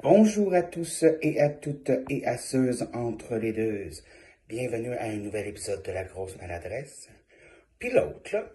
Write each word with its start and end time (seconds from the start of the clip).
Bonjour 0.00 0.54
à 0.54 0.62
tous 0.62 1.04
et 1.22 1.40
à 1.40 1.48
toutes 1.48 1.90
et 2.08 2.24
à 2.24 2.38
ceux 2.38 2.84
entre 2.94 3.34
les 3.34 3.52
deux. 3.52 3.90
Bienvenue 4.48 4.92
à 4.92 5.06
un 5.06 5.16
nouvel 5.16 5.48
épisode 5.48 5.82
de 5.82 5.90
La 5.90 6.04
Grosse 6.04 6.36
Maladresse. 6.36 7.10
Puis 7.80 7.90
l'autre, 7.90 8.32
là. 8.32 8.48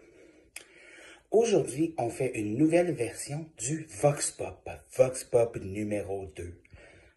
Aujourd'hui, 1.32 1.96
on 1.98 2.10
fait 2.10 2.40
une 2.40 2.58
nouvelle 2.58 2.94
version 2.94 3.46
du 3.58 3.86
Vox 3.90 4.32
Pop, 4.32 4.70
Vox 4.96 5.26
Pop 5.26 5.58
numéro 5.58 6.28
2. 6.28 6.62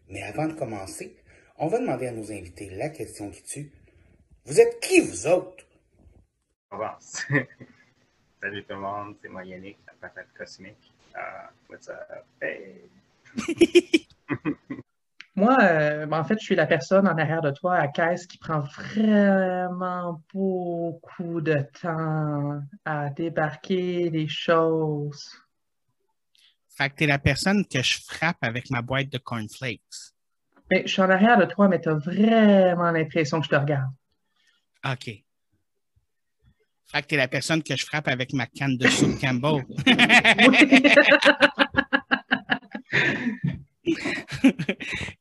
Mais 0.09 0.23
avant 0.23 0.47
de 0.47 0.53
commencer, 0.55 1.15
on 1.57 1.67
va 1.67 1.79
demander 1.79 2.07
à 2.07 2.11
nos 2.11 2.29
invités 2.29 2.69
la 2.71 2.89
question 2.89 3.31
qui 3.31 3.43
tue. 3.43 3.71
Vous 4.43 4.59
êtes 4.59 4.81
qui, 4.81 4.99
vous 4.99 5.25
autres? 5.27 5.65
On 6.71 6.75
avance. 6.75 7.23
Salut 8.41 8.63
tout 8.65 8.73
le 8.73 8.79
monde, 8.81 9.15
c'est 9.21 9.29
moi 9.29 9.45
Yannick, 9.45 9.77
la 9.87 9.93
patate 9.93 10.33
cosmique. 10.37 10.93
Uh, 11.15 11.47
what's 11.69 11.87
up? 11.87 12.25
Hey! 12.41 12.89
Moi, 15.35 15.55
euh, 15.61 16.07
ben, 16.07 16.19
en 16.19 16.23
fait, 16.23 16.39
je 16.39 16.45
suis 16.45 16.55
la 16.55 16.65
personne 16.65 17.07
en 17.07 17.15
arrière 17.15 17.41
de 17.41 17.51
toi 17.51 17.75
à 17.75 17.87
caisse 17.87 18.25
qui 18.25 18.39
prend 18.39 18.61
vraiment 18.61 20.23
beaucoup 20.33 21.41
de 21.41 21.63
temps 21.79 22.59
à 22.85 23.09
débarquer 23.11 24.09
les 24.09 24.27
choses. 24.27 25.31
Fait 26.75 26.89
que 26.89 26.95
t'es 26.95 27.05
la 27.05 27.19
personne 27.19 27.65
que 27.67 27.83
je 27.83 27.99
frappe 28.03 28.37
avec 28.41 28.71
ma 28.71 28.81
boîte 28.81 29.09
de 29.09 29.19
cornflakes. 29.19 29.81
Ben, 30.71 30.81
je 30.85 30.91
suis 30.91 31.01
en 31.03 31.09
arrière 31.09 31.37
de 31.37 31.45
toi, 31.45 31.67
mais 31.67 31.79
tu 31.79 31.89
as 31.89 31.95
vraiment 31.95 32.91
l'impression 32.91 33.39
que 33.39 33.45
je 33.45 33.51
te 33.51 33.55
regarde. 33.55 33.91
OK. 34.85 35.05
Fait 36.89 37.01
que 37.01 37.07
t'es 37.07 37.17
la 37.17 37.27
personne 37.27 37.61
que 37.61 37.75
je 37.75 37.85
frappe 37.85 38.07
avec 38.07 38.33
ma 38.33 38.47
canne 38.47 38.75
de 38.77 38.87
soupe 38.87 39.19
Campbell. 39.19 39.65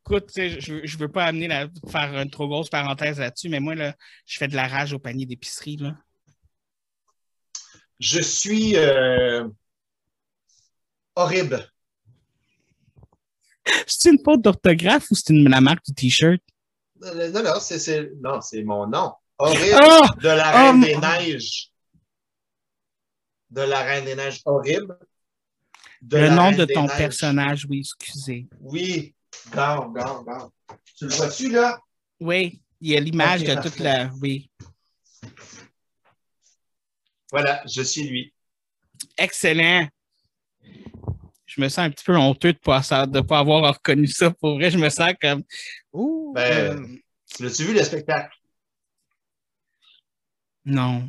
Écoute, 0.06 0.30
je 0.34 0.72
ne 0.72 0.98
veux 0.98 1.10
pas 1.10 1.26
amener 1.26 1.48
la, 1.48 1.68
faire 1.88 2.14
une 2.14 2.30
trop 2.30 2.48
grosse 2.48 2.68
parenthèse 2.68 3.18
là-dessus, 3.18 3.48
mais 3.48 3.60
moi, 3.60 3.74
là, 3.74 3.94
je 4.24 4.38
fais 4.38 4.48
de 4.48 4.56
la 4.56 4.66
rage 4.66 4.92
au 4.92 4.98
panier 4.98 5.26
d'épicerie. 5.26 5.76
Là. 5.76 5.96
Je 7.98 8.20
suis 8.20 8.76
euh, 8.76 9.46
horrible. 11.14 11.66
C'est 13.86 14.10
une 14.10 14.18
faute 14.24 14.42
d'orthographe 14.42 15.10
ou 15.10 15.14
c'est 15.16 15.32
la 15.32 15.60
marque 15.60 15.84
du 15.86 15.92
T-shirt? 15.92 16.40
Non, 17.00 17.12
non, 17.42 17.60
c'est, 17.60 18.12
non, 18.20 18.40
c'est 18.40 18.62
mon 18.62 18.86
nom. 18.86 19.12
Horrible 19.38 19.80
oh! 19.82 20.06
de 20.22 20.28
la 20.28 20.50
Reine 20.50 20.82
oh! 20.82 20.86
des 20.86 20.96
Neiges. 20.96 21.72
De 23.50 23.62
la 23.62 23.82
Reine 23.82 24.04
des 24.04 24.14
Neiges 24.14 24.40
horrible. 24.44 24.96
Le 26.02 26.28
nom 26.30 26.52
de 26.52 26.64
ton 26.64 26.86
personnage, 26.86 27.66
oui, 27.68 27.80
excusez. 27.80 28.46
Oui, 28.60 29.14
garde, 29.52 29.94
garde, 29.94 30.26
garde. 30.26 30.50
Tu 30.96 31.06
le 31.06 31.10
vois-tu, 31.10 31.50
là? 31.50 31.78
Oui, 32.20 32.62
il 32.80 32.90
y 32.90 32.96
a 32.96 33.00
l'image 33.00 33.44
de 33.44 33.54
toute 33.60 33.78
la. 33.78 34.10
Oui. 34.20 34.50
Voilà, 37.30 37.62
je 37.66 37.82
suis 37.82 38.04
lui. 38.04 38.32
Excellent. 39.18 39.88
Je 41.46 41.60
me 41.60 41.68
sens 41.68 41.78
un 41.78 41.90
petit 41.90 42.04
peu 42.04 42.16
honteux 42.16 42.52
de 42.52 42.58
ne 42.58 43.20
pas, 43.20 43.38
avoir 43.38 43.74
reconnu 43.74 44.06
ça. 44.06 44.30
Pour 44.30 44.54
vrai, 44.54 44.70
je 44.70 44.78
me 44.78 44.88
sens 44.88 45.12
comme. 45.20 45.42
Ouh, 45.92 46.32
ben, 46.34 46.78
euh... 46.80 46.86
L'as-tu 47.40 47.64
vu 47.64 47.74
le 47.74 47.82
spectacle? 47.82 48.36
Non. 50.64 51.08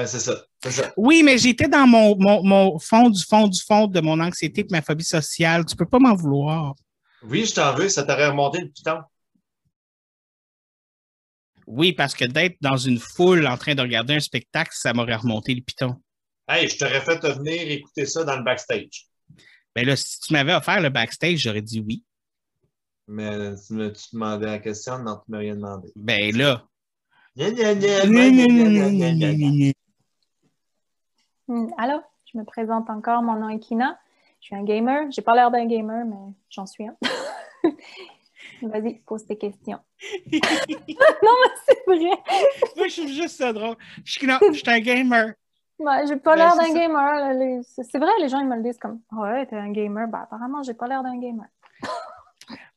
Ben, 0.00 0.06
c'est 0.06 0.20
ça, 0.20 0.46
ça. 0.64 0.94
Oui, 0.96 1.22
mais 1.22 1.36
j'étais 1.36 1.68
dans 1.68 1.86
mon, 1.86 2.16
mon, 2.18 2.42
mon, 2.42 2.78
fond 2.78 3.10
du 3.10 3.22
fond 3.22 3.46
du 3.46 3.60
fond 3.60 3.86
de 3.86 4.00
mon 4.00 4.18
anxiété 4.18 4.62
et 4.62 4.66
ma 4.70 4.80
phobie 4.80 5.04
sociale. 5.04 5.66
Tu 5.66 5.76
peux 5.76 5.84
pas 5.84 5.98
m'en 5.98 6.14
vouloir. 6.14 6.74
Oui, 7.22 7.44
je 7.44 7.54
t'en 7.54 7.74
veux, 7.74 7.90
ça 7.90 8.02
t'aurait 8.04 8.28
remonté 8.28 8.62
le 8.62 8.70
piton. 8.70 9.02
Oui, 11.66 11.92
parce 11.92 12.14
que 12.14 12.24
d'être 12.24 12.56
dans 12.62 12.78
une 12.78 12.98
foule 12.98 13.46
en 13.46 13.58
train 13.58 13.74
de 13.74 13.82
regarder 13.82 14.14
un 14.14 14.20
spectacle, 14.20 14.70
ça 14.72 14.94
m'aurait 14.94 15.16
remonté 15.16 15.54
le 15.54 15.60
piton. 15.60 15.96
Hey, 16.48 16.66
je 16.66 16.78
t'aurais 16.78 17.02
fait 17.02 17.22
venir 17.22 17.70
écouter 17.70 18.06
ça 18.06 18.24
dans 18.24 18.36
le 18.36 18.42
backstage. 18.42 19.06
Ben 19.76 19.84
là, 19.84 19.96
si 19.96 20.18
tu 20.20 20.32
m'avais 20.32 20.54
offert 20.54 20.80
le 20.80 20.88
backstage, 20.88 21.40
j'aurais 21.40 21.60
dit 21.60 21.84
oui. 21.86 22.02
Mais 23.06 23.54
tu 23.66 23.74
me 23.74 23.92
tu 23.92 24.04
demandais 24.14 24.46
la 24.46 24.60
question, 24.60 24.98
non, 24.98 25.16
tu 25.16 25.30
m'as 25.30 25.38
rien 25.40 25.56
demandé. 25.56 25.92
Ben 25.94 26.34
là. 26.34 26.66
Alors, 31.78 32.02
je 32.32 32.38
me 32.38 32.44
présente 32.44 32.88
encore, 32.90 33.22
mon 33.22 33.34
nom 33.34 33.48
est 33.48 33.58
Kina. 33.58 33.98
Je 34.40 34.46
suis 34.46 34.56
un 34.56 34.64
gamer. 34.64 35.10
J'ai 35.10 35.22
pas 35.22 35.34
l'air 35.34 35.50
d'un 35.50 35.66
gamer, 35.66 36.04
mais 36.06 36.32
j'en 36.48 36.66
suis 36.66 36.86
un. 36.86 36.96
Vas-y, 38.62 39.00
pose 39.00 39.26
tes 39.26 39.36
questions. 39.36 39.80
non, 40.32 40.38
mais 40.38 41.50
c'est 41.66 41.84
vrai. 41.86 42.22
Moi, 42.76 42.88
je 42.88 42.92
suis 42.92 43.14
juste 43.14 43.36
ça 43.36 43.52
drôle. 43.52 43.76
Je 44.04 44.12
suis, 44.12 44.30
un 44.30 44.80
gamer. 44.80 45.34
Ouais, 45.78 46.06
j'ai 46.06 46.16
pas 46.16 46.36
l'air 46.36 46.56
d'un 46.56 46.72
gamer. 46.72 47.62
C'est 47.72 47.98
vrai, 47.98 48.10
les 48.20 48.28
gens 48.28 48.40
ils 48.40 48.48
me 48.48 48.56
le 48.56 48.62
disent 48.62 48.78
comme 48.78 49.00
Ouais, 49.12 49.46
t'es 49.46 49.56
un 49.56 49.72
gamer. 49.72 50.08
Ben, 50.08 50.20
apparemment, 50.20 50.62
j'ai 50.62 50.74
pas 50.74 50.86
l'air 50.86 51.02
d'un 51.02 51.18
gamer. 51.18 51.46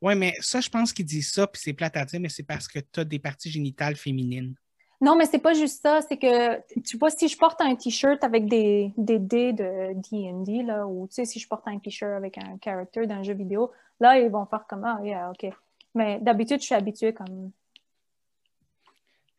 oui, 0.01 0.15
mais 0.15 0.33
ça, 0.39 0.61
je 0.61 0.69
pense 0.69 0.91
qu'ils 0.93 1.05
disent 1.05 1.31
ça, 1.31 1.47
puis 1.47 1.61
c'est 1.63 1.73
plate 1.73 1.97
à 1.97 2.05
dire, 2.05 2.19
mais 2.19 2.29
c'est 2.29 2.43
parce 2.43 2.67
que 2.67 2.79
tu 2.79 2.99
as 2.99 3.05
des 3.05 3.19
parties 3.19 3.51
génitales 3.51 3.95
féminines. 3.95 4.55
Non, 5.03 5.17
mais 5.17 5.25
c'est 5.25 5.39
pas 5.39 5.51
juste 5.51 5.81
ça. 5.81 5.99
C'est 6.01 6.15
que, 6.15 6.61
tu 6.79 6.97
vois, 6.97 7.09
si 7.09 7.27
je 7.27 7.37
porte 7.37 7.59
un 7.59 7.75
T-shirt 7.75 8.23
avec 8.23 8.45
des, 8.45 8.93
des 8.95 9.19
dés 9.19 9.51
de 9.51 9.91
D&D, 9.95 10.63
là, 10.63 10.87
ou 10.87 11.07
tu 11.07 11.15
sais, 11.15 11.25
si 11.25 11.39
je 11.39 11.47
porte 11.47 11.67
un 11.67 11.77
T-shirt 11.77 12.13
avec 12.13 12.37
un 12.37 12.57
character 12.63 13.05
d'un 13.05 13.21
jeu 13.21 13.33
vidéo, 13.33 13.69
là, 13.99 14.17
ils 14.17 14.29
vont 14.29 14.45
faire 14.45 14.65
comme, 14.65 14.85
ah, 14.85 14.99
yeah, 15.03 15.29
OK. 15.29 15.51
Mais 15.93 16.19
d'habitude, 16.21 16.61
je 16.61 16.67
suis 16.67 16.75
habituée 16.75 17.13
comme 17.13 17.51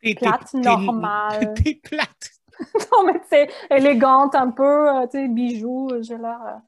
plate, 0.02 0.52
normale. 0.52 1.54
T'es 1.54 1.81
plate. 1.82 2.31
non, 2.92 3.04
mais 3.06 3.20
tu 3.20 3.28
sais, 3.31 3.48
élégante 3.70 4.34
un 4.34 4.50
peu, 4.50 4.88
euh, 4.88 5.06
tu 5.06 5.19
sais, 5.19 5.28
bijoux, 5.28 5.91
j'ai 6.02 6.19
l'air, 6.19 6.41
euh, 6.46 6.58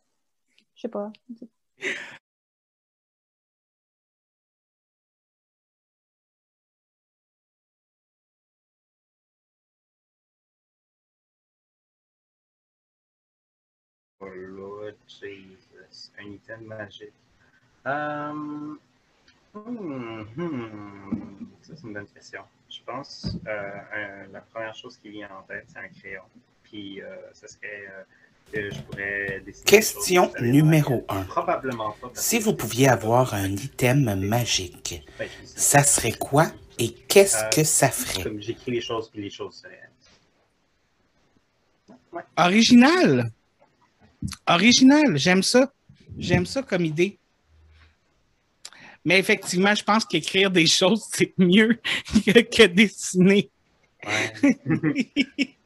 je 0.75 0.81
sais 0.81 0.89
pas. 0.89 1.13
Oh 14.27 14.35
Lord 14.35 14.95
Jesus, 15.07 16.11
un 16.19 16.33
item 16.33 16.65
magique. 16.65 17.13
Um, 17.85 18.79
hmm, 19.55 20.23
hmm, 20.37 21.47
Ça, 21.63 21.75
c'est 21.77 21.87
une 21.87 21.93
bonne 21.95 22.07
question. 22.07 22.43
Je 22.69 22.79
pense 22.85 23.37
euh, 23.47 24.27
la 24.33 24.41
première 24.41 24.75
chose 24.75 24.97
qui 24.97 25.11
vient 25.11 25.29
en 25.39 25.43
tête, 25.43 25.67
c'est 25.69 25.79
un 25.79 25.89
crayon. 25.89 26.23
Puis, 26.65 27.01
euh, 27.01 27.07
ça 27.33 27.47
serait 27.47 27.87
euh, 27.89 28.03
que 28.53 28.71
je 28.75 28.81
pourrais 28.83 29.41
dessiner. 29.45 29.65
Question 29.65 30.33
numéro 30.41 31.05
1. 31.09 31.23
Probablement 31.25 31.93
pas. 32.01 32.11
Si 32.15 32.41
vous 32.41 32.55
pouviez 32.55 32.89
avoir 32.89 33.35
un 33.35 33.51
item 33.51 34.17
magique, 34.17 35.05
ben, 35.19 35.29
ça 35.45 35.83
serait 35.85 36.13
quoi 36.13 36.47
et 36.79 36.93
qu'est-ce 36.93 37.45
Euh, 37.45 37.49
que 37.51 37.65
ça 37.65 37.89
ferait? 37.91 38.25
Comme 38.25 38.43
j'écris 38.43 38.73
les 38.73 38.81
choses, 38.81 39.09
puis 39.11 39.23
les 39.23 39.31
choses 39.31 39.55
seraient. 39.63 39.83
Original? 42.37 43.31
Original, 44.47 45.17
j'aime 45.17 45.43
ça. 45.43 45.73
J'aime 46.19 46.47
ça 46.47 46.63
comme 46.63 46.85
idée. 46.85 47.19
Mais 49.05 49.19
effectivement, 49.19 49.75
je 49.75 49.85
pense 49.85 50.05
qu'écrire 50.05 50.51
des 50.51 50.67
choses, 50.67 51.05
c'est 51.13 51.33
mieux 51.39 51.79
que, 52.27 52.41
que 52.41 52.67
dessiner. 52.67 53.51
Ouais. 54.05 54.57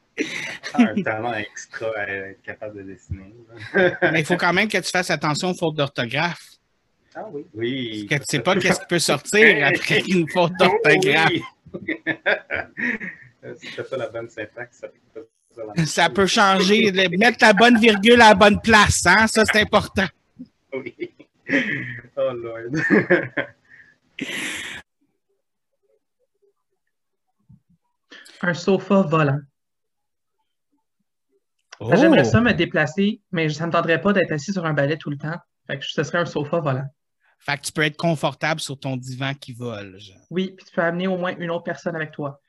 un 0.74 1.02
talent 1.02 1.34
extra 1.34 1.88
à 1.96 2.06
être 2.08 2.42
capable 2.42 2.78
de 2.78 2.92
dessiner. 2.92 3.34
Mais 3.74 4.20
il 4.20 4.24
faut 4.24 4.36
quand 4.36 4.52
même 4.52 4.68
que 4.68 4.78
tu 4.78 4.90
fasses 4.90 5.10
attention 5.10 5.50
aux 5.50 5.54
fautes 5.54 5.76
d'orthographe. 5.76 6.50
Ah 7.14 7.24
oui. 7.32 7.46
Oui. 7.54 8.06
Parce 8.08 8.20
que 8.20 8.26
tu 8.26 8.36
sais 8.36 8.42
pas 8.42 8.56
qu'est-ce 8.56 8.80
qui 8.80 8.86
peut 8.86 8.98
sortir 8.98 9.66
après 9.74 10.00
une 10.00 10.28
faute 10.28 10.52
d'orthographe. 10.58 11.32
Oh 11.72 11.78
oui. 11.82 11.96
si 13.58 13.66
tu 13.68 13.72
fais 13.72 13.84
pas 13.84 13.96
la 13.96 14.08
bonne 14.08 14.28
syntaxe, 14.28 14.78
ça 14.78 14.88
peut 14.88 15.22
pas 15.22 15.26
ça 15.86 16.08
peut 16.10 16.26
changer. 16.26 16.90
Mettre 16.92 17.38
la 17.44 17.52
bonne 17.52 17.78
virgule 17.78 18.20
à 18.20 18.30
la 18.30 18.34
bonne 18.34 18.60
place, 18.60 19.04
hein? 19.06 19.26
Ça, 19.26 19.44
c'est 19.44 19.60
important. 19.60 20.06
Oui. 20.72 20.94
Oh 22.16 22.32
Lord. 22.32 22.70
Un 28.42 28.54
sofa 28.54 29.02
volant. 29.02 29.40
Oh. 31.80 31.90
J'aimerais 31.94 32.24
ça 32.24 32.40
me 32.40 32.52
déplacer, 32.52 33.20
mais 33.32 33.48
ça 33.48 33.64
ne 33.64 33.68
me 33.68 33.72
tenterait 33.72 34.00
pas 34.00 34.12
d'être 34.12 34.32
assis 34.32 34.52
sur 34.52 34.64
un 34.64 34.74
balai 34.74 34.98
tout 34.98 35.10
le 35.10 35.16
temps. 35.16 35.36
Fait 35.66 35.78
que 35.78 35.84
ce 35.86 36.02
serait 36.02 36.18
un 36.18 36.26
sofa 36.26 36.60
volant. 36.60 36.86
Fait 37.38 37.56
que 37.56 37.62
tu 37.62 37.72
peux 37.72 37.82
être 37.82 37.96
confortable 37.96 38.60
sur 38.60 38.78
ton 38.78 38.96
divan 38.96 39.32
qui 39.34 39.52
vole. 39.54 39.98
genre. 39.98 40.18
Oui, 40.30 40.52
puis 40.56 40.66
tu 40.66 40.74
peux 40.74 40.82
amener 40.82 41.06
au 41.06 41.16
moins 41.16 41.34
une 41.36 41.50
autre 41.50 41.64
personne 41.64 41.96
avec 41.96 42.12
toi. 42.12 42.40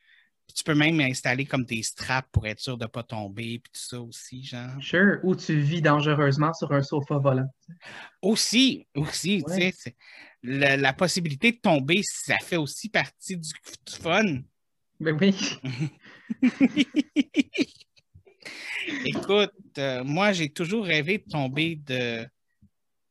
Tu 0.53 0.63
peux 0.63 0.75
même 0.75 0.99
installer 0.99 1.45
comme 1.45 1.65
des 1.65 1.83
straps 1.83 2.29
pour 2.31 2.47
être 2.47 2.59
sûr 2.59 2.77
de 2.77 2.85
ne 2.85 2.89
pas 2.89 3.03
tomber, 3.03 3.59
puis 3.59 3.71
tout 3.73 3.81
ça 3.81 4.01
aussi, 4.01 4.43
genre. 4.43 4.71
Sure. 4.81 5.19
Ou 5.23 5.35
tu 5.35 5.59
vis 5.59 5.81
dangereusement 5.81 6.53
sur 6.53 6.71
un 6.71 6.81
sofa 6.81 7.17
volant. 7.17 7.49
Aussi, 8.21 8.87
aussi, 8.95 9.43
tu 9.47 9.53
sais, 9.53 9.73
la, 10.43 10.77
la, 10.77 10.93
possibilité 10.93 11.51
de 11.51 11.57
tomber, 11.57 12.01
ça 12.03 12.37
fait 12.41 12.57
aussi 12.57 12.89
partie 12.89 13.37
du, 13.37 13.49
du 13.49 13.93
fun. 13.93 14.39
Ben 14.99 15.17
oui. 15.19 15.35
Écoute, 19.05 19.53
euh, 19.77 20.03
moi, 20.03 20.31
j'ai 20.31 20.49
toujours 20.49 20.85
rêvé 20.85 21.19
de 21.19 21.29
tomber 21.29 21.75
de 21.75 22.27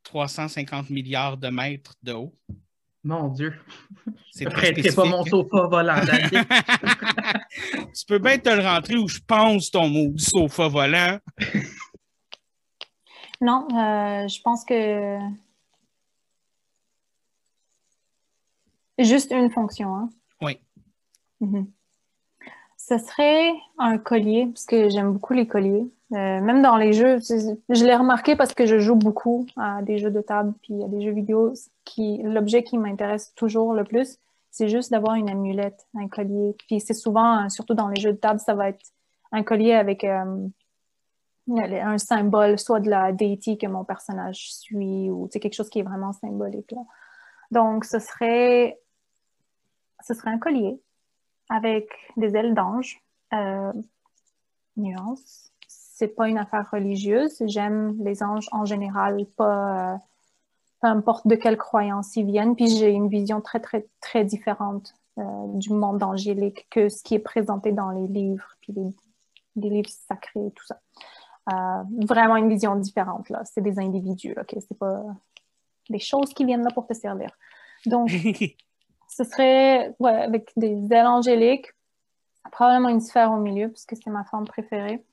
350 0.03 0.89
milliards 0.89 1.37
de 1.37 1.49
mètres 1.49 1.95
de 2.03 2.13
haut. 2.13 2.37
Mon 3.03 3.29
Dieu. 3.29 3.53
C'est 4.31 4.45
pas 4.95 5.05
mon 5.05 5.25
sofa 5.25 5.67
volant. 5.67 6.01
tu 7.95 8.05
peux 8.07 8.19
bien 8.19 8.37
te 8.37 8.49
le 8.49 8.61
rentrer 8.61 8.95
où 8.95 9.07
je 9.07 9.19
pense 9.25 9.71
ton 9.71 9.89
mot 9.89 10.09
du 10.09 10.23
sofa 10.23 10.67
volant. 10.67 11.19
Non, 13.41 13.67
euh, 13.71 14.27
je 14.27 14.41
pense 14.41 14.63
que 14.63 15.17
juste 18.99 19.31
une 19.31 19.49
fonction. 19.49 19.95
Hein? 19.95 20.09
Oui. 20.41 20.59
Mm-hmm. 21.41 21.65
Ce 22.83 22.97
serait 22.97 23.53
un 23.77 23.99
collier, 23.99 24.47
parce 24.47 24.65
que 24.65 24.89
j'aime 24.89 25.13
beaucoup 25.13 25.33
les 25.33 25.45
colliers. 25.45 25.85
Euh, 26.13 26.41
même 26.41 26.63
dans 26.63 26.77
les 26.77 26.93
jeux, 26.93 27.19
je 27.19 27.85
l'ai 27.85 27.95
remarqué 27.95 28.35
parce 28.35 28.55
que 28.55 28.65
je 28.65 28.79
joue 28.79 28.95
beaucoup 28.95 29.45
à 29.55 29.83
des 29.83 29.99
jeux 29.99 30.09
de 30.09 30.19
table 30.19 30.53
puis 30.63 30.83
à 30.83 30.87
des 30.87 30.99
jeux 30.99 31.11
vidéo. 31.11 31.53
L'objet 32.23 32.63
qui 32.63 32.79
m'intéresse 32.79 33.33
toujours 33.35 33.73
le 33.73 33.83
plus, 33.83 34.17
c'est 34.49 34.67
juste 34.67 34.91
d'avoir 34.91 35.13
une 35.13 35.29
amulette, 35.29 35.85
un 35.95 36.07
collier. 36.07 36.55
Puis 36.67 36.79
c'est 36.79 36.95
souvent, 36.95 37.47
surtout 37.49 37.75
dans 37.75 37.87
les 37.87 38.01
jeux 38.01 38.13
de 38.13 38.17
table, 38.17 38.39
ça 38.39 38.55
va 38.55 38.69
être 38.69 38.83
un 39.31 39.43
collier 39.43 39.73
avec 39.73 40.03
euh, 40.03 40.47
un 41.49 41.97
symbole, 41.99 42.57
soit 42.57 42.79
de 42.79 42.89
la 42.89 43.11
deity 43.11 43.59
que 43.59 43.67
mon 43.67 43.83
personnage 43.83 44.51
suit, 44.53 45.11
ou 45.11 45.27
quelque 45.27 45.53
chose 45.53 45.69
qui 45.69 45.79
est 45.79 45.83
vraiment 45.83 46.13
symbolique. 46.13 46.73
Donc, 47.51 47.85
ce 47.85 47.99
serait, 47.99 48.79
ce 50.03 50.15
serait 50.15 50.31
un 50.31 50.39
collier 50.39 50.81
avec 51.51 51.89
des 52.17 52.35
ailes 52.35 52.55
d'ange. 52.55 52.99
Euh, 53.33 53.71
nuance. 54.77 55.51
C'est 55.67 56.15
pas 56.15 56.27
une 56.27 56.37
affaire 56.37 56.69
religieuse. 56.71 57.43
J'aime 57.45 57.95
les 58.03 58.23
anges 58.23 58.47
en 58.51 58.65
général, 58.65 59.19
euh, 59.19 59.95
peu 60.81 60.87
importe 60.87 61.27
de 61.27 61.35
quelle 61.35 61.57
croyance 61.57 62.15
ils 62.15 62.25
viennent. 62.25 62.55
Puis 62.55 62.67
j'ai 62.67 62.89
une 62.89 63.07
vision 63.07 63.41
très, 63.41 63.59
très, 63.59 63.87
très 64.01 64.25
différente 64.25 64.93
euh, 65.17 65.23
du 65.53 65.71
monde 65.71 66.01
angélique 66.01 66.67
que 66.69 66.89
ce 66.89 67.03
qui 67.03 67.15
est 67.15 67.19
présenté 67.19 67.71
dans 67.71 67.91
les 67.91 68.07
livres, 68.07 68.55
puis 68.61 68.73
les, 68.73 69.69
livres 69.69 69.89
sacrés 69.89 70.47
et 70.47 70.51
tout 70.51 70.65
ça. 70.65 70.79
Euh, 71.51 71.83
vraiment 72.05 72.37
une 72.37 72.49
vision 72.49 72.75
différente, 72.75 73.29
là. 73.29 73.41
C'est 73.45 73.61
des 73.61 73.79
individus, 73.79 74.35
OK? 74.39 74.55
C'est 74.67 74.77
pas 74.77 75.03
des 75.89 75.99
choses 75.99 76.33
qui 76.33 76.45
viennent 76.45 76.63
là 76.63 76.71
pour 76.73 76.87
te 76.87 76.93
servir. 76.93 77.29
Donc, 77.85 78.09
ce 79.11 79.23
serait 79.25 79.93
ouais, 79.99 80.23
avec 80.23 80.51
des 80.55 80.87
ailes 80.91 81.07
angéliques, 81.07 81.67
probablement 82.51 82.89
une 82.89 83.01
sphère 83.01 83.31
au 83.31 83.37
milieu, 83.37 83.69
puisque 83.69 83.95
c'est 84.01 84.09
ma 84.09 84.23
forme 84.23 84.45
préférée. 84.45 85.03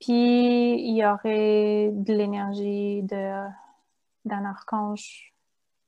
Puis 0.00 0.74
il 0.80 0.96
y 0.96 1.04
aurait 1.04 1.90
de 1.92 2.12
l'énergie 2.12 3.02
de, 3.02 3.44
d'un 4.24 4.44
archange 4.44 5.34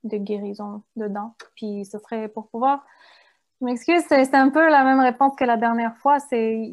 de 0.03 0.17
guérison 0.17 0.83
dedans. 0.95 1.35
Puis 1.55 1.85
ce 1.85 1.97
serait 1.99 2.27
pour 2.27 2.49
pouvoir. 2.49 2.85
Je 3.59 3.65
m'excuse, 3.65 4.03
c'est, 4.07 4.35
un 4.35 4.49
peu 4.49 4.69
la 4.69 4.83
même 4.83 4.99
réponse 4.99 5.33
que 5.35 5.45
la 5.45 5.57
dernière 5.57 5.95
fois. 5.97 6.19
C'est 6.19 6.69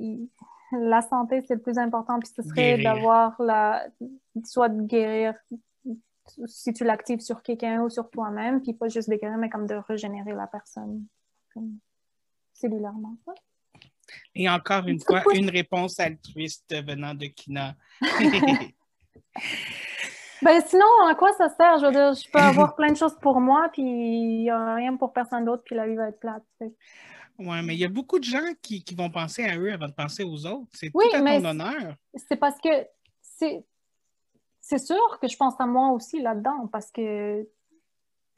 la 0.73 1.03
santé, 1.03 1.43
c'est 1.47 1.55
le 1.55 1.61
plus 1.61 1.79
important. 1.79 2.19
Puis 2.19 2.31
ce 2.35 2.43
serait 2.43 2.83
d'avoir 2.83 3.41
la. 3.41 3.87
soit 4.45 4.69
de 4.69 4.83
guérir 4.83 5.35
si 6.47 6.73
tu 6.73 6.85
l'actives 6.85 7.21
sur 7.21 7.43
quelqu'un 7.43 7.83
ou 7.83 7.91
sur 7.91 8.09
toi-même, 8.11 8.63
puis 8.63 8.73
pas 8.73 8.89
juste 8.89 9.11
de 9.11 9.17
guérir, 9.17 9.37
mais 9.39 9.51
comme 9.51 9.67
de 9.67 9.75
régénérer 9.75 10.33
la 10.33 10.47
personne 10.47 11.05
cellulairement. 12.53 13.17
Et 14.35 14.49
encore 14.49 14.87
une 14.87 15.01
fois, 15.07 15.23
une 15.35 15.51
réponse 15.51 16.01
altruiste 16.01 16.75
venant 16.87 17.15
de 17.15 17.27
Kina. 17.27 17.75
ben 20.43 20.63
sinon, 20.67 20.87
à 21.09 21.15
quoi 21.15 21.33
ça 21.33 21.49
sert? 21.51 21.79
Je 21.79 21.87
veux 21.87 21.93
dire, 21.93 22.15
je 22.15 22.31
peux 22.31 22.39
avoir 22.39 22.75
plein 22.77 22.93
de 22.93 22.97
choses 22.97 23.17
pour 23.21 23.41
moi, 23.41 23.69
puis 23.73 23.83
il 23.83 24.43
n'y 24.43 24.51
a 24.51 24.75
rien 24.75 24.97
pour 24.97 25.13
personne 25.13 25.45
d'autre, 25.45 25.63
puis 25.65 25.75
la 25.75 25.87
vie 25.87 25.97
va 25.97 26.09
être 26.09 26.21
plate. 26.21 26.43
Oui, 27.39 27.63
mais 27.65 27.75
il 27.75 27.79
y 27.79 27.85
a 27.85 27.89
beaucoup 27.89 28.19
de 28.19 28.25
gens 28.25 28.53
qui, 28.63 28.85
qui, 28.85 28.95
vont 28.95 29.11
penser 29.11 29.45
à 29.45 29.59
eux 29.59 29.73
avant 29.73 29.89
de 29.89 29.93
penser 29.93 30.23
aux 30.23 30.47
autres. 30.47 30.69
C'est 30.73 30.91
tout 30.91 31.01
à 31.13 31.19
ton 31.19 31.45
honneur. 31.45 31.97
C'est 32.15 32.37
parce 32.37 32.61
que 32.61 32.69
c'est 33.21 33.65
c'est 34.65 34.79
sûr 34.79 35.19
que 35.21 35.29
je 35.29 35.37
pense 35.37 35.61
à 35.61 35.67
moi 35.67 35.91
aussi 35.91 36.23
là-dedans 36.23 36.69
parce 36.69 36.91
que 36.91 37.47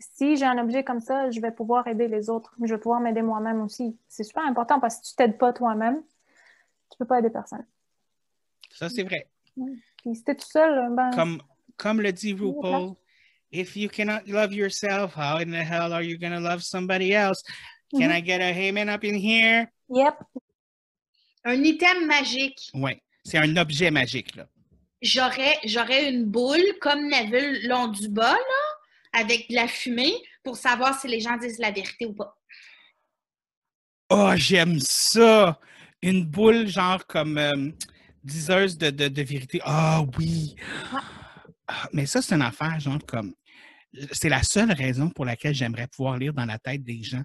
si 0.01 0.37
j'ai 0.37 0.45
un 0.45 0.59
objet 0.59 0.83
comme 0.83 0.99
ça, 0.99 1.31
je 1.31 1.41
vais 1.41 1.53
pouvoir 1.53 1.87
aider 1.87 2.09
les 2.09 2.29
autres. 2.29 2.53
Je 2.61 2.75
vais 2.75 2.81
pouvoir 2.81 3.01
m'aider 3.01 3.23
moi-même 3.23 3.63
aussi. 3.63 3.97
C'est 4.09 4.25
super 4.25 4.45
important 4.45 4.81
parce 4.81 4.97
que 4.97 5.07
si 5.07 5.13
tu 5.13 5.17
t'aides 5.17 5.39
pas 5.39 5.53
toi-même, 5.53 6.03
tu 6.91 6.99
peux 6.99 7.05
pas 7.05 7.21
aider 7.21 7.31
personne. 7.31 7.65
Ça, 8.73 8.89
c'est 8.89 9.05
vrai. 9.05 9.29
Puis 9.55 10.17
si 10.17 10.25
t'es 10.25 10.35
tout 10.35 10.49
seul, 10.49 10.93
ben... 10.97 11.11
Comme, 11.13 11.41
comme 11.77 12.01
le 12.01 12.13
dit 12.13 12.33
RuPaul, 12.33 12.97
if 13.53 13.77
you 13.77 13.89
cannot 13.89 14.27
love 14.27 14.53
yourself, 14.53 15.15
how 15.17 15.39
in 15.39 15.53
the 15.53 15.63
hell 15.63 15.93
are 15.93 16.03
you 16.03 16.19
going 16.19 16.33
to 16.33 16.41
love 16.41 16.61
somebody 16.61 17.15
else? 17.15 17.41
Can 17.93 18.01
mm-hmm. 18.01 18.17
I 18.17 18.21
get 18.21 18.41
a 18.41 18.69
amen 18.69 18.89
up 18.89 19.05
in 19.05 19.15
here? 19.15 19.71
Yep. 19.91 20.25
Un 21.45 21.63
item 21.63 22.07
magique. 22.09 22.73
Oui, 22.75 23.01
c'est 23.25 23.39
un 23.39 23.57
objet 23.57 23.93
magique, 23.93 24.35
là 24.35 24.49
j'aurais, 25.07 25.59
j'aurais 25.65 26.11
une 26.11 26.25
boule 26.25 26.65
comme 26.81 27.09
Neville 27.09 27.67
long 27.67 27.89
du 27.89 28.09
bas, 28.09 28.35
là, 28.35 29.21
avec 29.21 29.49
de 29.49 29.55
la 29.55 29.69
fumée, 29.69 30.15
pour 30.43 30.57
savoir 30.57 30.99
si 31.01 31.09
les 31.09 31.21
gens 31.21 31.37
disent 31.37 31.59
la 31.59 31.71
vérité 31.71 32.07
ou 32.07 32.15
pas. 32.15 32.37
Oh, 34.11 34.33
j'aime 34.37 34.79
ça! 34.81 35.59
Une 36.03 36.25
boule, 36.25 36.69
genre 36.69 37.07
comme 37.07 37.39
euh, 37.39 37.71
diseuse 38.23 38.77
de, 38.79 38.91
de, 38.91 39.23
vérité. 39.23 39.61
Ah 39.65 40.05
oui! 40.19 40.55
Ah, 41.67 41.89
mais 41.93 42.07
ça, 42.07 42.23
c'est 42.23 42.35
une 42.35 42.43
affaire, 42.43 42.79
genre 42.79 43.05
comme. 43.07 43.35
C'est 44.13 44.29
la 44.29 44.43
seule 44.43 44.73
raison 44.73 45.09
pour 45.09 45.25
laquelle 45.25 45.55
j'aimerais 45.55 45.89
pouvoir 45.89 46.19
lire 46.19 46.35
dans 46.35 46.45
la 46.45 46.59
tête 46.59 46.85
des 46.85 47.03
gens. 47.03 47.25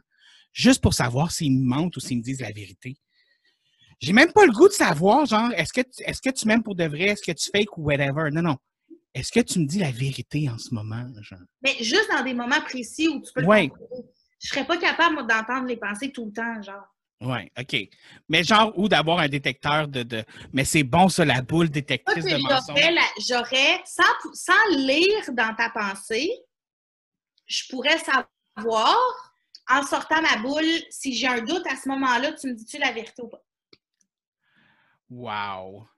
Juste 0.53 0.81
pour 0.81 0.93
savoir 0.93 1.31
s'ils 1.31 1.51
me 1.51 1.65
mentent 1.65 1.95
ou 1.97 1.99
s'ils 1.99 2.17
me 2.17 2.23
disent 2.23 2.41
la 2.41 2.51
vérité. 2.51 2.97
J'ai 4.01 4.13
même 4.13 4.31
pas 4.31 4.45
le 4.45 4.51
goût 4.51 4.67
de 4.67 4.73
savoir, 4.73 5.25
genre, 5.25 5.51
est-ce 5.55 5.71
que, 5.71 5.81
tu, 5.81 6.03
est-ce 6.03 6.21
que 6.21 6.31
tu 6.31 6.47
m'aimes 6.47 6.63
pour 6.63 6.75
de 6.75 6.85
vrai, 6.85 7.03
est-ce 7.03 7.21
que 7.21 7.31
tu 7.31 7.49
fake 7.51 7.77
ou 7.77 7.83
whatever? 7.83 8.31
Non, 8.31 8.41
non. 8.41 8.57
Est-ce 9.13 9.31
que 9.31 9.41
tu 9.41 9.59
me 9.59 9.65
dis 9.65 9.77
la 9.79 9.91
vérité 9.91 10.49
en 10.49 10.57
ce 10.57 10.73
moment, 10.73 11.05
genre? 11.21 11.39
Mais 11.61 11.75
juste 11.81 12.09
dans 12.11 12.23
des 12.23 12.33
moments 12.33 12.61
précis 12.61 13.07
où 13.09 13.21
tu 13.21 13.31
peux 13.33 13.43
ouais. 13.43 13.71
Je 14.39 14.47
serais 14.47 14.65
pas 14.65 14.77
capable, 14.77 15.27
d'entendre 15.27 15.67
les 15.67 15.77
pensées 15.77 16.11
tout 16.11 16.25
le 16.25 16.31
temps, 16.31 16.61
genre. 16.63 16.85
Oui, 17.21 17.51
OK. 17.59 17.89
Mais 18.27 18.43
genre, 18.43 18.73
ou 18.75 18.89
d'avoir 18.89 19.19
un 19.19 19.27
détecteur 19.27 19.87
de, 19.87 20.01
de... 20.01 20.23
Mais 20.51 20.65
c'est 20.65 20.83
bon, 20.83 21.07
ça, 21.07 21.23
la 21.23 21.43
boule 21.43 21.69
détectrice 21.69 22.25
de 22.25 22.37
mensonges. 22.37 22.79
J'aurais, 23.29 23.83
sans, 23.85 24.33
sans 24.33 24.75
lire 24.77 25.31
dans 25.33 25.53
ta 25.53 25.69
pensée, 25.69 26.31
je 27.45 27.63
pourrais 27.69 27.99
savoir, 27.99 28.97
en 29.69 29.83
sortant 29.83 30.23
ma 30.23 30.37
boule, 30.37 30.65
si 30.89 31.13
j'ai 31.13 31.27
un 31.27 31.41
doute 31.41 31.67
à 31.69 31.75
ce 31.75 31.87
moment-là, 31.89 32.33
tu 32.33 32.47
me 32.47 32.53
dis-tu 32.53 32.79
la 32.79 32.91
vérité 32.91 33.21
ou 33.21 33.27
pas? 33.27 33.43
Wow! 35.11 35.89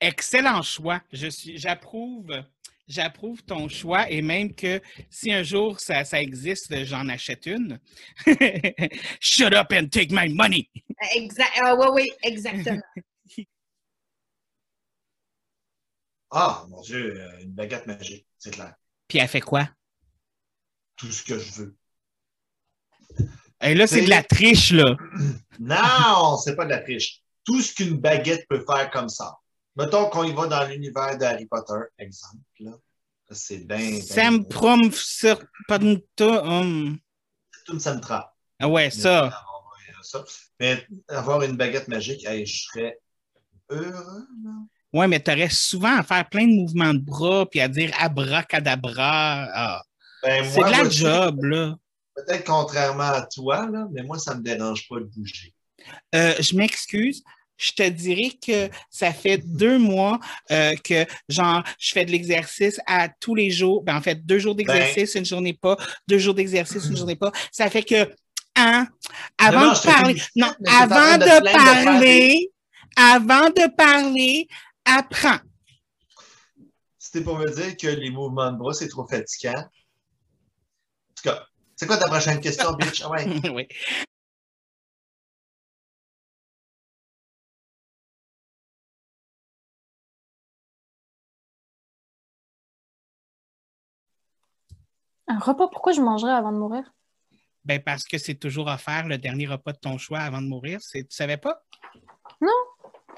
Excellent 0.00 0.62
choix. 0.62 1.00
Je 1.12 1.28
suis, 1.28 1.58
j'approuve, 1.58 2.42
j'approuve 2.88 3.40
ton 3.44 3.68
choix 3.68 4.10
et 4.10 4.20
même 4.20 4.52
que 4.52 4.82
si 5.08 5.32
un 5.32 5.44
jour 5.44 5.78
ça, 5.78 6.04
ça 6.04 6.20
existe, 6.20 6.84
j'en 6.84 7.08
achète 7.08 7.46
une. 7.46 7.78
Shut 9.20 9.54
up 9.54 9.68
and 9.72 9.86
take 9.92 10.08
my 10.10 10.28
money! 10.28 10.68
Exact. 11.14 11.52
Ah, 11.62 11.76
oui, 11.76 11.86
oui, 11.92 12.10
exactement. 12.24 12.82
ah, 16.32 16.66
mon 16.68 16.80
Dieu, 16.80 17.20
euh, 17.20 17.42
une 17.42 17.52
baguette 17.52 17.86
magique, 17.86 18.26
c'est 18.38 18.50
clair. 18.50 18.74
Puis 19.06 19.18
elle 19.18 19.28
fait 19.28 19.40
quoi? 19.40 19.68
Tout 20.96 21.12
ce 21.12 21.22
que 21.22 21.38
je 21.38 21.52
veux. 21.52 21.76
Et 23.60 23.76
là, 23.76 23.86
c'est 23.86 24.02
de 24.02 24.10
la 24.10 24.24
triche, 24.24 24.72
là. 24.72 24.96
Non, 25.60 26.38
c'est 26.38 26.56
pas 26.56 26.64
de 26.64 26.70
la 26.70 26.78
triche 26.78 27.22
tout 27.44 27.60
ce 27.60 27.74
qu'une 27.74 27.98
baguette 27.98 28.46
peut 28.48 28.64
faire 28.66 28.90
comme 28.90 29.08
ça. 29.08 29.36
Mettons 29.76 30.08
qu'on 30.10 30.24
y 30.24 30.32
va 30.32 30.46
dans 30.46 30.64
l'univers 30.68 31.16
d'Harry 31.16 31.46
Potter, 31.46 31.80
exemple. 31.98 32.42
C'est 33.30 33.66
bien. 33.66 34.00
Sam 34.00 34.44
prom. 34.46 34.80
Um... 36.20 36.98
Une 37.68 37.80
centra. 37.80 38.34
Ah 38.58 38.68
ouais, 38.68 38.90
ça. 38.90 39.30
Mais 40.60 40.86
avoir 41.08 41.42
une 41.42 41.56
baguette 41.56 41.88
magique, 41.88 42.26
je 42.28 42.44
serais 42.44 42.98
heureux. 43.70 44.26
Ouais, 44.92 45.08
mais 45.08 45.22
tu 45.22 45.30
aurais 45.30 45.48
souvent 45.48 45.96
à 45.96 46.02
faire 46.02 46.28
plein 46.28 46.46
de 46.46 46.52
mouvements 46.52 46.92
de 46.92 46.98
bras 46.98 47.46
puis 47.46 47.60
à 47.60 47.68
dire 47.68 47.90
abracadabra. 47.98 49.48
Ah. 49.54 49.82
Ben, 50.22 50.44
c'est 50.44 50.60
de 50.60 50.70
la 50.70 50.88
job, 50.88 51.44
là. 51.44 51.74
Peut-être 52.14 52.44
contrairement 52.44 53.04
à 53.04 53.22
toi, 53.22 53.68
là, 53.70 53.88
mais 53.90 54.02
moi, 54.02 54.18
ça 54.18 54.34
ne 54.34 54.40
me 54.40 54.44
dérange 54.44 54.86
pas 54.86 54.96
de 54.96 55.04
bouger. 55.04 55.51
Euh, 56.14 56.34
je 56.40 56.56
m'excuse. 56.56 57.22
Je 57.56 57.72
te 57.72 57.88
dirais 57.88 58.32
que 58.44 58.68
ça 58.90 59.12
fait 59.12 59.38
deux 59.38 59.78
mois 59.78 60.18
euh, 60.50 60.74
que, 60.82 61.06
genre, 61.28 61.62
je 61.78 61.92
fais 61.92 62.04
de 62.04 62.10
l'exercice 62.10 62.80
à 62.86 63.08
tous 63.08 63.34
les 63.34 63.50
jours. 63.50 63.84
Ben, 63.84 63.96
en 63.96 64.00
fait, 64.00 64.26
deux 64.26 64.38
jours 64.38 64.54
d'exercice, 64.54 65.14
une 65.14 65.24
journée 65.24 65.52
pas. 65.52 65.76
Deux 66.08 66.18
jours 66.18 66.34
d'exercice, 66.34 66.86
une 66.86 66.96
journée 66.96 67.14
pas. 67.14 67.30
Ça 67.52 67.70
fait 67.70 67.84
que, 67.84 68.12
hein, 68.56 68.88
avant 69.38 69.66
non, 69.66 69.72
de 69.72 69.84
parler, 69.84 70.22
non, 70.34 70.52
avant 70.66 71.18
de 71.18 71.52
parler, 71.52 72.50
avant 72.96 73.48
de 73.50 73.76
parler, 73.76 74.48
apprends. 74.84 75.38
C'était 76.98 77.24
pour 77.24 77.38
me 77.38 77.48
dire 77.48 77.76
que 77.76 77.86
les 77.86 78.10
mouvements 78.10 78.50
de 78.50 78.56
bras, 78.56 78.72
c'est 78.72 78.88
trop 78.88 79.06
fatigant. 79.06 79.52
En 79.52 81.14
tout 81.14 81.22
cas, 81.24 81.46
c'est 81.76 81.86
quoi 81.86 81.96
ta 81.96 82.08
prochaine 82.08 82.40
question, 82.40 82.72
bitch? 82.72 83.02
Ah 83.04 83.10
ouais. 83.10 83.26
oui. 83.52 83.68
Un 95.32 95.38
repas, 95.38 95.68
pourquoi 95.68 95.92
je 95.92 96.00
mangerais 96.00 96.32
avant 96.32 96.52
de 96.52 96.58
mourir? 96.58 96.84
Ben, 97.64 97.80
parce 97.80 98.04
que 98.04 98.18
c'est 98.18 98.34
toujours 98.34 98.66
offert 98.66 99.06
le 99.06 99.18
dernier 99.18 99.46
repas 99.46 99.72
de 99.72 99.78
ton 99.78 99.96
choix 99.98 100.18
avant 100.20 100.42
de 100.42 100.48
mourir. 100.48 100.80
C'est- 100.82 101.04
Tu 101.08 101.14
savais 101.16 101.36
pas? 101.36 101.62
Non. 102.40 102.48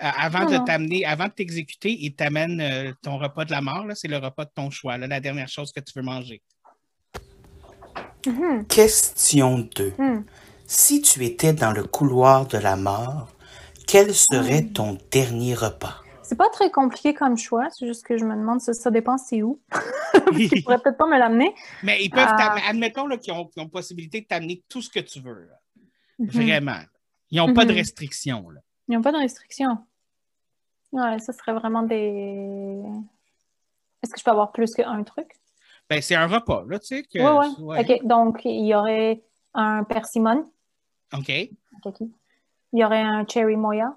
Euh, 0.02 0.10
avant 0.18 0.40
Non, 0.44 0.50
de 0.50 0.56
non. 0.56 0.64
t'amener, 0.64 1.04
avant 1.06 1.26
de 1.28 1.32
t'exécuter, 1.32 1.90
il 1.92 2.14
t'amène 2.14 2.60
euh, 2.60 2.92
ton 3.02 3.16
repas 3.18 3.44
de 3.44 3.52
la 3.52 3.60
mort. 3.62 3.86
là, 3.86 3.94
C'est 3.94 4.08
le 4.08 4.18
repas 4.18 4.44
de 4.44 4.50
ton 4.54 4.70
choix, 4.70 4.98
là, 4.98 5.06
la 5.06 5.20
dernière 5.20 5.48
chose 5.48 5.72
que 5.72 5.80
tu 5.80 5.92
veux 5.96 6.04
manger. 6.04 6.42
Mhm. 8.26 8.66
Question 8.66 9.58
2. 9.74 9.92
Hmm. 9.98 10.24
Si 10.66 11.02
tu 11.02 11.24
étais 11.24 11.52
dans 11.52 11.72
le 11.72 11.84
couloir 11.84 12.46
de 12.46 12.58
la 12.58 12.76
mort, 12.76 13.28
quel 13.86 14.14
serait 14.14 14.64
ton 14.64 14.98
dernier 15.10 15.54
repas? 15.54 16.00
C'est 16.34 16.38
pas 16.38 16.48
très 16.50 16.68
compliqué 16.68 17.14
comme 17.14 17.36
choix, 17.36 17.70
c'est 17.70 17.86
juste 17.86 18.04
que 18.04 18.18
je 18.18 18.24
me 18.24 18.34
demande, 18.34 18.60
ça, 18.60 18.72
ça 18.74 18.90
dépend 18.90 19.16
c'est 19.18 19.42
où. 19.44 19.60
Je 20.32 20.62
pourrais 20.64 20.78
peut-être 20.80 20.96
pas 20.96 21.06
me 21.06 21.16
l'amener. 21.16 21.54
Mais 21.84 22.02
ils 22.04 22.10
peuvent, 22.10 22.26
t'am- 22.36 22.58
admettons 22.68 23.06
là, 23.06 23.18
qu'ils 23.18 23.32
ont, 23.32 23.46
qu'ils 23.46 23.62
ont 23.62 23.68
possibilité 23.68 24.20
de 24.20 24.26
t'amener 24.26 24.64
tout 24.68 24.82
ce 24.82 24.90
que 24.90 24.98
tu 24.98 25.20
veux. 25.20 25.46
là. 25.48 25.60
Mhm. 26.18 26.26
Vraiment. 26.30 26.80
Ils 27.30 27.38
n'ont 27.38 27.54
pas 27.54 27.64
de 27.64 27.70
Mhm. 27.70 27.76
restrictions. 27.78 28.50
là. 28.50 28.60
Ils 28.88 28.96
n'ont 28.96 29.02
pas 29.02 29.12
de 29.12 29.18
restrictions. 29.18 29.78
Ouais, 30.90 31.20
ça 31.20 31.32
serait 31.32 31.52
vraiment 31.52 31.82
des. 31.84 32.82
Est-ce 34.02 34.12
que 34.12 34.18
je 34.18 34.24
peux 34.24 34.32
avoir 34.32 34.50
plus 34.50 34.74
qu'un 34.74 35.04
truc? 35.04 35.28
Ben, 35.88 36.02
c'est 36.02 36.16
un 36.16 36.26
repas, 36.26 36.64
là, 36.68 36.80
tu 36.80 36.86
sais. 36.86 37.02
Que, 37.04 37.20
Oui, 37.20 37.46
oui. 37.58 37.64
ouais. 37.64 37.80
OK, 38.00 38.04
donc 38.06 38.40
il 38.44 38.66
y 38.66 38.74
aurait 38.74 39.22
un 39.54 39.84
persimmon. 39.84 40.50
OK. 41.16 41.30
Ok. 41.84 42.00
Il 42.72 42.80
y 42.80 42.84
aurait 42.84 43.02
un 43.02 43.24
cherry 43.24 43.54
moya. 43.56 43.96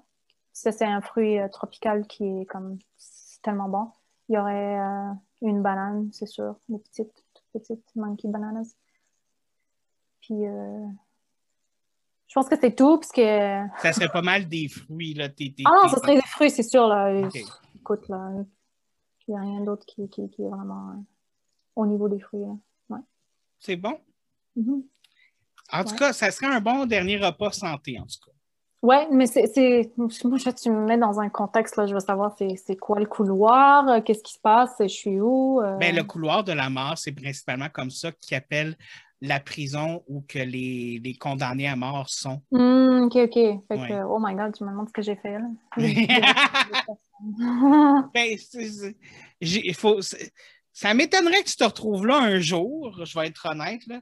Ça, 0.60 0.72
c'est 0.72 0.84
un 0.86 1.00
fruit 1.00 1.38
euh, 1.38 1.48
tropical 1.48 2.04
qui 2.08 2.24
est 2.40 2.44
comme 2.46 2.78
c'est 2.96 3.40
tellement 3.42 3.68
bon. 3.68 3.92
Il 4.28 4.34
y 4.34 4.38
aurait 4.38 4.78
euh, 4.80 5.12
une 5.42 5.62
banane, 5.62 6.10
c'est 6.12 6.26
sûr, 6.26 6.56
des 6.68 6.78
petites, 6.80 7.12
toutes 7.32 7.62
petites 7.62 7.94
monkey 7.94 8.26
bananas. 8.26 8.74
Puis, 10.20 10.44
euh, 10.46 10.84
je 12.26 12.34
pense 12.34 12.48
que 12.48 12.56
c'est 12.60 12.74
tout, 12.74 12.98
parce 12.98 13.12
que. 13.12 13.60
Ça 13.80 13.92
serait 13.92 14.08
pas 14.08 14.20
mal 14.22 14.48
des 14.48 14.66
fruits. 14.68 15.14
Là, 15.14 15.28
tes- 15.28 15.54
Ah 15.64 15.70
non, 15.84 15.88
ça 15.88 15.96
serait 16.00 16.16
des 16.16 16.22
fruits, 16.26 16.50
c'est 16.50 16.64
sûr, 16.64 16.88
là. 16.88 17.20
Écoute, 17.76 18.08
là, 18.08 18.32
il 19.28 19.30
n'y 19.34 19.36
a 19.38 19.40
rien 19.40 19.60
d'autre 19.60 19.86
qui, 19.86 20.08
qui, 20.08 20.28
qui 20.28 20.42
est 20.42 20.48
vraiment 20.48 20.90
euh, 20.90 20.94
au 21.76 21.86
niveau 21.86 22.08
des 22.08 22.18
fruits. 22.18 22.40
là. 22.90 22.98
C'est 23.60 23.76
bon? 23.76 23.98
Mhm. 24.56 24.82
En 25.72 25.84
tout 25.84 25.94
cas, 25.96 26.12
ça 26.12 26.30
serait 26.32 26.46
un 26.46 26.60
bon 26.60 26.84
dernier 26.86 27.16
repas 27.18 27.52
santé, 27.52 27.98
en 28.00 28.04
tout 28.06 28.18
cas. 28.26 28.32
Ouais, 28.82 29.08
mais 29.10 29.26
c'est. 29.26 29.90
Moi, 29.96 30.08
je- 30.08 30.50
tu 30.50 30.70
me 30.70 30.86
mets 30.86 30.98
dans 30.98 31.18
un 31.18 31.28
contexte, 31.28 31.76
là, 31.76 31.86
je 31.86 31.94
veux 31.94 32.00
savoir 32.00 32.34
c'est, 32.38 32.76
quoi 32.76 33.00
le 33.00 33.06
couloir, 33.06 33.88
euh, 33.88 34.00
qu'est-ce 34.00 34.22
qui 34.22 34.34
se 34.34 34.38
passe, 34.40 34.74
je 34.80 34.86
suis 34.86 35.20
où. 35.20 35.60
euh, 35.60 35.76
Ben, 35.78 35.94
le 35.96 36.04
couloir 36.04 36.44
de 36.44 36.52
la 36.52 36.70
mort, 36.70 36.96
c'est 36.96 37.10
principalement 37.12 37.68
comme 37.72 37.90
ça 37.90 38.12
qu'ils 38.12 38.36
appellent 38.36 38.76
la 39.20 39.40
prison 39.40 40.04
où 40.06 40.20
que 40.28 40.38
les, 40.38 41.00
les 41.02 41.14
condamnés 41.16 41.66
à 41.66 41.74
mort 41.74 42.08
sont. 42.08 42.40
Hmm, 42.52 43.02
ok, 43.06 43.16
ok. 43.16 43.32
Fait 43.34 43.62
Ouais. 43.70 43.88
que, 43.88 44.04
oh 44.04 44.18
my 44.20 44.34
god, 44.36 44.54
tu 44.56 44.62
me 44.62 44.70
demandes 44.70 44.86
ce 44.88 44.92
que 44.92 45.02
j'ai 45.02 45.16
fait, 45.16 45.38
là. 45.38 45.48
Ben, 48.14 48.36
faut, 49.74 49.98
ça 50.72 50.94
m'étonnerait 50.94 51.42
que 51.42 51.48
tu 51.48 51.56
te 51.56 51.64
retrouves 51.64 52.06
là 52.06 52.18
un 52.18 52.38
jour, 52.38 53.00
je 53.04 53.18
vais 53.18 53.26
être 53.26 53.44
honnête. 53.50 53.84
là. 53.88 54.00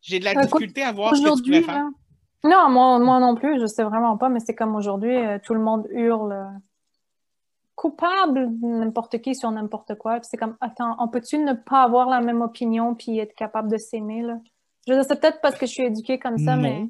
J'ai 0.00 0.20
de 0.20 0.24
la 0.24 0.32
Écoute, 0.32 0.44
difficulté 0.44 0.82
à 0.82 0.92
voir 0.92 1.16
ce 1.16 1.22
que 1.22 1.36
tu 1.36 1.42
pourrais 1.42 1.62
faire. 1.62 1.74
là? 1.74 1.90
Non, 2.44 2.68
moi, 2.70 2.98
moi 2.98 3.20
non 3.20 3.34
plus, 3.34 3.60
je 3.60 3.66
sais 3.66 3.84
vraiment 3.84 4.16
pas, 4.16 4.28
mais 4.28 4.40
c'est 4.40 4.54
comme 4.54 4.74
aujourd'hui, 4.74 5.16
euh, 5.16 5.38
tout 5.42 5.54
le 5.54 5.60
monde 5.60 5.86
hurle 5.90 6.32
euh, 6.32 6.44
coupable, 7.76 8.50
n'importe 8.60 9.18
qui 9.20 9.34
sur 9.34 9.50
n'importe 9.50 9.94
quoi. 9.96 10.18
C'est 10.22 10.36
comme, 10.36 10.56
attends, 10.60 10.96
on 10.98 11.08
peut-tu 11.08 11.38
ne 11.38 11.52
pas 11.52 11.82
avoir 11.82 12.08
la 12.08 12.20
même 12.20 12.42
opinion 12.42 12.94
puis 12.94 13.18
être 13.18 13.34
capable 13.34 13.70
de 13.70 13.76
s'aimer, 13.76 14.22
là? 14.22 14.38
Je 14.88 15.00
c'est 15.02 15.20
peut-être 15.20 15.40
parce 15.40 15.56
que 15.56 15.66
je 15.66 15.70
suis 15.70 15.84
éduquée 15.84 16.18
comme 16.18 16.38
ça, 16.38 16.56
Non. 16.56 16.62
mais 16.62 16.88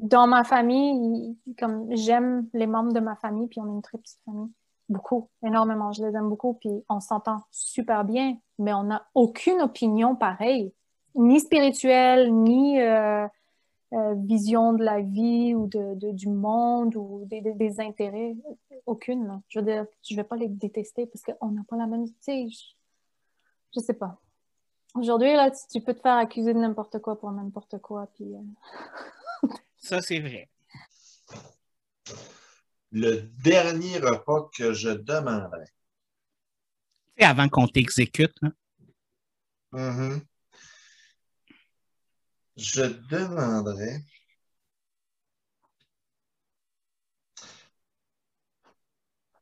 dans 0.00 0.26
ma 0.26 0.42
famille, 0.42 1.36
il- 1.46 1.54
comme 1.56 1.86
j'aime 1.94 2.48
les 2.52 2.66
membres 2.66 2.92
de 2.92 2.98
ma 2.98 3.14
famille, 3.14 3.46
puis 3.46 3.60
on 3.60 3.66
est 3.66 3.74
une 3.76 3.82
très 3.82 3.98
petite 3.98 4.18
famille. 4.24 4.50
Beaucoup, 4.88 5.28
énormément. 5.46 5.92
Je 5.92 6.04
les 6.04 6.16
aime 6.16 6.28
beaucoup, 6.28 6.54
puis 6.54 6.70
on 6.88 6.98
s'entend 6.98 7.36
super 7.52 8.04
bien, 8.04 8.36
mais 8.58 8.72
on 8.72 8.84
n'a 8.84 9.06
aucune 9.14 9.60
opinion 9.62 10.16
pareille, 10.16 10.72
ni 11.14 11.38
spirituelle, 11.38 12.34
ni 12.34 12.80
euh, 12.80 13.28
euh, 13.94 14.14
vision 14.18 14.72
de 14.74 14.84
la 14.84 15.00
vie 15.00 15.54
ou 15.54 15.66
de, 15.66 15.94
de- 15.94 16.12
du 16.12 16.28
monde 16.28 16.94
ou 16.96 17.24
des, 17.26 17.40
des- 17.40 17.54
des 17.54 17.80
intérêts. 17.80 18.36
Aucune. 18.86 19.26
là. 19.26 19.40
Je 19.48 19.58
veux 19.60 19.64
dire, 19.64 19.86
je 20.08 20.14
vais 20.16 20.24
pas 20.24 20.36
les 20.36 20.48
détester 20.48 21.06
parce 21.06 21.22
qu'on 21.22 21.50
n'a 21.50 21.62
pas 21.68 21.76
la 21.76 21.86
même. 21.86 22.06
Tu 22.06 22.14
sais, 22.20 22.48
je, 22.48 22.64
je 23.74 23.80
sais 23.80 23.94
pas. 23.94 24.20
Aujourd'hui, 24.94 25.32
là, 25.34 25.50
tu, 25.50 25.58
tu 25.70 25.80
peux 25.84 25.94
te 25.94 26.00
faire 26.00 26.16
accuser 26.16 26.52
de 26.54 26.58
n'importe 26.58 26.98
quoi 27.00 27.18
pour 27.18 27.30
n'importe 27.32 27.78
quoi, 27.78 28.06
puis. 28.14 28.34
euh, 28.34 29.48
Ça, 29.76 30.00
c'est 30.02 30.20
vrai. 30.20 30.48
Le 32.90 33.20
dernier 33.44 33.98
repas 33.98 34.48
que 34.56 34.72
je 34.72 34.88
demanderais. 34.90 35.70
Tu 37.16 37.22
sais, 37.24 37.24
avant 37.24 37.48
qu'on 37.48 37.66
t'exécute, 37.68 38.34
là. 38.42 38.50
Mhm. 39.72 40.20
Je 42.58 42.82
demanderais. 43.08 44.02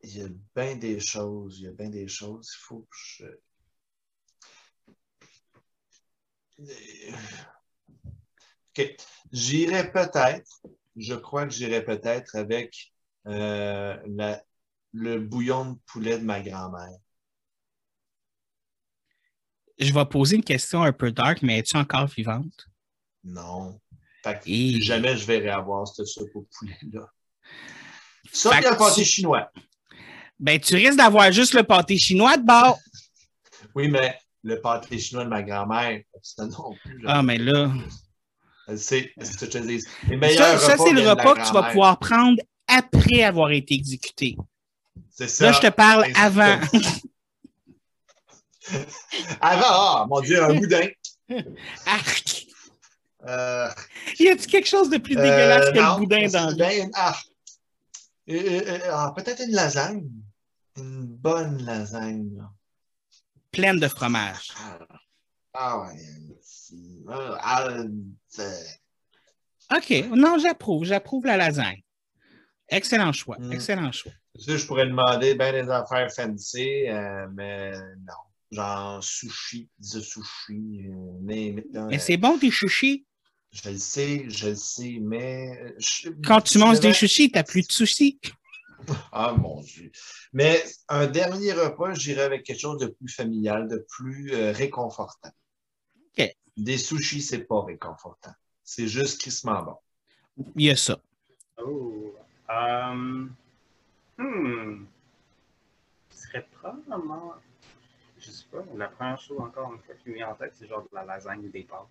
Il 0.02 0.18
y 0.18 0.22
a 0.22 0.28
bien 0.54 0.76
des 0.76 1.00
choses, 1.00 1.58
il 1.58 1.64
y 1.64 1.68
a 1.68 1.72
bien 1.72 1.88
des 1.88 2.08
choses. 2.08 2.52
Il 2.54 2.60
faut 2.60 2.80
que 2.80 2.86
je. 2.92 3.24
OK. 8.78 8.96
J'irai 9.32 9.90
peut-être, 9.90 10.62
je 10.96 11.14
crois 11.14 11.46
que 11.46 11.54
j'irai 11.54 11.82
peut-être 11.82 12.36
avec 12.36 12.92
euh, 13.26 13.96
le 14.92 15.18
bouillon 15.20 15.72
de 15.72 15.78
poulet 15.86 16.18
de 16.18 16.24
ma 16.24 16.42
grand-mère. 16.42 16.98
Je 19.78 19.92
vais 19.92 20.04
poser 20.04 20.36
une 20.36 20.44
question 20.44 20.82
un 20.82 20.92
peu 20.92 21.10
dark, 21.12 21.40
mais 21.40 21.58
es-tu 21.58 21.76
encore 21.78 22.06
vivante? 22.08 22.68
Non. 23.26 23.78
Fait 24.24 24.40
que 24.40 24.48
Et- 24.48 24.80
jamais 24.80 25.16
je 25.16 25.26
vais 25.26 25.38
réavoir 25.38 25.86
cette 25.86 26.06
soupe 26.06 26.30
au 26.34 26.46
poulet-là. 26.58 27.06
Ça, 28.32 28.54
un 28.54 28.60
que 28.60 28.74
pâté 28.76 29.02
tu- 29.02 29.08
chinois. 29.08 29.50
Ben, 30.38 30.60
tu 30.60 30.74
risques 30.76 30.96
d'avoir 30.98 31.32
juste 31.32 31.54
le 31.54 31.62
pâté 31.62 31.96
chinois 31.98 32.36
de 32.36 32.44
bord. 32.46 32.78
Oui, 33.74 33.88
mais 33.88 34.18
le 34.42 34.60
pâté 34.60 34.98
chinois 34.98 35.24
de 35.24 35.28
ma 35.28 35.42
grand-mère, 35.42 36.00
ça 36.22 36.46
non 36.46 36.74
plus. 36.82 37.04
Ah, 37.06 37.22
mais 37.22 37.36
là. 37.36 37.70
C'est 38.76 39.12
ce 39.22 39.36
que 39.36 39.46
je 39.46 39.50
te 39.50 39.58
dis. 39.58 39.80
Ça, 39.80 40.58
ça, 40.58 40.76
c'est 40.78 40.92
le 40.92 41.08
repas 41.08 41.34
que 41.34 41.46
tu 41.46 41.52
vas 41.52 41.64
pouvoir 41.64 41.98
prendre 41.98 42.40
après 42.66 43.22
avoir 43.22 43.50
été 43.50 43.74
exécuté. 43.74 44.36
C'est 45.10 45.28
ça. 45.28 45.46
Là, 45.46 45.52
je 45.52 45.60
te 45.60 45.70
parle 45.70 46.06
C'est- 46.06 46.16
avant. 46.18 46.58
Avant, 49.40 49.62
ah, 49.68 50.06
mon 50.08 50.20
Dieu, 50.20 50.42
un 50.42 50.54
boudin. 50.54 50.88
Arc! 51.86 52.45
Euh, 53.26 53.68
Y 54.18 54.28
a-tu 54.28 54.46
quelque 54.46 54.68
chose 54.68 54.90
de 54.90 54.98
plus 54.98 55.14
dégueulasse 55.16 55.66
euh, 55.68 55.72
que 55.72 55.78
non, 55.78 55.94
le 55.94 55.98
boudin 56.00 56.28
c'est 56.28 56.32
dans 56.32 56.50
le 56.50 56.90
ah. 56.94 57.16
Euh, 58.28 58.34
euh, 58.34 58.62
euh, 58.68 58.90
ah, 58.92 59.12
Peut-être 59.16 59.42
une 59.42 59.54
lasagne. 59.54 60.08
Une 60.76 61.06
bonne 61.06 61.64
lasagne. 61.64 62.36
là. 62.36 62.50
pleine 63.52 63.78
de 63.78 63.88
fromage? 63.88 64.52
Ah, 64.58 64.78
ah 65.54 65.78
ouais. 65.80 65.96
OK. 69.74 69.90
Non, 70.14 70.38
j'approuve. 70.38 70.84
J'approuve 70.84 71.26
la 71.26 71.36
lasagne. 71.36 71.82
Excellent 72.68 73.12
choix. 73.12 73.36
Mm. 73.38 73.52
Excellent 73.52 73.92
choix. 73.92 74.12
Je 74.38 74.66
pourrais 74.66 74.86
demander 74.86 75.34
bien 75.34 75.52
des 75.52 75.70
affaires 75.70 76.10
fancy, 76.12 76.88
euh, 76.88 77.26
mais 77.32 77.72
non. 77.72 78.14
Genre 78.52 79.02
sushi, 79.02 79.68
pizza 79.76 80.00
sushi, 80.00 80.86
euh. 80.88 81.18
Mais 81.22 81.98
c'est 81.98 82.16
bon, 82.16 82.38
tes 82.38 82.50
sushis? 82.50 83.04
Je 83.62 83.70
le 83.70 83.78
sais, 83.78 84.24
je 84.28 84.48
le 84.50 84.54
sais, 84.54 84.98
mais. 85.00 85.74
je- 85.78 86.10
Quand 86.26 86.42
tu 86.42 86.58
manges 86.58 86.80
des 86.80 86.92
sushis, 86.92 87.30
t'as 87.30 87.42
plus 87.42 87.66
de 87.66 87.72
sushis. 87.72 88.20
Ah 89.10 89.32
mon 89.32 89.62
Dieu. 89.62 89.90
Mais 90.32 90.62
un 90.88 91.06
dernier 91.06 91.52
repas, 91.54 91.94
j'irais 91.94 92.22
avec 92.22 92.44
quelque 92.44 92.60
chose 92.60 92.78
de 92.78 92.86
plus 92.86 93.08
familial, 93.08 93.66
de 93.68 93.84
plus 93.88 94.32
euh, 94.32 94.52
réconfortant. 94.52 95.30
OK. 96.18 96.36
Des 96.58 96.78
sushis, 96.78 97.22
c'est 97.22 97.44
pas 97.44 97.62
réconfortant. 97.64 98.32
C'est 98.62 98.86
juste 98.86 99.20
crissement 99.22 99.62
bon. 99.62 99.76
Il 100.54 100.66
y 100.66 100.70
a 100.70 100.76
ça. 100.76 101.00
Oh. 101.58 102.14
Um, 102.48 103.34
hmm. 104.18 104.84
Ce 106.10 106.26
serait 106.28 106.46
probablement. 106.52 107.32
Je 108.18 108.30
sais 108.30 108.44
pas, 108.52 108.62
la 108.76 108.88
première 108.88 109.18
chose 109.20 109.40
encore 109.40 109.72
une 109.72 109.80
fois 109.80 109.94
qui 109.96 110.10
me 110.10 110.14
vient 110.16 110.28
en 110.28 110.34
tête, 110.34 110.52
c'est 110.54 110.68
genre 110.68 110.82
de 110.82 110.94
la 110.94 111.04
lasagne 111.04 111.46
ou 111.46 111.48
des 111.48 111.62
pâtes. 111.64 111.88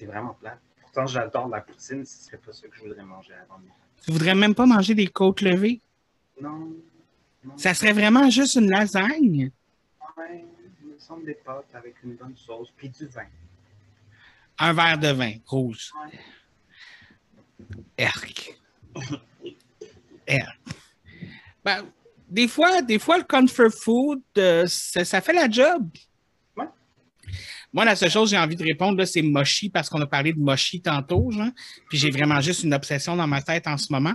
C'est 0.00 0.06
vraiment 0.06 0.32
plat. 0.32 0.58
Pourtant, 0.80 1.06
j'adore 1.06 1.48
la 1.48 1.60
poutine, 1.60 2.06
ce 2.06 2.24
serait 2.24 2.38
pas 2.38 2.54
ça 2.54 2.66
que 2.66 2.74
je 2.74 2.80
voudrais 2.80 3.04
manger 3.04 3.34
avant 3.34 3.60
Tu 4.02 4.10
voudrais 4.10 4.34
même 4.34 4.54
pas 4.54 4.64
manger 4.64 4.94
des 4.94 5.08
côtes 5.08 5.42
levées? 5.42 5.82
Non. 6.40 6.72
non. 7.44 7.58
Ça 7.58 7.74
serait 7.74 7.92
vraiment 7.92 8.30
juste 8.30 8.54
une 8.54 8.70
lasagne? 8.70 9.50
Ouais, 10.16 10.46
il 10.80 10.88
me 10.88 10.98
semble 10.98 11.26
des 11.26 11.34
pâtes 11.34 11.74
avec 11.74 11.96
une 12.02 12.14
bonne 12.14 12.34
sauce, 12.34 12.72
puis 12.74 12.88
du 12.88 13.08
vin. 13.08 13.26
Un 14.58 14.72
verre 14.72 14.96
de 14.96 15.08
vin 15.08 15.34
rouge. 15.44 15.92
Ouais. 16.02 16.18
Erk. 17.98 18.58
Erk. 20.26 20.58
Ben, 21.62 21.84
des 22.26 22.48
fois, 22.48 22.80
des 22.80 22.98
fois, 22.98 23.18
le 23.18 23.24
comfort 23.24 23.70
food, 23.70 24.22
euh, 24.38 24.64
ça, 24.66 25.04
ça 25.04 25.20
fait 25.20 25.34
la 25.34 25.50
job. 25.50 25.90
Moi, 27.72 27.84
la 27.84 27.94
seule 27.94 28.10
chose 28.10 28.30
que 28.30 28.36
j'ai 28.36 28.42
envie 28.42 28.56
de 28.56 28.64
répondre, 28.64 29.04
c'est 29.04 29.22
mochi, 29.22 29.70
parce 29.70 29.88
qu'on 29.88 30.00
a 30.00 30.06
parlé 30.06 30.32
de 30.32 30.40
mochi 30.40 30.80
tantôt, 30.80 31.30
genre. 31.30 31.50
Puis 31.88 31.98
j'ai 31.98 32.10
vraiment 32.10 32.40
juste 32.40 32.64
une 32.64 32.74
obsession 32.74 33.14
dans 33.16 33.26
ma 33.28 33.42
tête 33.42 33.66
en 33.66 33.76
ce 33.76 33.92
moment. 33.92 34.14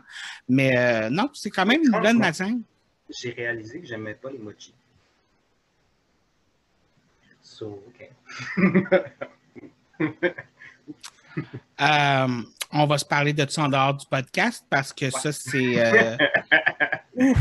Mais 0.49 0.77
euh, 0.77 1.09
non, 1.09 1.29
c'est 1.33 1.49
quand 1.49 1.65
même 1.65 1.81
une 1.83 2.01
bonne 2.01 2.19
lasagne. 2.19 2.61
J'ai 3.09 3.31
réalisé 3.31 3.79
que 3.79 3.87
j'aimais 3.87 4.15
pas 4.15 4.29
les 4.31 4.39
mochis. 4.39 4.73
So, 7.41 7.83
ok. 7.87 8.09
Euh, 11.81 12.41
on 12.71 12.85
va 12.85 12.97
se 12.97 13.03
parler 13.03 13.33
de 13.33 13.45
ça 13.49 13.63
en 13.63 13.67
dehors 13.67 13.93
du 13.93 14.05
podcast 14.05 14.65
parce 14.69 14.93
que 14.93 15.09
ça, 15.09 15.33
c'est. 15.33 15.83
euh, 15.83 16.15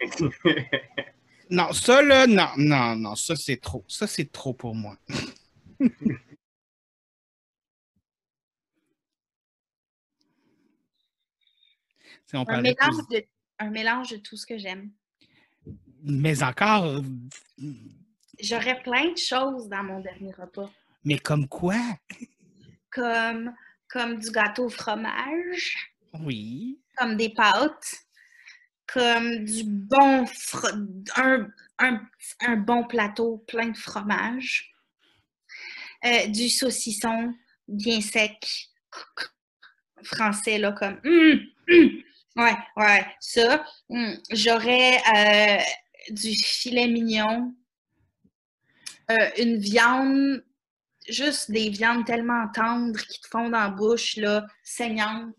Non, 1.50 1.72
ça, 1.72 2.00
là, 2.02 2.26
non, 2.26 2.48
non, 2.56 2.96
non, 2.96 3.16
ça, 3.16 3.34
c'est 3.36 3.56
trop. 3.60 3.84
Ça, 3.88 4.06
c'est 4.06 4.30
trop 4.30 4.52
pour 4.54 4.74
moi. 4.74 4.96
Si 12.26 12.36
on 12.36 12.40
Un 12.40 12.44
plus- 12.44 12.62
mélange, 12.62 13.08
de, 13.10 13.24
un 13.58 13.70
mélange 13.70 14.10
de 14.10 14.16
tout 14.18 14.36
ce 14.36 14.46
que 14.46 14.58
j'aime. 14.58 14.90
Mais 16.02 16.42
encore, 16.42 17.02
J'aurais 18.40 18.80
plein 18.82 19.12
de 19.12 19.18
choses 19.18 19.68
dans 19.68 19.82
mon 19.82 20.00
dernier 20.00 20.32
repas. 20.32 20.70
mais 21.04 21.18
comme 21.18 21.46
quoi? 21.46 21.76
Comme, 22.90 23.54
comme 23.88 24.18
du 24.18 24.30
gâteau 24.30 24.64
au 24.66 24.68
fromage, 24.70 25.92
Oui. 26.14 26.80
comme 26.96 27.16
des 27.16 27.28
pâtes, 27.30 27.96
du 28.96 29.64
bon 29.64 30.26
un, 31.78 32.56
bon 32.56 32.84
plateau 32.84 33.38
plein 33.46 33.68
de 33.68 33.76
fromage, 33.76 34.74
euh, 36.04 36.26
du 36.28 36.48
saucisson 36.48 37.34
bien 37.68 38.00
sec, 38.00 38.68
français, 40.02 40.58
là, 40.58 40.72
comme 40.72 41.00
hum, 41.04 41.40
hum. 41.68 42.02
ouais, 42.36 42.56
ouais, 42.76 43.06
ça. 43.20 43.64
Hum. 43.88 44.16
J'aurais 44.30 44.96
euh, 45.16 45.62
du 46.10 46.32
filet 46.34 46.88
mignon, 46.88 47.54
euh, 49.10 49.30
une 49.38 49.58
viande, 49.58 50.44
juste 51.08 51.50
des 51.50 51.70
viandes 51.70 52.04
tellement 52.04 52.48
tendres 52.48 53.00
qui 53.00 53.20
te 53.20 53.28
font 53.28 53.48
dans 53.50 53.60
la 53.60 53.70
bouche, 53.70 54.16
là, 54.16 54.46
saignantes. 54.62 55.34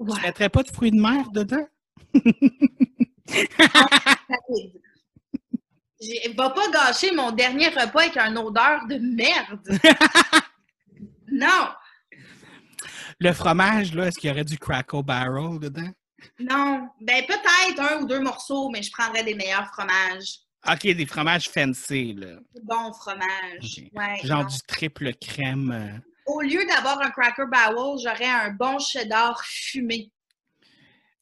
Tu 0.00 0.06
ouais, 0.10 0.20
mettrais 0.22 0.48
pas 0.48 0.62
de 0.62 0.70
fruits 0.70 0.90
de 0.92 1.00
mer 1.00 1.30
dedans? 1.30 1.66
rapide. 3.28 4.80
J'ai- 6.00 6.32
Va 6.34 6.50
pas 6.50 6.70
gâcher 6.70 7.12
mon 7.14 7.30
dernier 7.32 7.68
repas 7.68 8.00
avec 8.04 8.16
une 8.16 8.38
odeur 8.38 8.86
de 8.86 8.96
merde. 8.96 9.60
non, 11.30 11.68
Le 13.18 13.32
fromage, 13.34 13.94
là, 13.94 14.06
est-ce 14.06 14.18
qu'il 14.18 14.28
y 14.28 14.32
aurait 14.32 14.44
du 14.44 14.58
Crackle 14.58 15.02
Barrel 15.02 15.58
dedans? 15.58 15.90
non. 16.38 16.88
Ben 17.00 17.24
peut-être 17.26 17.80
un 17.80 18.02
ou 18.02 18.06
deux 18.06 18.20
morceaux, 18.20 18.68
mais 18.70 18.82
je 18.82 18.90
prendrais 18.92 19.24
des 19.24 19.34
meilleurs 19.34 19.66
fromages. 19.68 20.40
OK, 20.70 20.82
des 20.82 21.06
fromages 21.06 21.48
fancy, 21.48 22.14
là. 22.14 22.38
Ok. 22.54 23.82
Ouais, 23.94 24.16
Genre 24.24 24.42
non. 24.42 24.48
du 24.48 24.58
triple 24.66 25.12
crème. 25.14 26.02
Au 26.32 26.42
lieu 26.42 26.64
d'avoir 26.66 27.00
un 27.00 27.10
Cracker 27.10 27.46
Barrel, 27.50 27.98
j'aurais 28.02 28.28
un 28.28 28.50
bon 28.50 28.78
cheddar 28.78 29.42
fumé. 29.44 30.12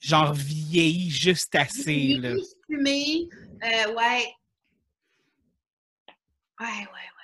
genre 0.01 0.33
vieilli 0.35 1.11
juste 1.11 1.55
assez, 1.55 2.15
là. 2.15 2.35
Fumé. 2.67 3.29
Euh, 3.65 3.95
ouais. 3.95 4.35
Ouais, 6.61 6.67
ouais, 6.67 6.85
ouais. 6.85 7.19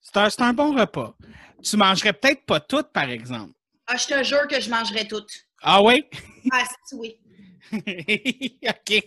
C'est 0.00 0.16
un, 0.16 0.30
c'est 0.30 0.42
un 0.42 0.52
bon 0.52 0.76
repas. 0.76 1.14
Tu 1.62 1.76
mangerais 1.76 2.12
peut-être 2.12 2.44
pas 2.44 2.60
tout, 2.60 2.82
par 2.92 3.08
exemple. 3.10 3.52
Ah, 3.86 3.96
je 3.96 4.06
te 4.06 4.22
jure 4.22 4.46
que 4.48 4.60
je 4.60 4.70
mangerais 4.70 5.06
toutes. 5.06 5.46
Ah 5.62 5.82
oui? 5.82 6.04
Ah, 6.52 6.64
oui. 6.92 7.18
OK. 7.72 9.04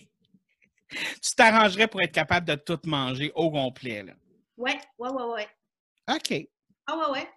Tu 0.89 1.35
t'arrangerais 1.35 1.87
pour 1.87 2.01
être 2.01 2.11
capable 2.11 2.47
de 2.47 2.55
tout 2.55 2.79
manger 2.85 3.31
au 3.35 3.49
complet, 3.49 4.03
là. 4.03 4.13
Ouais, 4.57 4.79
ouais, 4.99 5.09
ouais, 5.09 5.23
ouais. 5.23 5.47
OK. 6.09 6.47
Ah, 6.87 6.97
ouais, 6.97 7.19
ouais. 7.19 7.29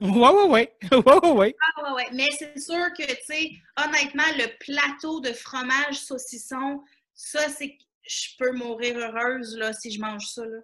Ouais, 0.00 0.10
ouais, 0.10 0.48
ouais. 0.48 0.76
Ouais, 0.92 1.20
ouais, 1.22 1.30
ouais. 1.30 1.56
Ah, 1.60 1.82
ouais, 1.82 1.90
ouais. 1.96 2.08
Mais 2.12 2.28
c'est 2.38 2.58
sûr 2.58 2.86
que, 2.96 3.06
tu 3.06 3.24
sais, 3.24 3.50
honnêtement, 3.76 4.22
le 4.36 4.46
plateau 4.58 5.20
de 5.20 5.32
fromage 5.32 5.96
saucisson, 5.96 6.82
ça, 7.14 7.48
c'est. 7.48 7.76
Je 8.08 8.28
peux 8.38 8.52
mourir 8.52 8.96
heureuse, 8.98 9.56
là, 9.56 9.72
si 9.72 9.90
je 9.90 10.00
mange 10.00 10.26
ça, 10.26 10.44
là. 10.44 10.58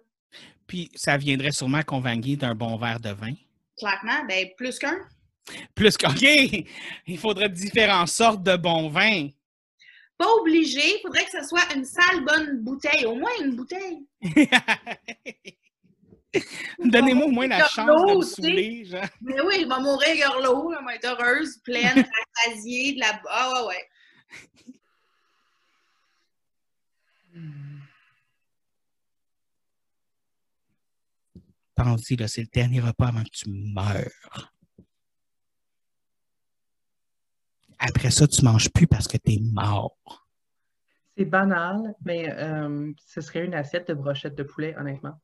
Puis 0.65 0.89
ça 0.95 1.17
viendrait 1.17 1.51
sûrement 1.51 1.79
accompagné 1.79 2.37
d'un 2.37 2.55
bon 2.55 2.77
verre 2.77 2.99
de 2.99 3.09
vin. 3.09 3.33
Clairement, 3.77 4.23
ben, 4.27 4.47
plus 4.55 4.79
qu'un. 4.79 4.97
Plus 5.75 5.97
que, 5.97 6.07
OK, 6.07 6.65
il 7.07 7.17
faudrait 7.17 7.49
différentes 7.49 8.07
sortes 8.07 8.43
de 8.43 8.55
bons 8.55 8.87
vins. 8.89 9.27
Pas 10.17 10.31
obligé, 10.39 10.79
il 10.79 11.01
faudrait 11.01 11.25
que 11.25 11.31
ce 11.31 11.45
soit 11.45 11.73
une 11.75 11.83
sale 11.83 12.23
bonne 12.23 12.61
bouteille, 12.61 13.05
au 13.05 13.15
moins 13.15 13.31
une 13.41 13.55
bouteille. 13.55 14.07
Donnez-moi 16.83 17.27
au 17.27 17.31
moins 17.31 17.47
la 17.47 17.65
chance 17.67 17.85
de 17.85 18.15
me 18.15 18.23
tu 18.23 18.41
saouler, 18.41 18.85
genre. 18.85 19.05
Mais 19.21 19.39
oui, 19.41 19.61
je 19.61 19.67
vais 19.67 19.81
mourir 19.81 20.27
gorlot, 20.27 20.73
je 20.73 20.85
vais 20.85 20.95
être 20.95 21.05
heureuse, 21.05 21.57
pleine, 21.63 22.05
rassasiée, 22.45 22.95
de 22.95 22.99
la. 22.99 23.21
Ah, 23.29 23.53
ouais, 23.53 23.67
ouais. 23.67 23.89
Pense-y, 31.75 32.15
là, 32.15 32.27
c'est 32.27 32.41
le 32.41 32.47
dernier 32.53 32.81
repas 32.81 33.07
avant 33.07 33.23
que 33.23 33.29
tu 33.31 33.49
meurs. 33.49 34.53
Après 37.79 38.11
ça, 38.11 38.27
tu 38.27 38.45
manges 38.45 38.69
plus 38.71 38.87
parce 38.87 39.07
que 39.07 39.17
t'es 39.17 39.39
mort. 39.41 39.97
C'est 41.17 41.25
banal, 41.25 41.95
mais 42.05 42.31
euh, 42.31 42.91
ce 43.05 43.21
serait 43.21 43.45
une 43.45 43.53
assiette 43.53 43.87
de 43.87 43.93
brochettes 43.93 44.35
de 44.35 44.43
poulet, 44.43 44.75
honnêtement. 44.77 45.19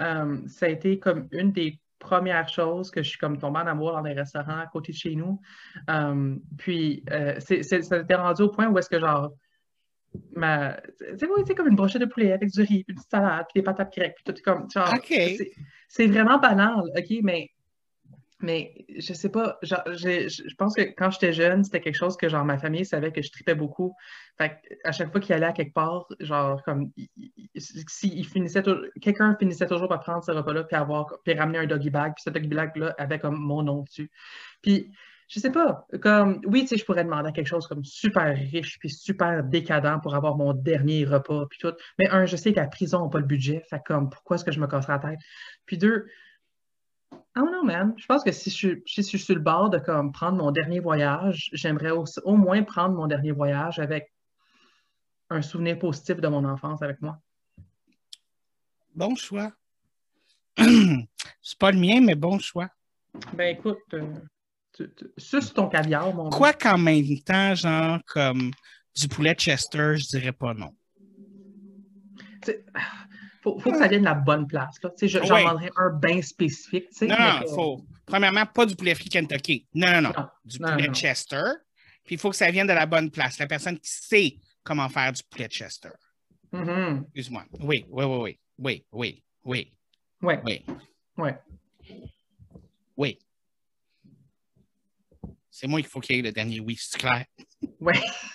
Euh, 0.00 0.38
ça 0.46 0.66
a 0.66 0.68
été 0.68 0.98
comme 0.98 1.28
une 1.30 1.52
des 1.52 1.80
premières 1.98 2.48
choses 2.48 2.90
que 2.90 3.02
je 3.02 3.08
suis 3.08 3.18
comme 3.18 3.38
tombée 3.38 3.60
en 3.60 3.66
amour 3.66 3.92
dans 3.92 4.02
les 4.02 4.12
restaurants 4.12 4.58
à 4.58 4.66
côté 4.66 4.92
de 4.92 4.96
chez 4.96 5.14
nous. 5.14 5.40
Euh, 5.88 6.36
puis, 6.58 7.02
euh, 7.10 7.40
ça 7.40 7.62
s'était 7.62 8.14
rendu 8.14 8.42
au 8.42 8.48
point 8.48 8.68
où 8.68 8.78
est-ce 8.78 8.90
que 8.90 9.00
genre, 9.00 9.32
ma, 10.36 10.76
c'est 11.16 11.54
comme 11.54 11.68
une 11.68 11.76
brochette 11.76 12.02
de 12.02 12.06
poulet 12.06 12.32
avec 12.32 12.50
du 12.50 12.60
riz, 12.60 12.84
puis 12.84 12.84
une 12.88 12.94
petite 12.96 13.10
salade, 13.10 13.46
puis 13.52 13.60
des 13.60 13.64
patates 13.64 13.94
grecques, 13.94 14.16
puis 14.22 14.34
tout 14.34 14.40
comme, 14.44 14.70
genre, 14.70 14.94
c'est 15.88 16.06
vraiment 16.06 16.38
banal, 16.38 16.82
OK, 16.96 17.18
mais, 17.22 17.50
mais 18.40 18.84
je 18.98 19.12
sais 19.14 19.28
pas, 19.28 19.58
genre, 19.62 19.82
je 19.86 20.54
pense 20.56 20.74
que 20.74 20.82
quand 20.82 21.10
j'étais 21.10 21.32
jeune, 21.32 21.64
c'était 21.64 21.80
quelque 21.80 21.96
chose 21.96 22.16
que, 22.16 22.28
genre, 22.28 22.44
ma 22.44 22.58
famille 22.58 22.84
savait 22.84 23.12
que 23.12 23.22
je 23.22 23.30
tripais 23.30 23.54
beaucoup. 23.54 23.94
Fait 24.38 24.60
à 24.84 24.92
chaque 24.92 25.12
fois 25.12 25.20
qu'il 25.20 25.34
allait 25.34 25.46
à 25.46 25.52
quelque 25.52 25.72
part, 25.72 26.06
genre, 26.20 26.62
comme, 26.64 26.90
si 27.56 28.08
il 28.08 28.26
finissait, 28.26 28.62
quelqu'un 29.00 29.36
finissait 29.38 29.66
toujours 29.66 29.88
par 29.88 30.00
prendre 30.00 30.24
ce 30.24 30.32
repas-là, 30.32 30.64
puis 30.64 30.76
avoir, 30.76 31.18
puis 31.24 31.34
ramener 31.34 31.58
un 31.58 31.66
doggy 31.66 31.90
bag, 31.90 32.14
puis 32.14 32.22
ce 32.22 32.30
doggy 32.30 32.48
bag-là 32.48 32.94
avait 32.98 33.18
comme 33.18 33.38
mon 33.38 33.62
nom 33.62 33.82
dessus. 33.82 34.10
Puis, 34.62 34.90
je 35.28 35.40
sais 35.40 35.50
pas, 35.50 35.86
comme, 36.02 36.40
oui, 36.44 36.62
tu 36.62 36.68
sais, 36.68 36.76
je 36.76 36.84
pourrais 36.84 37.04
demander 37.04 37.32
quelque 37.32 37.46
chose 37.46 37.66
comme 37.66 37.84
super 37.84 38.36
riche 38.36 38.78
puis 38.78 38.90
super 38.90 39.42
décadent 39.42 40.02
pour 40.02 40.14
avoir 40.14 40.36
mon 40.36 40.52
dernier 40.52 41.04
repas 41.04 41.46
puis 41.48 41.58
tout. 41.58 41.72
Mais 41.98 42.08
un, 42.10 42.26
je 42.26 42.36
sais 42.36 42.52
que 42.52 42.60
la 42.60 42.66
prison 42.66 43.04
n'a 43.04 43.10
pas 43.10 43.20
le 43.20 43.24
budget, 43.26 43.64
fait 43.70 43.80
comme, 43.86 44.10
pourquoi 44.10 44.36
est-ce 44.36 44.44
que 44.44 44.52
je 44.52 44.60
me 44.60 44.66
casserai 44.66 44.92
la 44.94 44.98
tête? 44.98 45.18
Puis 45.66 45.78
deux, 45.78 46.06
Don't 47.36 47.50
know, 47.50 47.64
man. 47.64 47.94
Je 47.96 48.06
pense 48.06 48.22
que 48.22 48.30
si 48.30 48.48
je, 48.50 48.54
suis- 48.54 48.82
si 48.86 49.02
je 49.02 49.06
suis 49.08 49.18
sur 49.18 49.34
le 49.34 49.40
bord 49.40 49.68
de 49.70 49.78
comme 49.78 50.12
prendre 50.12 50.38
mon 50.38 50.52
dernier 50.52 50.78
voyage, 50.78 51.50
j'aimerais 51.52 51.90
au, 51.90 52.04
au 52.24 52.36
moins 52.36 52.62
prendre 52.62 52.94
mon 52.94 53.06
dernier 53.08 53.32
voyage 53.32 53.78
avec 53.80 54.12
un 55.30 55.42
souvenir 55.42 55.78
positif 55.78 56.16
de 56.20 56.28
mon 56.28 56.44
enfance 56.44 56.80
avec 56.82 57.00
moi. 57.02 57.18
Bon 58.94 59.16
choix. 59.16 59.50
C'est 60.58 61.58
pas 61.58 61.72
le 61.72 61.78
mien, 61.78 62.00
mais 62.00 62.14
bon 62.14 62.38
choix. 62.38 62.68
Ben 63.32 63.56
écoute, 63.56 63.78
euh, 63.94 64.02
tu, 64.72 64.88
tu- 64.94 65.10
suce 65.18 65.52
ton 65.52 65.68
caviar, 65.68 66.14
mon 66.14 66.30
Quoi 66.30 66.52
qu'en 66.52 66.78
même 66.78 67.04
temps, 67.24 67.54
genre, 67.56 67.98
comme 68.06 68.52
du 68.94 69.08
poulet 69.08 69.34
Chester, 69.34 69.96
je 69.96 70.06
dirais 70.06 70.32
pas 70.32 70.54
non. 70.54 70.72
Il 72.46 72.62
faut, 73.44 73.58
faut 73.60 73.70
que 73.70 73.78
ça 73.78 73.86
vienne 73.86 74.00
de 74.00 74.06
la 74.06 74.14
bonne 74.14 74.46
place. 74.48 74.82
Là. 74.82 74.90
Je- 75.00 75.06
J'en 75.06 75.20
Ouais. 75.34 75.42
demanderais 75.42 75.70
un 75.76 75.90
bain 75.90 76.20
spécifique. 76.22 76.86
Non, 77.02 77.08
non, 77.18 77.40
que- 77.42 77.48
faut. 77.50 77.86
Premièrement, 78.06 78.46
pas 78.46 78.66
du 78.66 78.74
poulet 78.74 78.94
frit 78.94 79.08
Kentucky. 79.10 79.66
Non, 79.74 79.92
non, 79.92 80.00
non. 80.02 80.12
Non, 80.16 80.28
Du 80.44 80.58
non, 80.60 80.72
poulet. 80.72 80.88
Chester. 80.92 81.42
Puis 82.04 82.16
il 82.16 82.18
faut 82.18 82.30
que 82.30 82.36
ça 82.36 82.50
vienne 82.50 82.66
de 82.66 82.72
la 82.72 82.86
bonne 82.86 83.10
place. 83.10 83.38
La 83.38 83.46
personne 83.46 83.78
qui 83.78 83.88
sait 83.90 84.36
comment 84.62 84.88
faire 84.88 85.12
du 85.12 85.22
poulet 85.30 85.46
Chester. 85.48 85.90
Mhm. 86.52 87.04
Excuse-moi. 87.14 87.44
Oui, 87.60 87.84
oui, 87.88 88.04
oui, 88.04 88.16
oui. 88.18 88.38
Oui, 88.58 88.84
oui, 88.92 89.22
oui, 90.22 90.38
oui, 90.46 90.64
ouais. 91.18 91.38
oui. 92.96 93.18
C'est 95.50 95.66
moi 95.66 95.80
qu'il 95.80 95.88
faut 95.88 96.00
qu'il 96.00 96.16
y 96.16 96.18
ait 96.18 96.22
le 96.22 96.32
dernier 96.32 96.60
oui, 96.60 96.76
c'est 96.80 96.98
clair. 96.98 97.24
Ouais. 97.80 97.94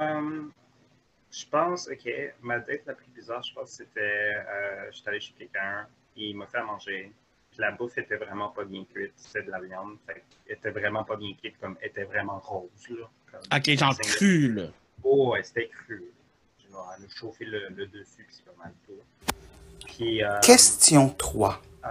Euh, 0.00 0.42
je 1.30 1.44
pense, 1.50 1.88
OK, 1.88 2.08
ma 2.42 2.58
date 2.60 2.82
la 2.86 2.94
plus 2.94 3.08
bizarre, 3.14 3.42
je 3.42 3.52
pense 3.52 3.70
que 3.70 3.84
c'était, 3.84 4.00
euh, 4.00 4.90
j'étais 4.92 5.08
allé 5.10 5.20
chez 5.20 5.34
quelqu'un, 5.38 5.86
il 6.16 6.36
m'a 6.36 6.46
fait 6.46 6.58
à 6.58 6.64
manger. 6.64 7.12
Puis 7.50 7.60
la 7.60 7.72
bouffe 7.72 7.98
était 7.98 8.16
vraiment 8.16 8.50
pas 8.50 8.64
bien 8.64 8.84
cuite, 8.92 9.12
c'était 9.16 9.42
de 9.42 9.50
la 9.50 9.60
viande, 9.60 9.96
fait 10.06 10.22
était 10.48 10.70
vraiment 10.70 11.04
pas 11.04 11.16
bien 11.16 11.34
cuite, 11.34 11.58
comme 11.60 11.76
elle 11.80 11.88
était 11.88 12.04
vraiment 12.04 12.38
rose, 12.38 12.70
là. 12.90 13.08
Comme- 13.30 13.58
OK, 13.58 13.70
genre 13.78 13.94
c'est- 13.94 14.16
cru, 14.16 14.52
là. 14.54 14.66
Oh, 15.02 15.32
ouais, 15.32 15.42
c'était 15.42 15.68
cru. 15.68 16.04
Elle 16.70 16.74
a 17.04 17.08
chauffé 17.08 17.44
le, 17.44 17.68
le 17.70 17.86
dessus, 17.86 18.24
puis 18.24 18.26
c'est 18.36 18.44
pas 18.44 18.52
mal 18.62 18.72
tout. 18.86 18.92
Puis, 19.86 20.22
euh, 20.22 20.38
Question 20.40 21.08
3. 21.08 21.60
euh, 21.84 21.88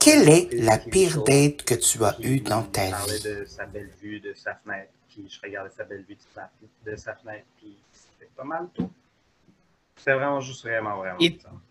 Quelle 0.00 0.28
est 0.28 0.52
la 0.54 0.78
pire 0.78 1.22
date 1.24 1.62
que 1.64 1.74
tu 1.74 2.02
as 2.04 2.16
eue 2.20 2.40
dans 2.40 2.62
il 2.62 2.70
ta 2.70 2.90
parlait 2.90 3.16
vie? 3.18 3.22
de 3.24 3.44
sa 3.44 3.66
belle 3.66 3.90
vue 4.00 4.20
de 4.20 4.32
sa 4.34 4.54
fenêtre, 4.54 4.92
puis 5.14 5.28
je 5.28 5.40
regardais 5.40 5.70
sa 5.70 5.84
belle 5.84 6.04
vue 6.08 6.14
de 6.16 6.20
sa, 6.34 6.50
de 6.84 6.96
sa 6.96 7.14
fenêtre, 7.14 7.46
puis 7.56 7.76
c'était 7.92 8.30
pas 8.36 8.44
mal 8.44 8.68
tout. 8.74 8.90
C'était 9.96 10.14
vraiment 10.14 10.40
juste 10.40 10.62
vraiment, 10.62 10.96
vraiment. 10.96 11.18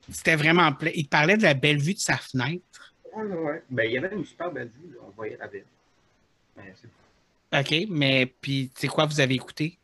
C'était 0.09 0.35
vraiment 0.37 0.71
pla- 0.73 0.91
Il 0.95 1.03
te 1.05 1.09
parlait 1.09 1.35
de 1.37 1.43
la 1.43 1.53
belle 1.53 1.77
vue 1.79 1.93
de 1.93 1.99
sa 1.99 2.17
fenêtre? 2.17 2.93
Ouais, 3.13 3.23
ouais, 3.23 3.35
ouais. 3.37 3.63
Ben, 3.69 3.83
il 3.83 3.91
y 3.93 3.97
avait 3.97 4.15
une 4.15 4.25
super 4.25 4.51
belle 4.51 4.69
vue, 4.69 4.93
là. 4.93 4.99
on 5.05 5.09
voyait 5.09 5.37
la 5.37 5.47
ville. 5.47 5.65
Mais 6.55 6.73
c'est- 6.81 6.89
OK, 7.83 7.87
mais 7.89 8.25
puis 8.25 8.71
c'est 8.75 8.87
quoi 8.87 9.05
vous 9.05 9.19
avez 9.19 9.35
écouté? 9.35 9.77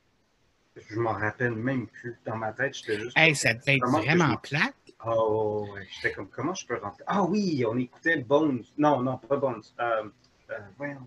je 0.89 0.97
m'en 0.97 1.11
rappelle 1.11 1.55
même 1.55 1.87
plus. 1.87 2.17
Dans 2.25 2.37
ma 2.37 2.53
tête, 2.53 2.73
j'étais 2.73 2.97
juste. 2.99 3.17
Hey, 3.17 3.35
ça 3.35 3.53
devait 3.53 3.75
être 3.75 3.85
vraiment 3.87 4.37
plate. 4.37 4.73
Oh, 5.05 5.67
ouais. 5.73 5.85
J'étais 5.91 6.13
comme, 6.13 6.29
comment 6.29 6.53
je 6.53 6.65
peux 6.65 6.77
rentrer? 6.77 7.03
Ah 7.05 7.23
oui, 7.23 7.63
on 7.67 7.77
écoutait 7.77 8.17
Bones. 8.17 8.63
Non, 8.77 9.01
non, 9.01 9.17
pas 9.17 9.35
Bones. 9.37 9.61
Euh, 9.79 10.09
euh, 10.51 10.57
voyons. 10.77 11.05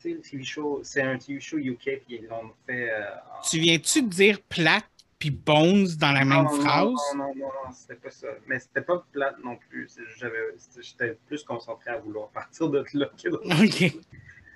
Tu 0.00 0.08
sais, 0.10 0.14
le 0.14 0.20
TV 0.20 0.44
show, 0.44 0.80
c'est 0.82 1.02
un 1.02 1.18
TV 1.18 1.40
show 1.40 1.58
UK, 1.58 1.78
puis 2.06 2.20
ils 2.22 2.26
l'ont 2.26 2.52
fait. 2.66 2.90
euh, 2.90 3.04
en- 3.38 3.42
Tu 3.42 3.58
viens-tu 3.58 4.02
de 4.02 4.08
dire 4.08 4.40
plate 4.48 4.84
puis 5.18 5.30
bones 5.30 5.86
dans 5.98 6.12
la 6.12 6.24
même 6.24 6.44
non, 6.44 6.48
phrase? 6.60 6.86
Non, 7.14 7.26
non, 7.26 7.34
non, 7.36 7.46
non, 7.66 7.72
c'était 7.72 7.96
pas 7.96 8.10
ça. 8.10 8.28
Mais 8.46 8.58
c'était 8.58 8.80
pas 8.80 9.04
plate 9.12 9.36
non 9.44 9.56
plus. 9.56 9.86
C'est 9.88 10.02
juste, 10.06 10.18
j'avais- 10.20 10.54
c'était- 10.56 10.82
J'étais 10.82 11.18
plus 11.26 11.44
concentré 11.44 11.90
à 11.90 11.98
vouloir 11.98 12.28
partir 12.34 12.68
de 12.70 12.82
là 12.94 13.06
que 13.22 13.28
OK. 13.28 13.94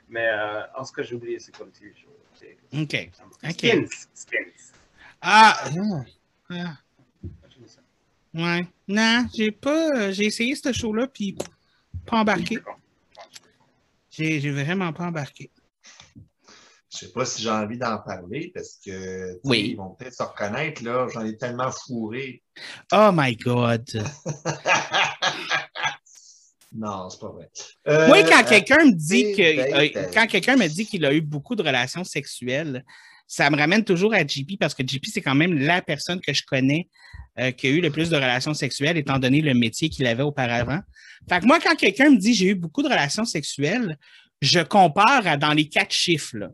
Mais 0.09 0.26
euh, 0.28 0.62
en 0.76 0.85
ce 0.85 0.92
que 0.92 1.02
j'ai 1.02 1.14
oublié, 1.14 1.38
c'est 1.38 1.54
quoi 1.54 1.66
le 1.66 1.72
TV 1.72 1.92
show? 1.94 2.09
OK. 2.72 3.11
Skins. 3.52 3.87
Skins. 4.14 4.72
Ah! 5.20 5.57
ah, 6.50 6.76
J'ai 7.50 7.61
mis 7.61 7.68
ça. 7.68 7.80
Ouais. 8.35 8.66
Non, 8.88 9.26
j'ai 9.35 9.50
pas. 9.50 10.11
J'ai 10.12 10.24
essayé 10.26 10.54
ce 10.54 10.72
show-là, 10.72 11.07
puis 11.07 11.37
pas 12.07 12.18
embarqué. 12.18 12.59
J'ai 14.16 14.50
vraiment 14.53 14.92
pas 14.92 15.05
embarqué. 15.05 15.50
Je 16.92 16.98
sais 16.98 17.12
pas 17.12 17.24
si 17.24 17.42
j'ai 17.42 17.50
envie 17.50 17.77
d'en 17.77 17.98
parler 17.98 18.53
parce 18.55 18.79
que 18.85 19.40
Oui. 19.42 19.70
ils 19.72 19.77
vont 19.77 19.90
peut-être 19.90 20.14
se 20.14 20.22
reconnaître, 20.22 20.85
là. 20.85 21.09
J'en 21.12 21.24
ai 21.24 21.37
tellement 21.37 21.72
fourré. 21.72 22.42
Oh 22.92 23.11
my 23.12 23.35
God. 23.35 23.85
non, 26.72 27.11
c'est 27.11 27.20
pas 27.20 27.29
vrai. 27.31 27.50
Euh, 27.88 28.07
Moi, 28.09 28.22
quand 28.22 28.44
euh, 28.44 28.48
quelqu'un 28.48 28.85
me 28.85 28.92
dit 28.92 29.33
que. 29.33 29.42
euh, 29.42 29.88
date. 29.92 30.14
quand 30.14 30.27
quelqu'un 30.29 30.57
me 30.57 30.68
dit 30.68 30.87
qu'il 30.87 31.05
a 31.05 31.12
eu 31.12 31.20
beaucoup 31.20 31.57
de 31.57 31.62
relations 31.64 32.05
sexuelles, 32.05 32.85
ça 33.26 33.50
me 33.50 33.56
ramène 33.56 33.84
toujours 33.84 34.14
à 34.14 34.26
JP 34.26 34.58
parce 34.58 34.74
que 34.74 34.82
JP, 34.87 35.04
c'est 35.06 35.22
quand 35.22 35.34
même 35.34 35.58
la 35.58 35.82
personne 35.82 36.20
que 36.20 36.32
je 36.32 36.42
connais 36.44 36.88
euh, 37.38 37.50
qui 37.50 37.66
a 37.66 37.70
eu 37.70 37.80
le 37.80 37.90
plus 37.90 38.10
de 38.10 38.16
relations 38.16 38.54
sexuelles, 38.54 38.96
étant 38.96 39.18
donné 39.18 39.40
le 39.40 39.54
métier 39.54 39.88
qu'il 39.88 40.06
avait 40.06 40.22
auparavant. 40.22 40.80
Fait 41.28 41.40
que 41.40 41.46
moi, 41.46 41.58
quand 41.60 41.74
quelqu'un 41.74 42.10
me 42.10 42.16
dit 42.16 42.34
j'ai 42.34 42.48
eu 42.48 42.54
beaucoup 42.54 42.82
de 42.82 42.88
relations 42.88 43.24
sexuelles, 43.24 43.98
je 44.40 44.60
compare 44.60 45.26
à 45.26 45.37
dans 45.37 45.52
les 45.52 45.68
quatre 45.68 45.92
chiffres. 45.92 46.37
Là. 46.37 46.50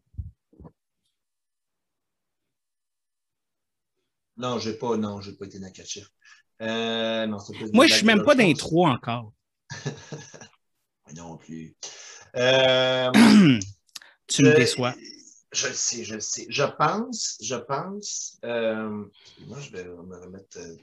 Non, 4.36 4.58
j'ai 4.58 4.74
pas, 4.74 4.96
non, 4.96 5.20
j'ai 5.20 5.32
pas 5.32 5.44
été 5.44 5.58
dans 5.58 5.70
quatre 5.70 5.88
chiffres. 5.88 6.10
Euh, 6.62 7.26
non, 7.26 7.38
Moi, 7.72 7.86
je 7.86 7.92
blagues 7.92 7.92
suis 7.92 8.06
même 8.06 8.22
pas 8.22 8.34
dans 8.34 8.46
les 8.46 8.54
trois 8.54 8.90
encore. 8.90 9.32
Non 11.16 11.36
plus. 11.36 11.74
Euh, 12.36 13.10
tu 14.28 14.42
me 14.42 14.54
déçois. 14.54 14.94
Je 15.52 15.66
le 15.68 15.74
sais, 15.74 16.04
je 16.04 16.14
le 16.14 16.20
sais. 16.20 16.46
Je 16.48 16.62
pense, 16.62 17.36
je 17.42 17.56
pense. 17.56 18.38
euh, 18.44 19.04
moi, 19.46 19.58
je 19.60 19.70
vais 19.72 19.84
me 19.84 20.16
remettre 20.16 20.58
euh. 20.58 20.76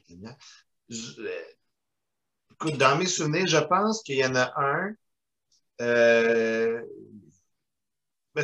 Je- 0.90 1.22
euh, 1.22 1.42
écoute, 2.52 2.78
dans 2.78 2.98
mes 2.98 3.06
souvenirs, 3.06 3.48
je 3.48 3.58
pense 3.58 4.04
qu'il 4.04 4.18
y 4.18 4.26
en 4.26 4.36
a 4.36 4.52
un. 4.58 4.94
Ben, 5.80 6.84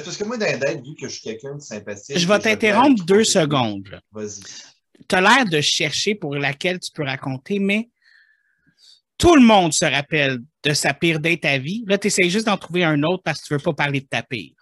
parce 0.04 0.18
que 0.18 0.24
moi, 0.24 0.38
dates, 0.38 0.84
vu 0.84 0.96
que 0.96 1.08
je 1.08 1.14
suis 1.14 1.22
quelqu'un 1.22 1.56
de 1.56 1.62
sympathique. 1.62 2.18
Je 2.18 2.28
vais 2.28 2.40
t'interrompre 2.40 3.04
deux 3.06 3.24
secondes. 3.24 4.00
Vas-y. 4.12 4.42
tu 5.08 5.16
as 5.16 5.22
l'air 5.22 5.46
de 5.46 5.62
chercher 5.62 6.16
pour 6.16 6.36
laquelle 6.36 6.80
tu 6.80 6.92
peux 6.92 7.04
raconter, 7.04 7.60
mais 7.60 7.90
tout 9.18 9.36
le 9.36 9.42
monde 9.42 9.74
se 9.74 9.86
rappelle 9.86 10.40
de 10.64 10.74
sa 10.74 10.94
pire 10.94 11.20
date 11.20 11.46
à 11.46 11.58
vie. 11.60 11.84
Là, 11.88 11.98
tu 11.98 12.08
essaies 12.08 12.30
juste 12.30 12.48
d'en 12.48 12.58
trouver 12.58 12.84
un 12.84 13.02
autre 13.04 13.24
parce 13.24 13.42
que 13.42 13.48
tu 13.48 13.54
veux 13.54 13.60
pas 13.60 13.74
parler 13.74 14.02
de 14.02 14.08
ta 14.08 14.24
pire. 14.24 14.56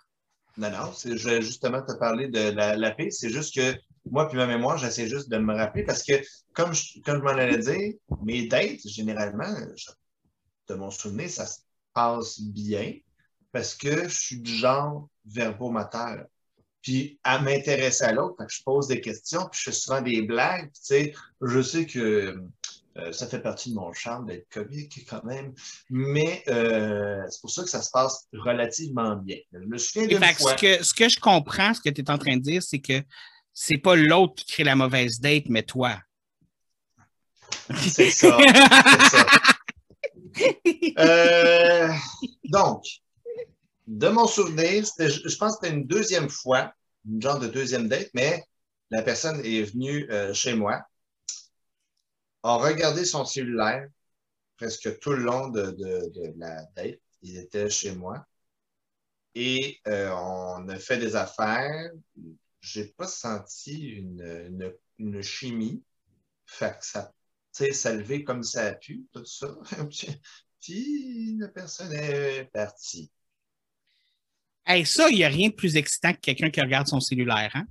Non, 0.58 0.70
non, 0.70 0.92
je 0.94 1.30
vais 1.30 1.42
justement 1.42 1.82
te 1.82 1.94
parler 1.94 2.28
de 2.28 2.52
la, 2.52 2.92
paix. 2.92 3.10
C'est 3.10 3.30
juste 3.30 3.56
que 3.56 3.76
moi, 4.10 4.28
puis 4.28 4.38
ma 4.38 4.48
mémoire, 4.48 4.78
j'essaie 4.78 5.08
juste 5.08 5.30
de 5.30 5.38
me 5.38 5.54
rappeler 5.54 5.84
parce 5.84 6.04
que, 6.04 6.14
comme 6.54 6.74
je, 6.74 7.00
comme 7.02 7.20
je 7.20 7.24
m'en 7.24 7.30
allais 7.30 7.58
dire, 7.58 7.94
mes 8.24 8.48
dates, 8.48 8.86
généralement, 8.86 9.54
de 10.68 10.76
mon 10.76 10.92
souvenir, 10.92 11.30
ça 11.30 11.46
se 11.46 11.60
passe 11.94 12.42
bien 12.42 12.94
parce 13.52 13.76
que 13.76 14.08
je 14.08 14.18
suis 14.18 14.40
du 14.40 14.54
genre 14.54 15.08
verbomoteur. 15.26 16.26
Puis, 16.82 17.20
à 17.24 17.40
m'intéresser 17.40 18.06
à 18.06 18.12
l'autre, 18.12 18.44
je 18.50 18.64
pose 18.64 18.88
des 18.88 19.02
questions, 19.02 19.48
puis 19.52 19.60
je 19.64 19.70
fais 19.70 19.76
souvent 19.76 20.02
des 20.02 20.24
blagues. 20.24 20.72
Tu 20.74 20.82
sais, 20.82 21.14
je 21.42 21.62
sais 21.62 21.86
que 21.86 22.44
euh, 22.98 23.14
ça 23.14 23.26
fait 23.28 23.40
partie 23.40 23.70
de 23.70 23.76
mon 23.76 23.94
charme 23.94 24.26
d'être 24.26 24.50
comique 24.50 25.06
quand 25.10 25.24
même, 25.24 25.54
mais 25.90 26.44
euh, 26.50 27.24
c'est 27.30 27.40
pour 27.40 27.50
ça 27.50 27.64
que 27.64 27.70
ça 27.70 27.82
se 27.82 27.90
passe 27.90 28.28
relativement 28.34 29.16
bien. 29.16 29.38
Je 29.54 29.60
me 29.60 29.78
souviens 29.78 30.08
d'une 30.08 30.18
fois. 30.18 30.58
ce, 30.58 30.62
que, 30.62 30.84
ce 30.84 30.94
que 30.94 31.08
je 31.08 31.20
comprends, 31.20 31.74
ce 31.74 31.80
que 31.80 31.90
tu 31.90 32.02
es 32.02 32.12
en 32.12 32.18
train 32.18 32.36
de 32.36 32.42
dire, 32.42 32.62
c'est 32.62 32.80
que 32.80 33.02
c'est 33.54 33.78
pas 33.78 33.96
l'autre 33.96 34.36
qui 34.36 34.46
crée 34.46 34.64
la 34.66 34.76
mauvaise 34.76 35.22
date, 35.22 35.46
mais 35.48 35.64
toi. 35.64 36.00
C'est 37.78 38.12
ça. 38.12 38.38
ça. 39.10 39.26
Euh, 40.98 41.90
donc, 42.46 42.84
de 43.86 44.08
mon 44.08 44.26
souvenir, 44.26 44.86
je 44.98 45.36
pense 45.36 45.58
que 45.58 45.66
c'était 45.68 45.76
une 45.76 45.86
deuxième 45.86 46.30
fois, 46.30 46.74
une 47.06 47.22
genre 47.22 47.38
de 47.38 47.48
deuxième 47.48 47.90
date, 47.90 48.10
mais 48.14 48.42
la 48.92 49.02
personne 49.02 49.42
est 49.46 49.64
venue 49.64 50.10
chez 50.34 50.56
moi, 50.56 50.82
a 52.44 52.58
regardé 52.58 53.06
son 53.06 53.26
cellulaire 53.26 53.88
presque 54.62 55.00
tout 55.00 55.12
le 55.12 55.24
long 55.24 55.50
de, 55.50 55.76
la 56.38 56.64
date. 56.76 57.00
Il 57.24 57.38
était 57.38 57.70
chez 57.70 57.94
moi. 57.96 58.26
Et 59.34 59.80
euh, 59.88 60.12
on 60.12 60.68
a 60.70 60.78
fait 60.78 60.98
des 60.98 61.16
affaires. 61.16 61.92
j'ai 62.60 62.86
pas 62.86 63.08
senti 63.08 63.90
une, 63.90 64.76
une, 65.00 65.22
chimie. 65.22 65.84
Fait 66.46 66.78
que 66.78 66.86
ça, 66.86 67.12
ça 67.52 67.94
levé 67.94 68.24
comme 68.24 68.44
ça 68.44 68.68
a 68.68 68.74
pu, 68.74 69.06
tout 69.12 69.26
ça. 69.26 69.48
Puis 70.62 71.38
la 71.40 71.48
personne 71.48 71.94
est 71.94 72.46
partie. 72.54 73.12
Hey, 74.66 74.86
ça, 74.86 75.10
il 75.10 75.16
n'y 75.16 75.24
a 75.24 75.30
rien 75.30 75.50
de 75.50 75.56
plus 75.56 75.76
excitant 75.76 76.14
que 76.14 76.20
quelqu'un 76.20 76.52
qui 76.52 76.62
regarde 76.62 76.88
son 76.88 77.00
cellulaire, 77.00 77.52
hein? 77.56 77.66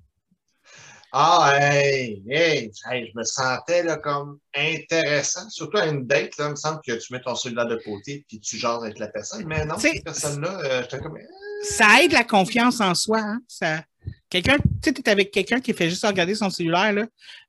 Ah, 1.12 1.58
hey, 1.58 2.22
hey, 2.28 2.70
hey, 2.88 3.10
je 3.10 3.18
me 3.18 3.24
sentais 3.24 3.82
là, 3.82 3.96
comme 3.96 4.38
intéressant. 4.54 5.48
Surtout 5.50 5.78
à 5.78 5.86
une 5.86 6.06
date, 6.06 6.36
là, 6.38 6.46
il 6.46 6.50
me 6.50 6.56
semble 6.56 6.80
que 6.86 6.92
tu 6.92 7.12
mets 7.12 7.20
ton 7.20 7.34
cellulaire 7.34 7.66
de 7.66 7.76
côté 7.84 8.24
puis 8.28 8.38
tu 8.38 8.56
jases 8.56 8.84
avec 8.84 8.98
la 8.98 9.08
personne. 9.08 9.44
Mais 9.46 9.64
non, 9.64 9.74
T'sais, 9.74 9.94
cette 9.94 10.04
personne-là, 10.04 10.60
euh, 10.60 10.82
j'étais 10.82 10.98
comme. 11.00 11.18
Ça 11.62 12.02
aide 12.02 12.12
la 12.12 12.24
confiance 12.24 12.80
en 12.80 12.94
soi, 12.94 13.18
hein? 13.20 13.40
Ça... 13.48 13.82
Quelqu'un, 14.30 14.58
tu 14.82 14.94
sais, 14.94 15.08
avec 15.10 15.32
quelqu'un 15.32 15.60
qui 15.60 15.74
fait 15.74 15.90
juste 15.90 16.06
regarder 16.06 16.36
son 16.36 16.48
cellulaire, 16.48 16.92
là. 16.92 17.06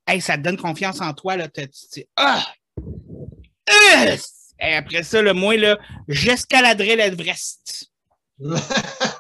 Hey, 0.08 0.20
ça 0.20 0.38
te 0.38 0.42
donne 0.42 0.58
confiance 0.58 1.00
en 1.00 1.14
toi, 1.14 1.38
là. 1.38 1.48
Tu 1.48 1.68
dis, 1.94 2.06
ah! 2.16 2.44
Euh! 2.80 4.18
Et 4.60 4.76
après 4.76 5.04
ça, 5.04 5.22
le 5.22 5.34
moi, 5.34 5.56
là, 5.56 5.78
j'escaladerai 6.08 6.96
l'Everest. 6.96 7.92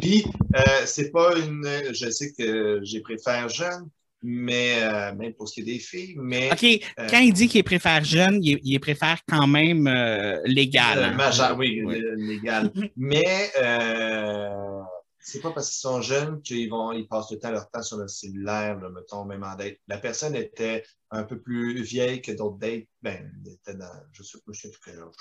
Puis, 0.00 0.24
euh, 0.56 0.60
c'est 0.86 1.10
pas 1.10 1.36
une. 1.38 1.64
Je 1.92 2.10
sais 2.10 2.32
que 2.32 2.80
j'ai 2.82 3.00
préfère 3.00 3.48
jeune, 3.48 3.88
mais 4.22 4.82
euh, 4.82 5.14
même 5.14 5.32
pour 5.34 5.48
ce 5.48 5.54
qui 5.54 5.60
est 5.60 5.64
des 5.64 5.78
filles, 5.78 6.16
mais. 6.18 6.50
OK, 6.52 6.66
quand 7.10 7.18
il 7.20 7.32
dit 7.32 7.48
qu'il 7.48 7.64
préfère 7.64 8.02
jeune, 8.04 8.42
il, 8.42 8.58
il 8.62 8.78
préfère 8.80 9.18
quand 9.28 9.46
même 9.46 9.86
euh, 9.86 10.40
légal. 10.44 10.98
Euh, 10.98 11.04
hein? 11.06 11.14
majeur, 11.14 11.56
oui, 11.58 11.82
Oui. 11.84 12.02
euh, 12.02 12.14
légal. 12.16 12.72
mais 12.96 13.50
euh, 13.60 14.80
c'est 15.20 15.40
pas 15.40 15.50
parce 15.50 15.68
qu'ils 15.70 15.80
sont 15.80 16.00
jeunes 16.00 16.40
qu'ils 16.42 16.70
vont, 16.70 16.92
ils 16.92 17.06
passent 17.06 17.28
tout 17.28 17.34
le 17.34 17.40
temps 17.40 17.50
leur 17.50 17.68
temps 17.70 17.82
sur 17.82 17.98
le 17.98 18.08
cellulaire, 18.08 18.78
là, 18.80 18.88
mettons, 18.90 19.24
même 19.24 19.42
en 19.44 19.54
date. 19.56 19.76
La 19.86 19.98
personne 19.98 20.34
était 20.34 20.84
un 21.10 21.22
peu 21.24 21.38
plus 21.40 21.82
vieille 21.82 22.22
que 22.22 22.32
d'autres 22.32 22.58
dates. 22.58 22.86
Ben, 23.02 23.30
elle 23.46 23.52
était 23.52 23.74
dans. 23.74 23.92
Je 24.12 24.22
sais 24.22 24.38
pas, 24.38 24.52
je 24.52 24.60
sais 24.60 24.70
plus 24.70 24.80
quel 24.84 24.98
âge. 25.00 25.14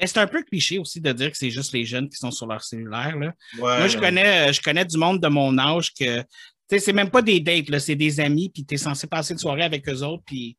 Mais 0.00 0.06
c'est 0.06 0.18
un 0.18 0.26
peu 0.26 0.42
cliché 0.42 0.78
aussi 0.78 1.00
de 1.00 1.12
dire 1.12 1.30
que 1.30 1.36
c'est 1.36 1.50
juste 1.50 1.72
les 1.72 1.84
jeunes 1.84 2.08
qui 2.08 2.16
sont 2.16 2.30
sur 2.30 2.46
leur 2.46 2.62
cellulaire. 2.64 3.16
Là. 3.16 3.26
Ouais, 3.58 3.78
Moi, 3.78 3.88
je 3.88 3.98
connais, 3.98 4.52
je 4.52 4.60
connais 4.62 4.84
du 4.84 4.96
monde 4.96 5.20
de 5.20 5.28
mon 5.28 5.56
âge 5.58 5.92
que, 5.92 6.20
tu 6.20 6.26
sais, 6.70 6.78
c'est 6.78 6.92
même 6.92 7.10
pas 7.10 7.22
des 7.22 7.40
dates, 7.40 7.78
c'est 7.78 7.94
des 7.94 8.18
amis, 8.20 8.48
puis 8.50 8.64
tu 8.64 8.74
es 8.74 8.78
censé 8.78 9.06
passer 9.06 9.34
une 9.34 9.38
soirée 9.38 9.62
avec 9.64 9.88
eux 9.88 10.02
autres, 10.02 10.22
puis, 10.26 10.56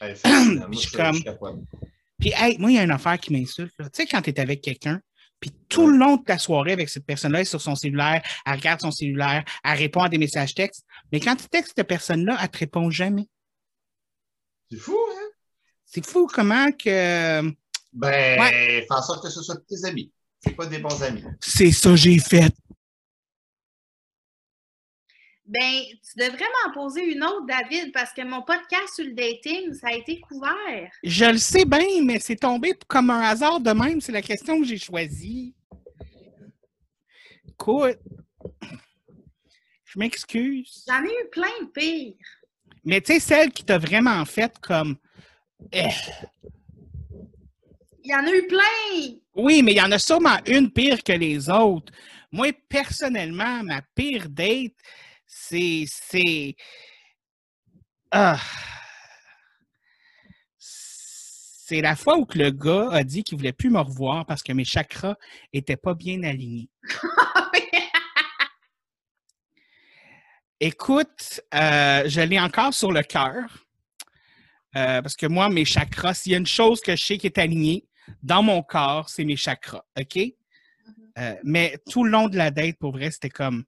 Je 0.72 0.78
suis 0.78 0.90
comme- 0.90 1.22
puis 2.18 2.32
hey, 2.34 2.58
moi, 2.58 2.70
il 2.70 2.74
y 2.74 2.78
a 2.78 2.82
une 2.82 2.90
affaire 2.90 3.18
qui 3.18 3.32
m'insulte. 3.32 3.72
Tu 3.78 3.84
sais, 3.92 4.06
quand 4.06 4.20
tu 4.22 4.30
es 4.30 4.40
avec 4.40 4.60
quelqu'un, 4.60 5.00
puis 5.40 5.50
tout 5.68 5.86
le 5.86 5.96
long 5.98 6.16
de 6.16 6.24
ta 6.24 6.38
soirée 6.38 6.72
avec 6.72 6.88
cette 6.88 7.06
personne-là, 7.06 7.38
elle 7.38 7.42
est 7.42 7.46
sur 7.46 7.60
son 7.60 7.74
cellulaire, 7.74 8.22
elle 8.46 8.54
regarde 8.54 8.80
son 8.80 8.90
cellulaire, 8.90 9.44
elle 9.62 9.78
répond 9.78 10.00
à 10.00 10.08
des 10.08 10.18
messages 10.18 10.54
textes, 10.54 10.84
mais 11.12 11.20
quand 11.20 11.36
tu 11.36 11.48
textes 11.48 11.74
cette 11.76 11.86
personne-là, 11.86 12.38
elle 12.42 12.48
te 12.50 12.58
répond 12.58 12.90
jamais. 12.90 13.28
C'est 14.70 14.78
fou, 14.78 14.96
hein? 15.16 15.23
C'est 15.94 16.04
fou 16.04 16.26
comment 16.26 16.72
que. 16.72 17.40
Ben, 17.92 18.40
Ouais. 18.40 18.80
fais 18.82 18.86
en 18.90 19.00
sorte 19.02 19.22
que 19.22 19.30
ce 19.30 19.40
soit 19.42 19.64
tes 19.68 19.84
amis. 19.84 20.12
C'est 20.40 20.56
pas 20.56 20.66
des 20.66 20.78
bons 20.78 21.00
amis. 21.04 21.22
C'est 21.40 21.70
ça 21.70 21.90
que 21.90 21.96
j'ai 21.96 22.18
fait. 22.18 22.52
Ben, 25.46 25.82
tu 26.02 26.18
devrais 26.18 26.46
m'en 26.66 26.72
poser 26.72 27.04
une 27.04 27.22
autre, 27.22 27.46
David, 27.46 27.92
parce 27.92 28.12
que 28.12 28.22
mon 28.22 28.42
podcast 28.42 28.92
sur 28.96 29.04
le 29.04 29.12
dating, 29.12 29.72
ça 29.74 29.88
a 29.88 29.92
été 29.92 30.18
couvert. 30.18 30.90
Je 31.04 31.26
le 31.26 31.38
sais 31.38 31.64
bien, 31.64 32.02
mais 32.02 32.18
c'est 32.18 32.36
tombé 32.36 32.72
comme 32.88 33.10
un 33.10 33.20
hasard 33.20 33.60
de 33.60 33.70
même. 33.70 34.00
C'est 34.00 34.10
la 34.10 34.22
question 34.22 34.58
que 34.58 34.66
j'ai 34.66 34.78
choisie. 34.78 35.54
Écoute, 37.48 37.98
je 39.84 39.98
m'excuse. 40.00 40.84
J'en 40.88 41.04
ai 41.04 41.12
eu 41.12 41.28
plein 41.30 41.60
de 41.62 41.66
pires. 41.72 42.14
Mais 42.82 43.00
tu 43.00 43.12
sais, 43.12 43.20
celle 43.20 43.52
qui 43.52 43.62
t'a 43.64 43.78
vraiment 43.78 44.24
fait 44.24 44.58
comme. 44.60 44.96
Eh. 45.72 45.88
Il 48.02 48.10
y 48.10 48.14
en 48.14 48.26
a 48.26 48.30
eu 48.30 48.46
plein. 48.46 49.16
Oui, 49.34 49.62
mais 49.62 49.72
il 49.72 49.78
y 49.78 49.80
en 49.80 49.92
a 49.92 49.98
sûrement 49.98 50.38
une 50.46 50.70
pire 50.70 51.02
que 51.02 51.12
les 51.12 51.48
autres. 51.48 51.92
Moi, 52.30 52.52
personnellement, 52.68 53.62
ma 53.62 53.82
pire 53.94 54.28
date, 54.28 54.74
c'est. 55.26 55.84
c'est... 55.88 56.54
Ah. 58.10 58.40
C'est 61.66 61.80
la 61.80 61.96
fois 61.96 62.18
où 62.18 62.26
que 62.26 62.38
le 62.38 62.50
gars 62.50 62.90
a 62.92 63.02
dit 63.04 63.24
qu'il 63.24 63.38
voulait 63.38 63.54
plus 63.54 63.70
me 63.70 63.80
revoir 63.80 64.26
parce 64.26 64.42
que 64.42 64.52
mes 64.52 64.64
chakras 64.64 65.16
étaient 65.50 65.78
pas 65.78 65.94
bien 65.94 66.22
alignés. 66.22 66.68
Écoute, 70.60 71.40
euh, 71.54 72.02
je 72.06 72.20
l'ai 72.20 72.38
encore 72.38 72.74
sur 72.74 72.92
le 72.92 73.02
cœur. 73.02 73.63
Euh, 74.76 75.02
parce 75.02 75.16
que 75.16 75.26
moi, 75.26 75.48
mes 75.48 75.64
chakras, 75.64 76.14
s'il 76.14 76.32
y 76.32 76.34
a 76.34 76.38
une 76.38 76.46
chose 76.46 76.80
que 76.80 76.96
je 76.96 77.04
sais 77.04 77.18
qui 77.18 77.26
est 77.26 77.38
alignée 77.38 77.86
dans 78.22 78.42
mon 78.42 78.62
corps, 78.62 79.08
c'est 79.08 79.24
mes 79.24 79.36
chakras. 79.36 79.84
OK? 79.98 80.18
Euh, 81.18 81.34
mais 81.44 81.78
tout 81.90 82.04
le 82.04 82.10
long 82.10 82.28
de 82.28 82.36
la 82.36 82.50
date, 82.50 82.78
pour 82.78 82.92
vrai, 82.92 83.10
c'était 83.10 83.30
comme. 83.30 83.64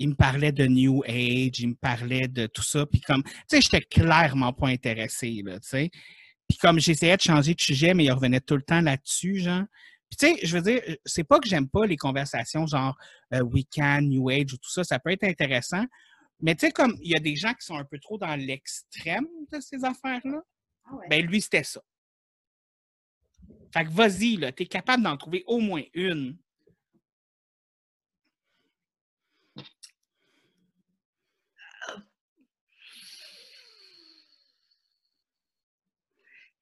Il 0.00 0.08
me 0.08 0.14
parlait 0.14 0.50
de 0.50 0.66
New 0.66 1.04
Age, 1.06 1.60
il 1.60 1.68
me 1.68 1.74
parlait 1.74 2.26
de 2.26 2.46
tout 2.46 2.64
ça. 2.64 2.84
Puis 2.84 3.00
comme, 3.00 3.22
tu 3.22 3.30
sais, 3.46 3.60
j'étais 3.60 3.80
clairement 3.80 4.52
pas 4.52 4.66
intéressé, 4.66 5.40
là, 5.44 5.60
tu 5.60 5.68
sais. 5.68 5.90
Puis 6.48 6.58
comme 6.58 6.80
j'essayais 6.80 7.16
de 7.16 7.22
changer 7.22 7.54
de 7.54 7.60
sujet, 7.60 7.94
mais 7.94 8.04
il 8.04 8.10
revenait 8.10 8.40
tout 8.40 8.56
le 8.56 8.62
temps 8.62 8.80
là-dessus, 8.80 9.38
genre. 9.38 9.64
Puis 10.10 10.16
tu 10.18 10.26
sais, 10.26 10.46
je 10.46 10.56
veux 10.56 10.62
dire, 10.62 10.82
c'est 11.04 11.24
pas 11.24 11.38
que 11.38 11.48
j'aime 11.48 11.68
pas 11.68 11.86
les 11.86 11.96
conversations 11.96 12.66
genre 12.66 12.96
euh, 13.32 13.40
Weekend, 13.42 14.08
New 14.08 14.28
Age 14.28 14.52
ou 14.52 14.56
tout 14.56 14.70
ça, 14.70 14.84
ça 14.84 14.98
peut 14.98 15.10
être 15.10 15.24
intéressant. 15.24 15.84
Mais 16.40 16.54
tu 16.54 16.66
sais, 16.66 16.72
comme 16.72 16.96
il 17.00 17.10
y 17.10 17.16
a 17.16 17.20
des 17.20 17.36
gens 17.36 17.54
qui 17.54 17.64
sont 17.64 17.76
un 17.76 17.84
peu 17.84 17.98
trop 17.98 18.18
dans 18.18 18.34
l'extrême 18.36 19.26
de 19.52 19.60
ces 19.60 19.84
affaires-là, 19.84 20.42
Ah 20.84 20.94
ouais. 20.94 21.06
ben 21.08 21.26
lui, 21.26 21.40
c'était 21.40 21.64
ça. 21.64 21.80
Fait 23.72 23.84
que 23.84 23.90
vas-y, 23.90 24.36
là, 24.36 24.52
t'es 24.52 24.66
capable 24.66 25.02
d'en 25.02 25.16
trouver 25.16 25.42
au 25.46 25.58
moins 25.58 25.82
une. 25.94 26.36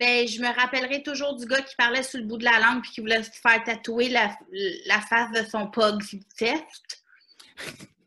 Ben, 0.00 0.26
je 0.26 0.40
me 0.40 0.48
rappellerai 0.52 1.02
toujours 1.02 1.36
du 1.36 1.46
gars 1.46 1.62
qui 1.62 1.76
parlait 1.76 2.02
sur 2.02 2.18
le 2.18 2.26
bout 2.26 2.36
de 2.36 2.44
la 2.44 2.58
langue 2.58 2.82
puis 2.82 2.90
qui 2.90 3.00
voulait 3.00 3.22
se 3.22 3.30
faire 3.30 3.62
tatouer 3.62 4.08
la, 4.08 4.36
la 4.86 5.00
face 5.00 5.30
de 5.30 5.48
son 5.48 5.70
pug 5.70 6.02
theft. 6.36 7.04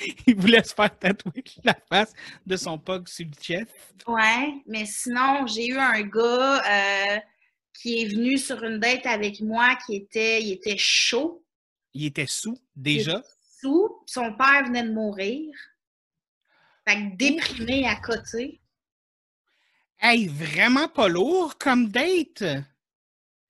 Il 0.26 0.36
voulait 0.36 0.62
se 0.64 0.74
faire 0.74 0.96
tatouer 0.98 1.44
la 1.64 1.74
face 1.88 2.12
de 2.46 2.56
son 2.56 2.78
pug 2.78 3.08
sur 3.08 3.26
le 3.26 3.32
chest. 3.40 3.70
Ouais, 4.06 4.62
mais 4.66 4.84
sinon, 4.86 5.46
j'ai 5.46 5.66
eu 5.68 5.78
un 5.78 6.02
gars 6.02 6.62
euh, 7.16 7.18
qui 7.74 8.02
est 8.02 8.06
venu 8.08 8.36
sur 8.38 8.62
une 8.64 8.78
date 8.80 9.06
avec 9.06 9.40
moi 9.40 9.76
qui 9.86 9.96
était, 9.96 10.42
il 10.42 10.52
était 10.52 10.76
chaud, 10.78 11.44
Il 11.94 12.04
était 12.06 12.26
sous, 12.26 12.58
déjà? 12.74 13.22
sous, 13.60 14.02
son 14.06 14.32
père 14.34 14.64
venait 14.66 14.82
de 14.84 14.92
mourir. 14.92 15.54
Fait 16.86 16.96
que 16.96 17.16
déprimé 17.16 17.86
à 17.86 17.96
côté. 17.96 18.60
Hey, 20.00 20.26
vraiment 20.26 20.88
pas 20.88 21.06
lourd 21.08 21.56
comme 21.56 21.88
date. 21.90 22.42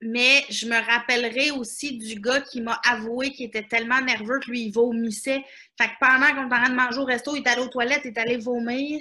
Mais 0.02 0.44
je 0.48 0.66
me 0.66 0.76
rappellerai 0.76 1.50
aussi 1.50 1.98
du 1.98 2.18
gars 2.18 2.40
qui 2.40 2.62
m'a 2.62 2.80
avoué 2.88 3.32
qu'il 3.32 3.46
était 3.46 3.66
tellement 3.66 4.00
nerveux 4.00 4.40
que 4.40 4.50
lui, 4.50 4.62
il 4.62 4.72
vomissait. 4.72 5.44
Fait 5.78 5.88
que 5.88 5.94
pendant 6.00 6.28
qu'on 6.28 6.46
était 6.46 6.54
en 6.54 6.62
train 6.62 6.70
de 6.70 6.74
manger 6.74 6.98
au 6.98 7.04
resto, 7.04 7.36
il 7.36 7.42
est 7.42 7.48
allé 7.48 7.62
aux 7.62 7.68
toilettes, 7.68 8.02
il 8.04 8.08
est 8.08 8.18
allé 8.18 8.36
vomir. 8.38 9.00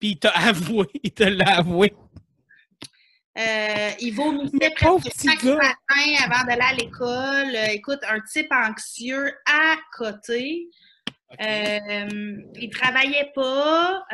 Puis 0.00 0.10
il 0.10 0.18
t'a 0.18 0.30
avoué, 0.48 0.86
il 1.02 1.12
te 1.12 1.22
l'a 1.22 1.58
avoué. 1.58 1.94
Euh, 3.38 3.90
il 4.00 4.14
vomissait 4.14 4.74
presque 4.76 5.08
chaque 5.24 5.44
matin 5.44 6.24
avant 6.24 6.44
d'aller 6.46 6.62
à 6.62 6.74
l'école. 6.74 7.56
Euh, 7.56 7.72
écoute, 7.72 8.00
un 8.08 8.20
type 8.20 8.52
anxieux 8.52 9.32
à 9.46 9.76
côté. 9.96 10.68
Euh, 11.40 12.42
il 12.60 12.70
travaillait 12.70 13.32
pas. 13.34 14.04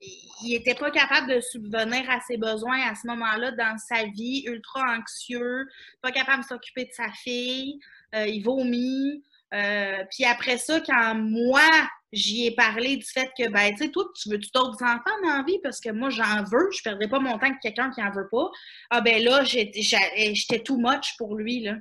Il 0.00 0.50
n'était 0.50 0.74
pas 0.74 0.90
capable 0.90 1.32
de 1.34 1.40
subvenir 1.40 2.08
à 2.10 2.20
ses 2.20 2.36
besoins 2.36 2.80
à 2.88 2.94
ce 2.94 3.06
moment-là 3.06 3.52
dans 3.52 3.78
sa 3.78 4.04
vie, 4.04 4.44
ultra 4.46 4.82
anxieux, 4.96 5.66
pas 6.02 6.12
capable 6.12 6.42
de 6.42 6.48
s'occuper 6.48 6.84
de 6.84 6.92
sa 6.92 7.10
fille, 7.12 7.78
euh, 8.14 8.26
il 8.26 8.42
vomit. 8.42 9.22
Euh, 9.54 10.04
puis 10.10 10.24
après 10.24 10.58
ça, 10.58 10.80
quand 10.80 11.14
moi, 11.14 11.68
j'y 12.12 12.46
ai 12.46 12.50
parlé 12.50 12.96
du 12.96 13.06
fait 13.06 13.30
que, 13.38 13.48
ben, 13.50 13.70
tu 13.72 13.84
sais, 13.84 13.90
toi, 13.90 14.04
tu 14.20 14.28
veux-tu 14.28 14.50
d'autres 14.52 14.82
enfants 14.82 15.20
dans 15.22 15.36
la 15.36 15.42
vie? 15.44 15.58
Parce 15.62 15.80
que 15.80 15.90
moi, 15.90 16.10
j'en 16.10 16.44
veux. 16.44 16.68
Je 16.72 16.82
perdrai 16.82 17.08
pas 17.08 17.20
mon 17.20 17.38
temps 17.38 17.46
avec 17.46 17.60
quelqu'un 17.60 17.90
qui 17.90 18.02
en 18.02 18.10
veut 18.10 18.28
pas. 18.30 18.50
Ah, 18.90 19.00
ben 19.00 19.22
là, 19.22 19.44
j'étais 19.44 20.62
too 20.62 20.78
much 20.78 21.16
pour 21.16 21.36
lui, 21.36 21.60
là. 21.60 21.76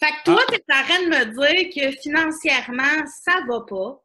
Fait 0.00 0.10
que 0.10 0.24
toi, 0.24 0.40
tu 0.48 0.54
es 0.56 0.74
en 0.74 0.82
train 0.82 1.02
de 1.04 1.08
me 1.08 1.24
dire 1.26 1.70
que 1.72 1.96
financièrement, 2.00 3.06
ça 3.06 3.40
va 3.48 3.60
pas. 3.68 4.02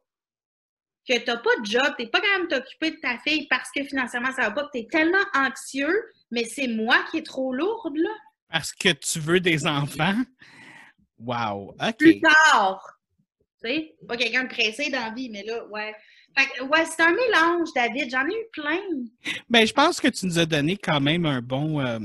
Que 1.08 1.18
t'as 1.24 1.38
pas 1.38 1.56
de 1.60 1.64
job, 1.64 1.94
t'es 1.96 2.06
pas 2.06 2.20
capable 2.20 2.50
de 2.50 2.56
t'occuper 2.56 2.90
de 2.90 2.96
ta 3.00 3.18
fille 3.18 3.46
parce 3.48 3.70
que 3.74 3.82
financièrement, 3.82 4.32
ça 4.32 4.42
va 4.42 4.50
pas, 4.50 4.64
que 4.64 4.72
t'es 4.72 4.86
tellement 4.90 5.24
anxieux, 5.34 6.04
mais 6.30 6.44
c'est 6.44 6.68
moi 6.68 6.98
qui 7.10 7.18
est 7.18 7.26
trop 7.26 7.54
lourde, 7.54 7.96
là. 7.96 8.10
Parce 8.50 8.72
que 8.72 8.90
tu 8.90 9.18
veux 9.18 9.40
des 9.40 9.66
enfants? 9.66 10.16
Wow, 11.18 11.74
plus 11.98 12.16
OK. 12.16 12.22
tard. 12.22 12.98
Tu 13.62 13.70
sais, 13.70 13.96
pas 14.06 14.16
quelqu'un 14.16 14.44
de 14.44 14.48
pressé 14.48 14.90
dans 14.90 15.00
la 15.00 15.10
vie, 15.10 15.30
mais 15.30 15.42
là, 15.44 15.66
ouais. 15.68 15.94
Fait 16.36 16.46
que, 16.46 16.64
ouais, 16.64 16.84
c'est 16.84 17.02
un 17.02 17.12
mélange, 17.12 17.68
David. 17.74 18.10
J'en 18.10 18.26
ai 18.26 18.34
eu 18.34 18.46
plein. 18.52 18.80
Ben, 19.48 19.66
je 19.66 19.72
pense 19.72 20.00
que 20.00 20.08
tu 20.08 20.26
nous 20.26 20.38
as 20.38 20.46
donné 20.46 20.76
quand 20.76 21.00
même 21.00 21.26
un 21.26 21.40
bon, 21.40 21.80
euh, 21.80 21.98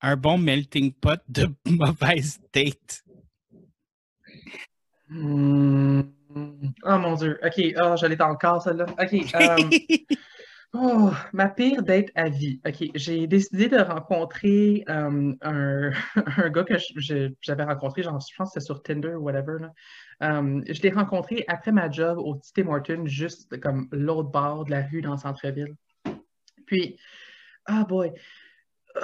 un 0.00 0.16
bon 0.16 0.38
melting 0.38 0.92
pot 0.92 1.20
de 1.28 1.48
mauvaises 1.66 2.40
dates. 2.52 3.04
Hmm. 5.08 6.02
Oh 6.34 6.98
mon 6.98 7.14
Dieu. 7.14 7.38
OK. 7.42 7.74
Oh, 7.82 7.96
je 7.96 8.06
l'ai 8.06 8.16
dans 8.16 8.28
le 8.28 8.36
corps, 8.36 8.62
celle-là. 8.62 8.86
OK. 8.86 9.34
euh, 9.34 10.16
oh, 10.74 11.10
ma 11.32 11.48
pire 11.48 11.82
date 11.82 12.08
à 12.14 12.28
vie. 12.28 12.60
OK. 12.66 12.90
J'ai 12.94 13.26
décidé 13.26 13.68
de 13.68 13.78
rencontrer 13.78 14.84
euh, 14.88 15.32
un, 15.42 15.90
un 16.36 16.50
gars 16.50 16.64
que 16.64 16.74
j'avais 17.40 17.64
rencontré, 17.64 18.02
genre, 18.02 18.20
je 18.20 18.34
pense 18.36 18.48
que 18.48 18.60
c'était 18.60 18.64
sur 18.64 18.82
Tinder 18.82 19.14
ou 19.14 19.22
whatever. 19.22 19.58
là. 19.60 19.72
Euh, 20.22 20.62
je 20.68 20.82
l'ai 20.82 20.90
rencontré 20.90 21.44
après 21.48 21.72
ma 21.72 21.90
job 21.90 22.18
au 22.18 22.40
Tim 22.54 22.68
Horton, 22.68 23.06
juste 23.06 23.58
comme 23.60 23.88
l'autre 23.90 24.30
bord 24.30 24.64
de 24.64 24.70
la 24.70 24.82
rue 24.82 25.00
dans 25.00 25.12
le 25.12 25.18
centre-ville. 25.18 25.74
Puis, 26.66 26.98
ah 27.66 27.84
boy. 27.84 28.12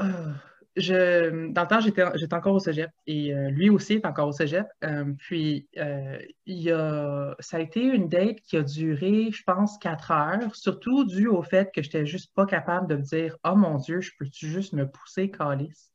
Euh, 0.00 0.32
je, 0.76 1.48
dans 1.52 1.62
le 1.62 1.68
temps, 1.68 1.80
j'étais, 1.80 2.34
encore 2.34 2.54
au 2.54 2.58
cégep 2.58 2.90
et 3.06 3.34
euh, 3.34 3.50
lui 3.50 3.70
aussi 3.70 3.94
est 3.94 4.06
encore 4.06 4.28
au 4.28 4.32
cégep. 4.32 4.66
Euh, 4.84 5.12
puis, 5.18 5.68
euh, 5.78 6.18
il 6.44 6.70
a, 6.70 7.34
ça 7.40 7.56
a 7.56 7.60
été 7.60 7.82
une 7.82 8.08
date 8.08 8.40
qui 8.40 8.56
a 8.56 8.62
duré, 8.62 9.30
je 9.32 9.42
pense, 9.42 9.78
quatre 9.78 10.10
heures, 10.10 10.54
surtout 10.54 11.04
dû 11.04 11.28
au 11.28 11.42
fait 11.42 11.70
que 11.74 11.82
j'étais 11.82 12.04
juste 12.04 12.32
pas 12.34 12.46
capable 12.46 12.88
de 12.88 12.96
me 12.96 13.02
dire 13.02 13.36
Oh 13.44 13.54
mon 13.54 13.78
Dieu, 13.78 14.00
je 14.00 14.12
peux-tu 14.18 14.48
juste 14.48 14.74
me 14.74 14.88
pousser, 14.88 15.30
calice? 15.30 15.90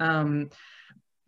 Euh, 0.00 0.46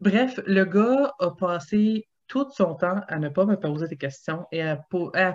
bref, 0.01 0.41
le 0.47 0.65
gars 0.65 1.15
a 1.19 1.31
passé 1.31 2.07
tout 2.27 2.49
son 2.51 2.75
temps 2.75 3.01
à 3.09 3.19
ne 3.19 3.29
pas 3.29 3.47
me 3.47 3.57
poser 3.57 3.89
des 3.89 3.97
questions 3.97 4.47
et 4.53 4.63
à 4.63 4.77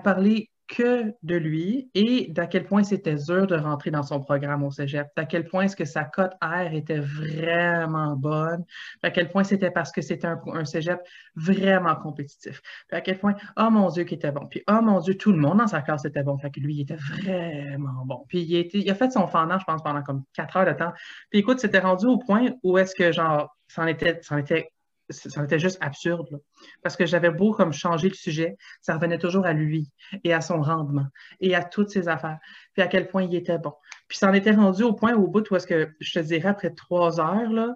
parler 0.04 0.50
que 0.70 1.14
de 1.24 1.36
lui 1.36 1.90
et 1.96 2.28
d'à 2.30 2.46
quel 2.46 2.66
point 2.66 2.84
c'était 2.84 3.16
dur 3.16 3.48
de 3.48 3.56
rentrer 3.56 3.90
dans 3.90 4.04
son 4.04 4.22
programme 4.22 4.64
au 4.64 4.72
cégep, 4.72 5.08
d'à 5.18 5.26
quel 5.26 5.48
point 5.48 5.64
est-ce 5.64 5.76
que 5.76 5.84
sa 5.84 6.04
cote 6.04 6.34
R 6.42 6.74
était 6.74 7.00
vraiment 7.00 8.16
bonne, 8.16 8.64
à 9.02 9.10
quel 9.10 9.30
point 9.30 9.44
c'était 9.44 9.72
parce 9.72 9.92
que 9.92 10.02
c'était 10.02 10.28
un, 10.28 10.40
un 10.54 10.66
cégep 10.66 11.02
vraiment 11.36 11.96
compétitif, 11.96 12.62
à 12.92 13.02
quel 13.02 13.18
point, 13.18 13.36
oh 13.58 13.70
mon 13.72 13.90
Dieu, 13.90 14.04
qu'il 14.04 14.18
était 14.18 14.32
bon, 14.32 14.46
puis 14.48 14.64
oh 14.70 14.82
mon 14.82 15.00
Dieu, 15.00 15.18
tout 15.18 15.32
le 15.32 15.40
monde 15.40 15.58
dans 15.58 15.68
sa 15.68 15.82
classe 15.82 16.06
était 16.06 16.24
bon, 16.24 16.38
fait 16.38 16.52
que 16.52 16.60
lui, 16.60 16.76
il 16.76 16.82
était 16.82 16.96
vraiment 16.96 18.06
bon, 18.06 18.26
puis 18.28 18.42
il, 18.42 18.90
a 18.92 18.96
fait 18.96 19.12
son 19.12 19.28
fendant, 19.28 19.58
je 19.58 19.66
pense, 19.66 19.82
pendant 19.82 20.04
comme 20.04 20.24
quatre 20.34 20.56
heures 20.56 20.68
de 20.68 20.74
temps, 20.74 20.94
puis 21.32 21.40
écoute, 21.40 21.60
c'était 21.60 21.80
rendu 21.80 22.06
au 22.06 22.20
point 22.20 22.48
où 22.62 22.78
est-ce 22.78 22.94
que, 22.94 23.12
genre, 23.12 23.56
c'en 23.68 23.88
était, 23.88 24.20
c'en 24.22 24.38
était 24.38 24.72
ça 25.10 25.44
était 25.44 25.60
juste 25.60 25.78
absurde, 25.82 26.28
là. 26.32 26.38
parce 26.84 26.96
que 26.96 27.06
j'avais 27.06 27.32
beau 27.32 27.54
comme 27.54 27.74
changer 27.74 28.10
le 28.10 28.14
sujet, 28.16 28.58
ça 28.82 28.94
revenait 28.96 29.18
toujours 29.18 29.46
à 29.46 29.54
lui 29.54 29.90
et 30.24 30.34
à 30.34 30.42
son 30.42 30.62
rendement 30.62 31.08
et 31.40 31.56
à 31.56 31.64
toutes 31.64 31.90
ses 31.90 32.08
affaires, 32.08 32.38
puis 32.74 32.82
à 32.84 32.88
quel 32.88 33.08
point 33.08 33.24
il 33.24 33.34
était 33.36 33.58
bon. 33.58 33.74
Puis 34.08 34.18
ça 34.18 34.30
en 34.30 34.34
était 34.34 34.52
rendu 34.52 34.84
au 34.84 34.94
point 34.94 35.14
au 35.16 35.28
bout 35.28 35.50
où 35.52 35.56
est-ce 35.56 35.68
que, 35.68 35.90
je 36.00 36.14
te 36.14 36.20
dirais, 36.26 36.50
après 36.50 36.70
trois 36.72 37.20
heures, 37.20 37.52
là, 37.52 37.74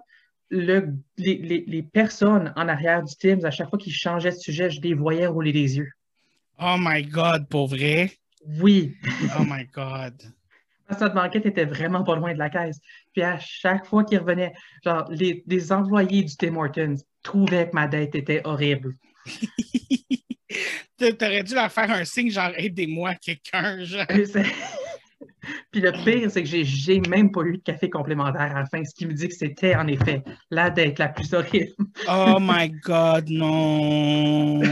le, 0.50 0.94
les, 1.16 1.36
les- 1.38 1.64
les 1.66 1.82
personnes 1.82 2.52
en 2.56 2.68
arrière 2.68 3.02
du 3.02 3.14
Teams, 3.16 3.44
à 3.44 3.50
chaque 3.50 3.70
fois 3.70 3.78
qu'ils 3.78 3.94
changeaient 3.94 4.30
de 4.30 4.36
sujet, 4.36 4.70
je 4.70 4.80
les 4.80 4.94
voyais 4.94 5.26
rouler 5.26 5.52
les 5.52 5.78
yeux. 5.78 5.90
Oh 6.60 6.76
my 6.78 7.02
God, 7.02 7.48
pour 7.48 7.66
vrai? 7.68 8.12
Oui, 8.60 8.94
Oh 9.36 9.42
my 9.48 9.64
God. 9.72 10.14
Notre 10.90 11.14
banquette 11.14 11.46
était 11.46 11.64
vraiment 11.64 12.04
pas 12.04 12.14
loin 12.16 12.32
de 12.34 12.38
la 12.38 12.50
caisse. 12.50 12.78
Puis 13.12 13.22
à 13.22 13.38
chaque 13.38 13.86
fois 13.86 14.04
qu'il 14.04 14.18
revenait, 14.18 14.52
genre, 14.84 15.06
les, 15.10 15.42
les 15.46 15.72
employés 15.72 16.22
du 16.22 16.36
Tim 16.36 16.56
Hortons 16.56 16.96
trouvaient 17.22 17.68
que 17.70 17.74
ma 17.74 17.86
dette 17.86 18.14
était 18.14 18.42
horrible. 18.44 18.94
T'aurais 21.18 21.42
dû 21.42 21.54
leur 21.54 21.72
faire 21.72 21.90
un 21.90 22.04
signe, 22.04 22.30
genre, 22.30 22.52
aidez-moi 22.56 23.14
quelqu'un, 23.16 23.82
genre. 23.84 24.06
Puis 25.70 25.80
le 25.82 25.92
pire, 26.04 26.30
c'est 26.30 26.42
que 26.42 26.48
j'ai- 26.48 26.64
j'ai 26.64 27.00
même 27.00 27.30
pas 27.30 27.42
eu 27.42 27.58
de 27.58 27.62
café 27.62 27.90
complémentaire 27.90 28.40
à 28.56 28.60
la 28.60 28.66
fin, 28.66 28.82
ce 28.84 28.94
qui 28.94 29.06
me 29.06 29.12
dit 29.12 29.28
que 29.28 29.34
c'était 29.34 29.74
en 29.74 29.86
effet 29.88 30.22
la 30.50 30.70
dette 30.70 30.98
la 30.98 31.08
plus 31.08 31.34
horrible. 31.34 31.72
Oh 32.08 32.38
my 32.40 32.70
God, 32.70 33.28
non. 33.28 34.62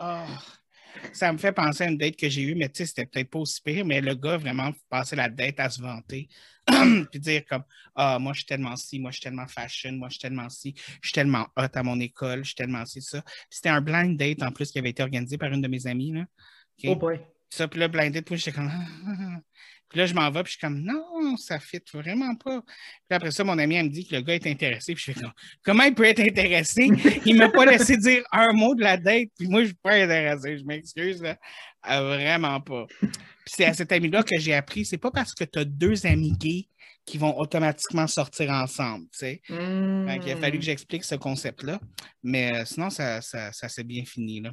Oh. 0.00 0.24
Ça 1.12 1.32
me 1.32 1.38
fait 1.38 1.52
penser 1.52 1.84
à 1.84 1.88
une 1.88 1.96
date 1.96 2.16
que 2.16 2.28
j'ai 2.28 2.42
eue, 2.42 2.54
mais 2.54 2.68
tu 2.68 2.78
sais, 2.78 2.86
c'était 2.86 3.06
peut-être 3.06 3.30
pas 3.30 3.38
aussi 3.38 3.60
pire, 3.62 3.84
mais 3.84 4.00
le 4.00 4.14
gars 4.14 4.36
vraiment 4.36 4.72
passait 4.88 5.16
la 5.16 5.28
date 5.28 5.60
à 5.60 5.70
se 5.70 5.80
vanter. 5.80 6.28
Puis 7.10 7.20
dire 7.20 7.44
comme 7.46 7.62
Ah, 7.94 8.18
moi 8.18 8.32
je 8.32 8.38
suis 8.38 8.46
tellement 8.46 8.76
ci, 8.76 8.98
moi 8.98 9.10
je 9.10 9.16
suis 9.16 9.22
tellement 9.22 9.46
fashion, 9.46 9.92
moi 9.92 10.08
je 10.08 10.14
suis 10.14 10.20
tellement 10.20 10.48
ci, 10.48 10.74
je 11.00 11.08
suis 11.08 11.14
tellement 11.14 11.46
hot 11.56 11.68
à 11.72 11.82
mon 11.82 11.98
école, 12.00 12.40
je 12.40 12.48
suis 12.48 12.54
tellement 12.54 12.84
ci, 12.84 13.00
ça. 13.00 13.22
C'était 13.48 13.68
un 13.68 13.80
blind 13.80 14.16
date 14.16 14.42
en 14.42 14.50
plus 14.50 14.70
qui 14.70 14.78
avait 14.78 14.90
été 14.90 15.02
organisé 15.02 15.38
par 15.38 15.52
une 15.52 15.62
de 15.62 15.68
mes 15.68 15.86
amies. 15.86 16.12
Là. 16.12 16.22
OK? 16.22 16.90
Oh 16.90 16.96
boy. 16.96 17.20
Ça, 17.50 17.68
puis 17.68 17.78
là, 17.78 17.88
blind 17.88 18.12
date, 18.12 18.24
puis 18.24 18.36
j'étais 18.36 18.52
comme. 18.52 18.70
Puis 19.88 20.00
là, 20.00 20.06
je 20.06 20.14
m'en 20.14 20.30
vais, 20.30 20.42
puis 20.42 20.52
je 20.52 20.58
suis 20.58 20.60
comme, 20.60 20.80
non, 20.80 21.36
ça 21.36 21.60
fit 21.60 21.82
vraiment 21.92 22.34
pas. 22.34 22.60
Puis 22.62 23.16
après 23.16 23.30
ça, 23.30 23.44
mon 23.44 23.56
ami, 23.58 23.76
elle 23.76 23.86
me 23.86 23.90
dit 23.90 24.06
que 24.06 24.16
le 24.16 24.22
gars 24.22 24.34
est 24.34 24.46
intéressé, 24.46 24.94
puis 24.94 25.04
je 25.06 25.12
fais 25.12 25.20
comme, 25.20 25.32
comment 25.62 25.84
il 25.84 25.94
peut 25.94 26.04
être 26.04 26.20
intéressé? 26.20 26.88
Il 27.24 27.36
m'a 27.36 27.48
pas 27.48 27.66
laissé 27.66 27.96
dire 27.98 28.24
un 28.32 28.52
mot 28.52 28.74
de 28.74 28.82
la 28.82 28.96
date, 28.96 29.28
puis 29.38 29.48
moi, 29.48 29.62
je 29.62 29.66
suis 29.66 29.74
pas 29.76 29.94
intéressé, 29.94 30.58
je 30.58 30.64
m'excuse, 30.64 31.22
là. 31.22 31.36
Ah, 31.82 32.02
vraiment 32.02 32.60
pas. 32.60 32.86
Puis 33.00 33.10
c'est 33.46 33.64
à 33.64 33.74
cet 33.74 33.92
ami-là 33.92 34.24
que 34.24 34.38
j'ai 34.38 34.54
appris, 34.54 34.84
c'est 34.84 34.98
pas 34.98 35.12
parce 35.12 35.34
que 35.34 35.44
tu 35.44 35.60
as 35.60 35.64
deux 35.64 36.04
amis 36.04 36.32
gays 36.32 36.68
qui 37.04 37.18
vont 37.18 37.38
automatiquement 37.38 38.08
sortir 38.08 38.50
ensemble, 38.50 39.04
tu 39.12 39.18
sais. 39.18 39.42
Hmm. 39.48 40.18
Qu'il 40.20 40.32
a 40.32 40.36
fallu 40.36 40.58
que 40.58 40.64
j'explique 40.64 41.04
ce 41.04 41.14
concept-là, 41.14 41.78
mais 42.24 42.52
euh, 42.52 42.64
sinon, 42.64 42.90
ça, 42.90 43.22
ça, 43.22 43.52
ça 43.52 43.68
s'est 43.68 43.84
bien 43.84 44.04
fini, 44.04 44.40
là. 44.40 44.50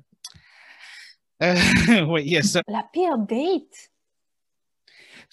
Euh, 1.41 1.55
oui, 2.07 2.23
il 2.25 2.33
y 2.33 2.37
a 2.37 2.43
ça. 2.43 2.61
La 2.67 2.85
pire 2.93 3.17
date? 3.17 3.92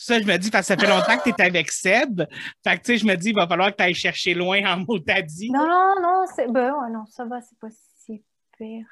Ça, 0.03 0.19
je 0.19 0.25
me 0.27 0.37
dis, 0.39 0.51
parce 0.51 0.67
que 0.67 0.75
ça 0.75 0.81
fait 0.81 0.87
longtemps 0.89 1.19
que 1.19 1.25
tu 1.25 1.29
es 1.31 1.43
avec 1.43 1.71
Seb. 1.71 2.23
Fait 2.65 2.79
que, 2.79 2.83
tu 2.85 2.93
sais, 2.93 2.97
je 2.99 3.07
me 3.07 3.15
dis, 3.17 3.29
il 3.31 3.35
va 3.35 3.47
falloir 3.47 3.71
que 3.71 3.77
tu 3.77 3.83
ailles 3.83 3.95
chercher 3.95 4.33
loin 4.35 4.65
en 4.65 4.79
mot 4.79 4.99
t'as 4.99 5.21
dit. 5.21 5.51
Non, 5.51 5.67
non, 5.69 5.95
non, 6.01 6.25
c'est. 6.35 6.51
Ben 6.51 6.73
ouais, 6.73 6.91
non, 6.91 7.05
ça 7.07 7.25
va, 7.27 7.41
c'est 7.43 7.59
pas 7.59 7.69
si 7.71 8.23
pire. 8.57 8.87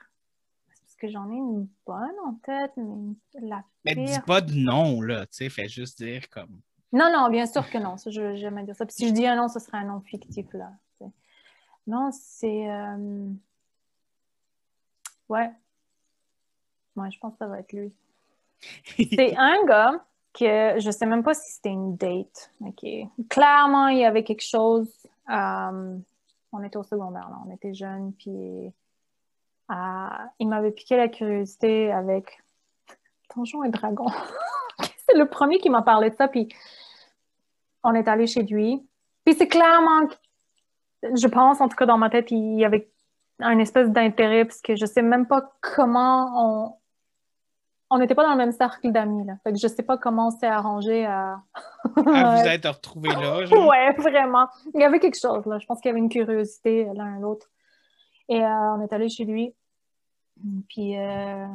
C'est 0.71 0.81
parce 0.83 0.97
que 0.97 1.09
j'en 1.09 1.31
ai 1.31 1.37
une 1.37 1.67
bonne 1.87 2.19
en 2.27 2.35
tête, 2.45 2.73
mais 2.77 3.15
la 3.41 3.63
Mais 3.87 3.95
dis 3.95 4.05
pire. 4.13 4.25
pas 4.27 4.41
de 4.43 4.53
nom, 4.53 5.01
là. 5.01 5.23
Tu 5.27 5.37
sais, 5.37 5.49
fais 5.49 5.69
juste 5.69 6.03
dire 6.03 6.29
comme. 6.29 6.61
Non, 6.93 7.11
non, 7.13 7.31
bien 7.31 7.47
sûr 7.47 7.69
que 7.71 7.79
non. 7.79 7.97
Ça, 7.97 8.11
je 8.11 8.37
jamais 8.37 8.65
dire 8.65 8.77
ça. 8.77 8.85
Puis 8.85 8.95
si 8.95 9.09
je 9.09 9.13
dis 9.15 9.27
un 9.27 9.37
nom, 9.37 9.49
ce 9.49 9.61
serait 9.61 9.79
un 9.79 9.85
nom 9.85 10.01
fictif, 10.03 10.47
là. 10.53 10.73
Non, 11.87 12.11
c'est. 12.13 12.71
euh, 12.71 13.29
Ouais. 15.31 15.51
Ouais, 16.97 17.11
je 17.11 17.19
pense 17.19 17.33
que 17.33 17.39
ça 17.39 17.47
va 17.47 17.61
être 17.61 17.73
lui. 17.73 17.93
C'est 18.97 19.37
un 19.37 19.65
gars 19.67 20.05
que 20.35 20.79
je 20.79 20.91
sais 20.91 21.07
même 21.07 21.23
pas 21.23 21.35
si 21.35 21.53
c'était 21.53 21.71
une 21.71 21.97
date. 21.97 22.51
Clairement, 23.29 23.89
il 23.89 23.99
y 23.99 24.05
avait 24.05 24.25
quelque 24.25 24.45
chose. 24.45 24.89
euh, 25.31 25.97
on 26.53 26.63
était 26.63 26.77
au 26.77 26.83
secondaire. 26.83 27.29
On 27.47 27.53
était 27.53 27.75
jeunes, 27.75 28.13
puis 28.19 28.73
euh, 29.71 30.09
il 30.39 30.49
m'avait 30.49 30.71
piqué 30.71 30.97
la 30.97 31.09
curiosité 31.09 31.93
avec 31.93 32.43
Donjons 33.35 33.65
et 33.65 33.69
Dragons. 33.69 34.11
c'est 35.07 35.17
le 35.17 35.27
premier 35.27 35.59
qui 35.59 35.71
m'a 35.71 35.83
parlé 35.83 36.11
de 36.11 36.17
ça, 36.17 36.29
puis 36.29 36.49
on 37.85 37.95
est 37.95 38.09
allé 38.09 38.27
chez 38.27 38.43
lui. 38.43 38.87
Puis 39.25 39.35
c'est 39.35 39.49
clairement, 39.49 40.09
je 41.03 41.27
pense, 41.29 41.61
en 41.61 41.69
tout 41.69 41.77
cas 41.77 41.87
dans 41.87 41.99
ma 41.99 42.11
tête, 42.11 42.31
il 42.31 42.59
y 42.59 42.65
avait 42.65 42.91
un 43.41 43.59
espèce 43.59 43.91
d'intérêt, 43.91 44.45
parce 44.45 44.61
que 44.61 44.75
je 44.75 44.87
sais 44.87 45.03
même 45.03 45.27
pas 45.27 45.53
comment 45.61 46.78
on... 47.91 47.99
N'était 47.99 48.15
pas 48.15 48.25
dans 48.25 48.33
le 48.33 48.37
même 48.37 48.53
cercle 48.53 48.91
d'amis, 48.93 49.25
là. 49.25 49.35
Fait 49.45 49.53
que 49.53 49.59
je 49.59 49.67
sais 49.69 49.83
pas 49.83 49.97
comment 49.99 50.29
on 50.29 50.31
s'est 50.31 50.47
arrangé 50.47 51.05
à... 51.07 51.41
Ah, 52.07 52.37
vous 52.37 52.49
êtes 52.49 52.67
retrouvés 52.67 53.09
là. 53.09 53.45
genre. 53.47 53.69
Ouais, 53.69 53.93
vraiment. 53.95 54.49
Il 54.75 54.81
y 54.81 54.85
avait 54.85 55.01
quelque 55.01 55.19
chose, 55.19 55.47
là. 55.47 55.59
Je 55.59 55.67
pense 55.67 55.81
qu'il 55.81 55.89
y 55.89 55.93
avait 55.93 56.01
une 56.01 56.09
curiosité 56.09 56.89
l'un 56.95 57.17
à 57.17 57.19
l'autre. 57.19 57.49
Et 58.29 58.45
euh, 58.45 58.75
on 58.75 58.81
est 58.83 58.93
allé 58.93 59.09
chez 59.09 59.25
lui. 59.25 59.55
Puis, 60.69 60.99
euh, 60.99 61.47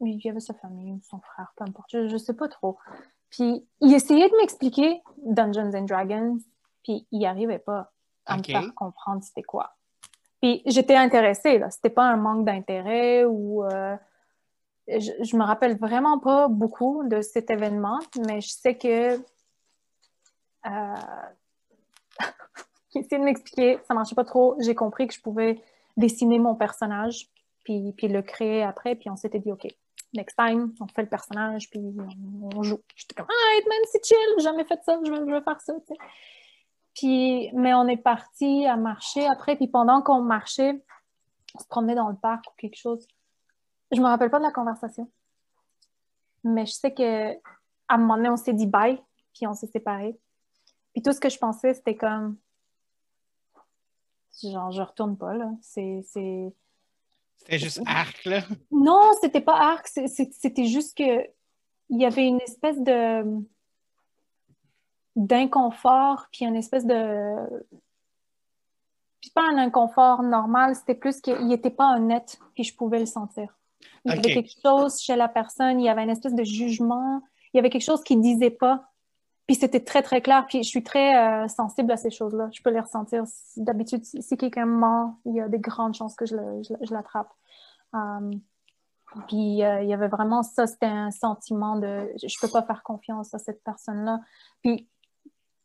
oui, 0.00 0.18
il 0.22 0.26
y 0.26 0.30
avait 0.30 0.40
sa 0.40 0.54
famille, 0.54 0.92
ou 0.92 1.00
son 1.08 1.20
frère, 1.20 1.52
peu 1.56 1.64
importe. 1.64 1.88
Je, 1.92 2.08
je 2.08 2.16
sais 2.16 2.34
pas 2.34 2.48
trop. 2.48 2.78
Puis, 3.30 3.66
il 3.80 3.94
essayait 3.94 4.28
de 4.28 4.36
m'expliquer 4.36 5.02
Dungeons 5.24 5.72
and 5.74 5.84
Dragons, 5.86 6.38
puis 6.82 7.06
il 7.10 7.18
n'y 7.18 7.26
arrivait 7.26 7.58
pas 7.58 7.90
à 8.26 8.36
me 8.36 8.42
faire 8.42 8.74
comprendre 8.74 9.22
c'était 9.24 9.42
quoi. 9.42 9.74
Puis, 10.40 10.62
j'étais 10.66 10.96
intéressée, 10.96 11.58
là. 11.58 11.70
C'était 11.70 11.90
pas 11.90 12.04
un 12.04 12.16
manque 12.16 12.44
d'intérêt 12.44 13.24
ou... 13.24 13.64
euh, 13.64 13.96
je, 14.88 15.12
je 15.22 15.36
me 15.36 15.44
rappelle 15.44 15.76
vraiment 15.78 16.18
pas 16.18 16.48
beaucoup 16.48 17.02
de 17.08 17.22
cet 17.22 17.50
événement, 17.50 18.00
mais 18.26 18.40
je 18.40 18.48
sais 18.48 18.76
que 18.76 19.16
euh, 20.66 20.94
il 22.94 23.00
essayait 23.00 23.18
de 23.18 23.24
m'expliquer, 23.24 23.78
ça 23.86 23.94
marchait 23.94 24.14
pas 24.14 24.24
trop. 24.24 24.56
J'ai 24.60 24.74
compris 24.74 25.06
que 25.06 25.14
je 25.14 25.20
pouvais 25.20 25.62
dessiner 25.96 26.38
mon 26.38 26.54
personnage, 26.54 27.28
puis, 27.64 27.94
le 28.02 28.20
créer 28.20 28.62
après, 28.62 28.94
puis 28.94 29.08
on 29.08 29.16
s'était 29.16 29.38
dit, 29.38 29.50
OK, 29.50 29.66
next 30.12 30.36
time, 30.36 30.74
on 30.80 30.86
fait 30.86 31.02
le 31.02 31.08
personnage, 31.08 31.70
puis 31.70 31.80
on, 32.54 32.62
joue. 32.62 32.80
J'étais 32.94 33.14
comme, 33.14 33.26
ah, 33.28 33.58
Hitman, 33.58 33.78
c'est 33.90 34.04
chill, 34.04 34.42
jamais 34.42 34.64
fait 34.64 34.80
ça, 34.84 34.98
je 35.02 35.10
veux, 35.10 35.40
faire 35.40 35.60
ça, 35.60 35.72
tu 35.72 35.86
sais. 35.86 35.94
Puis, 36.94 37.50
mais 37.54 37.74
on 37.74 37.88
est 37.88 37.96
parti 37.96 38.66
à 38.66 38.76
marcher 38.76 39.26
après, 39.26 39.56
puis 39.56 39.66
pendant 39.66 40.02
qu'on 40.02 40.20
marchait, 40.20 40.78
on 41.54 41.58
se 41.58 41.66
promenait 41.66 41.94
dans 41.94 42.08
le 42.08 42.16
parc 42.16 42.46
ou 42.48 42.52
quelque 42.56 42.76
chose. 42.76 43.08
Je 43.92 44.00
me 44.00 44.06
rappelle 44.06 44.30
pas 44.30 44.38
de 44.38 44.44
la 44.44 44.52
conversation. 44.52 45.10
Mais 46.42 46.66
je 46.66 46.72
sais 46.72 46.92
que 46.92 47.34
à 47.88 47.94
un 47.94 47.98
moment 47.98 48.16
donné, 48.16 48.28
on 48.30 48.36
s'est 48.36 48.52
dit 48.52 48.66
bye, 48.66 49.02
puis 49.32 49.46
on 49.46 49.54
s'est 49.54 49.66
séparés. 49.66 50.18
Puis 50.92 51.02
tout 51.02 51.12
ce 51.12 51.20
que 51.20 51.28
je 51.28 51.38
pensais, 51.38 51.74
c'était 51.74 51.96
comme. 51.96 52.36
Genre, 54.42 54.72
je 54.72 54.82
retourne 54.82 55.16
pas, 55.16 55.34
là. 55.34 55.50
C'est. 55.60 56.04
C'était 57.36 57.58
juste 57.58 57.82
arc, 57.86 58.24
là. 58.24 58.40
Non, 58.70 59.12
c'était 59.20 59.40
pas 59.40 59.56
arc, 59.56 59.88
c'était 59.88 60.66
juste 60.66 60.96
que 60.96 61.26
il 61.90 62.00
y 62.00 62.06
avait 62.06 62.26
une 62.26 62.40
espèce 62.40 62.80
de 62.80 63.44
d'inconfort, 65.16 66.26
puis 66.32 66.44
une 66.44 66.56
espèce 66.56 66.86
de 66.86 67.64
puis 69.20 69.30
pas 69.30 69.48
un 69.48 69.56
inconfort 69.56 70.22
normal, 70.22 70.76
c'était 70.76 70.94
plus 70.94 71.20
qu'il 71.20 71.46
n'était 71.46 71.70
pas 71.70 71.96
honnête, 71.96 72.38
puis 72.54 72.62
je 72.62 72.76
pouvais 72.76 72.98
le 72.98 73.06
sentir. 73.06 73.56
Il 74.04 74.14
y 74.14 74.18
avait 74.18 74.34
quelque 74.34 74.52
chose 74.62 75.00
chez 75.00 75.16
la 75.16 75.28
personne, 75.28 75.80
il 75.80 75.84
y 75.84 75.88
avait 75.88 76.02
une 76.02 76.10
espèce 76.10 76.34
de 76.34 76.44
jugement, 76.44 77.22
il 77.52 77.58
y 77.58 77.60
avait 77.60 77.70
quelque 77.70 77.84
chose 77.84 78.02
qu'il 78.02 78.20
disait 78.20 78.50
pas, 78.50 78.84
puis 79.46 79.56
c'était 79.56 79.80
très 79.80 80.02
très 80.02 80.20
clair, 80.20 80.46
puis 80.48 80.62
je 80.62 80.68
suis 80.68 80.82
très 80.82 81.16
euh, 81.16 81.48
sensible 81.48 81.92
à 81.92 81.96
ces 81.96 82.10
choses-là, 82.10 82.48
je 82.52 82.62
peux 82.62 82.70
les 82.70 82.80
ressentir. 82.80 83.24
D'habitude, 83.56 84.04
si, 84.04 84.36
quelqu'un 84.36 84.66
ment, 84.66 85.20
il 85.24 85.34
y 85.34 85.40
a 85.40 85.48
des 85.48 85.58
grandes 85.58 85.94
chances 85.94 86.16
que 86.16 86.26
je 86.26 86.36
l'attrape. 86.92 87.32
Um, 87.92 88.40
puis 89.28 89.62
euh, 89.62 89.82
il 89.82 89.88
y 89.88 89.94
avait 89.94 90.08
vraiment 90.08 90.42
ça, 90.42 90.66
c'était 90.66 90.86
un 90.86 91.10
sentiment 91.10 91.76
de 91.76 92.10
je 92.20 92.26
je 92.26 92.36
peux 92.40 92.48
pas 92.48 92.62
faire 92.62 92.82
confiance 92.82 93.32
à 93.32 93.38
cette 93.38 93.62
personne-là. 93.62 94.20
Puis 94.62 94.88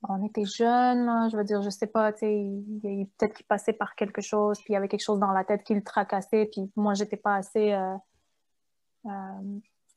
on 0.07 0.23
était 0.23 0.45
jeunes, 0.45 1.05
là, 1.05 1.27
je 1.29 1.35
veux 1.35 1.43
dire, 1.43 1.61
je 1.61 1.69
sais 1.69 1.87
pas, 1.87 2.13
tu 2.13 2.19
sais, 2.19 3.07
peut-être 3.17 3.33
qu'il 3.33 3.45
passait 3.45 3.73
par 3.73 3.95
quelque 3.95 4.21
chose, 4.21 4.57
puis 4.59 4.67
il 4.69 4.73
y 4.73 4.75
avait 4.77 4.87
quelque 4.87 5.03
chose 5.03 5.19
dans 5.19 5.31
la 5.31 5.43
tête 5.43 5.63
qui 5.63 5.73
le 5.73 5.83
tracassait, 5.83 6.47
puis 6.51 6.71
moi 6.75 6.93
j'étais 6.93 7.17
pas 7.17 7.35
assez 7.35 7.73
euh, 7.73 7.95
euh, 7.95 7.97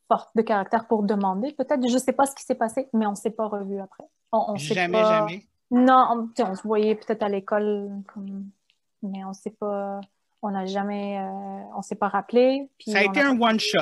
forte 0.08 0.30
de 0.34 0.42
caractère 0.42 0.86
pour 0.86 1.02
demander. 1.02 1.52
Peut-être, 1.52 1.88
je 1.88 1.98
sais 1.98 2.12
pas 2.12 2.26
ce 2.26 2.34
qui 2.34 2.42
s'est 2.44 2.54
passé, 2.54 2.88
mais 2.92 3.06
on 3.06 3.14
s'est 3.14 3.30
pas 3.30 3.46
revu 3.46 3.78
après. 3.80 4.04
On, 4.32 4.52
on 4.52 4.56
Jamais, 4.56 5.00
pas- 5.00 5.18
jamais. 5.28 5.44
non, 5.70 6.28
on, 6.38 6.54
se 6.54 6.62
voyait 6.62 6.94
peut-être 6.94 7.22
à 7.22 7.28
l'école, 7.28 7.90
mais 9.02 9.24
on 9.24 9.32
s'est 9.32 9.50
pas, 9.58 10.00
on 10.42 10.50
n'a 10.50 10.66
jamais, 10.66 11.18
euh, 11.18 11.62
on 11.76 11.82
s'est 11.82 11.94
pas 11.96 12.08
rappelé. 12.08 12.68
Ça 12.86 12.98
a 12.98 13.02
été 13.04 13.20
un 13.20 13.38
one-shot. 13.40 13.78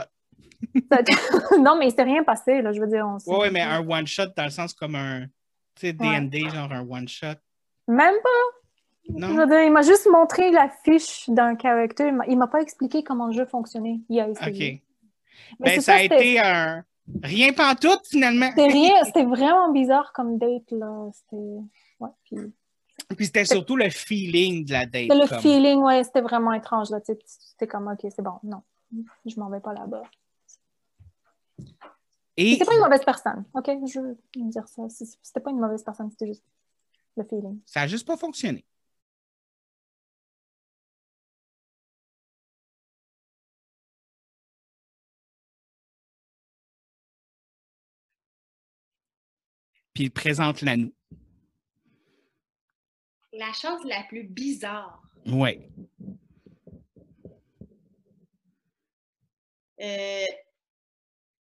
non, 1.59 1.77
mais 1.79 1.89
il 1.89 1.93
s'est 1.93 2.03
rien 2.03 2.23
passé, 2.25 2.63
là, 2.63 2.73
je 2.73 2.81
veux 2.81 2.87
dire. 2.87 3.07
On 3.07 3.19
s'est- 3.19 3.31
Ouais, 3.31 3.39
ouais, 3.39 3.51
mais 3.51 3.63
un 3.63 3.81
one-shot 3.87 4.27
dans 4.37 4.45
le 4.45 4.51
sens 4.51 4.75
comme 4.75 4.95
un. 4.95 5.27
Tu 5.75 5.89
sais, 5.89 5.97
Ouais. 5.99 6.21
DND, 6.21 6.51
genre 6.51 6.71
un 6.73 6.87
one-shot. 6.89 7.37
Même 7.89 8.15
pas, 8.23 9.09
Non? 9.15 9.47
dire, 9.47 9.63
il 9.63 9.73
m'a 9.73 9.83
juste 9.83 10.09
montré 10.11 10.51
la 10.51 10.69
fiche 10.85 11.29
d'un 11.31 11.55
caractère, 11.57 12.09
il 12.09 12.15
m'a- 12.15 12.27
il 12.27 12.37
m'a 12.39 12.47
pas 12.47 12.61
expliqué 12.61 13.03
comment 13.03 13.27
le 13.29 13.33
jeu 13.33 13.47
fonctionnait. 13.47 14.01
Il 14.09 14.21
a 14.21 14.29
essayé. 14.29 14.75
OK. 14.75 14.83
Mais 15.59 15.77
Ben, 15.77 15.81
ça 15.81 15.95
a 15.95 16.03
été 16.03 16.39
un. 16.41 16.85
Rien 17.23 17.53
pantoute, 17.53 18.07
finalement. 18.09 18.49
C'était 18.51 18.69
rien, 18.69 18.95
c'était 19.05 19.25
vraiment 19.25 19.73
bizarre 19.73 20.13
comme 20.13 20.39
date, 20.39 20.71
là. 20.71 21.11
C'était, 21.13 21.59
ouais, 22.01 22.11
puis 22.25 22.37
Puis 23.17 23.27
c'était 23.27 23.45
surtout 23.45 23.77
le 23.77 23.91
feeling 23.91 24.65
de 24.65 24.73
la 24.73 24.87
date. 24.87 25.03
c'était 25.11 25.15
le 25.17 25.27
comme- 25.27 25.41
feeling, 25.41 25.79
ouais, 25.83 26.05
c'était 26.05 26.21
vraiment 26.21 26.53
étrange, 26.53 26.91
là. 26.91 26.99
C'était 27.05 27.67
comme, 27.67 27.89
OK, 27.89 27.99
c'est 28.15 28.23
bon, 28.23 28.35
non, 28.45 28.63
je 29.27 29.39
m'en 29.41 29.51
vais 29.51 29.61
pas 29.61 29.73
là-bas. 29.73 30.03
Et 32.37 32.53
C'était 32.53 32.65
pas 32.65 32.75
une 32.75 32.81
mauvaise 32.81 33.05
personne, 33.05 33.45
OK? 33.53 33.67
Je 33.87 34.01
veux 34.01 34.17
dire 34.35 34.67
ça. 34.69 34.83
C'était 34.89 35.41
pas 35.41 35.51
une 35.51 35.59
mauvaise 35.61 35.83
personne, 35.83 36.11
c'était 36.11 36.29
juste 36.29 36.45
le 37.17 37.25
feeling. 37.25 37.59
ça 37.67 37.83
a 37.83 37.87
juste 37.87 38.07
pas 38.07 38.17
fonctionné. 38.17 38.65
Puis 50.01 50.09
présente-la 50.09 50.79
nous. 50.79 50.95
La 53.35 53.53
chose 53.53 53.85
la 53.85 54.03
plus 54.09 54.25
bizarre. 54.25 55.03
Ouais. 55.27 55.69
Euh, 59.79 60.25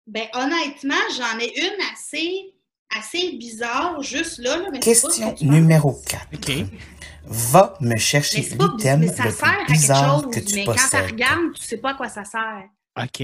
ben, 0.07 0.27
honnêtement, 0.33 0.93
j'en 1.15 1.39
ai 1.39 1.57
une 1.57 1.81
assez, 1.93 2.53
assez 2.93 3.37
bizarre, 3.37 4.01
juste 4.01 4.39
là. 4.39 4.57
là, 4.57 4.69
mais 4.73 4.81
c'est 4.81 5.01
pas 5.01 5.09
ce 5.09 5.21
Question 5.21 5.49
numéro 5.49 5.93
4. 6.05 6.27
OK. 6.33 6.65
Va 7.23 7.77
me 7.79 7.95
chercher 7.95 8.41
l'item 8.41 9.03
le 9.03 9.07
sert 9.07 9.25
à 9.25 9.31
plus 9.31 9.67
quelque 9.67 9.71
bizarre 9.71 10.21
chose, 10.21 10.35
que 10.35 10.39
tu 10.41 10.55
mais 10.55 10.65
quand 10.65 10.73
tu 10.73 10.79
possèdes. 10.81 11.11
regardes, 11.11 11.53
tu 11.53 11.63
sais 11.63 11.77
pas 11.77 11.91
à 11.91 11.93
quoi 11.93 12.09
ça 12.09 12.25
sert. 12.25 12.67
OK. 13.01 13.23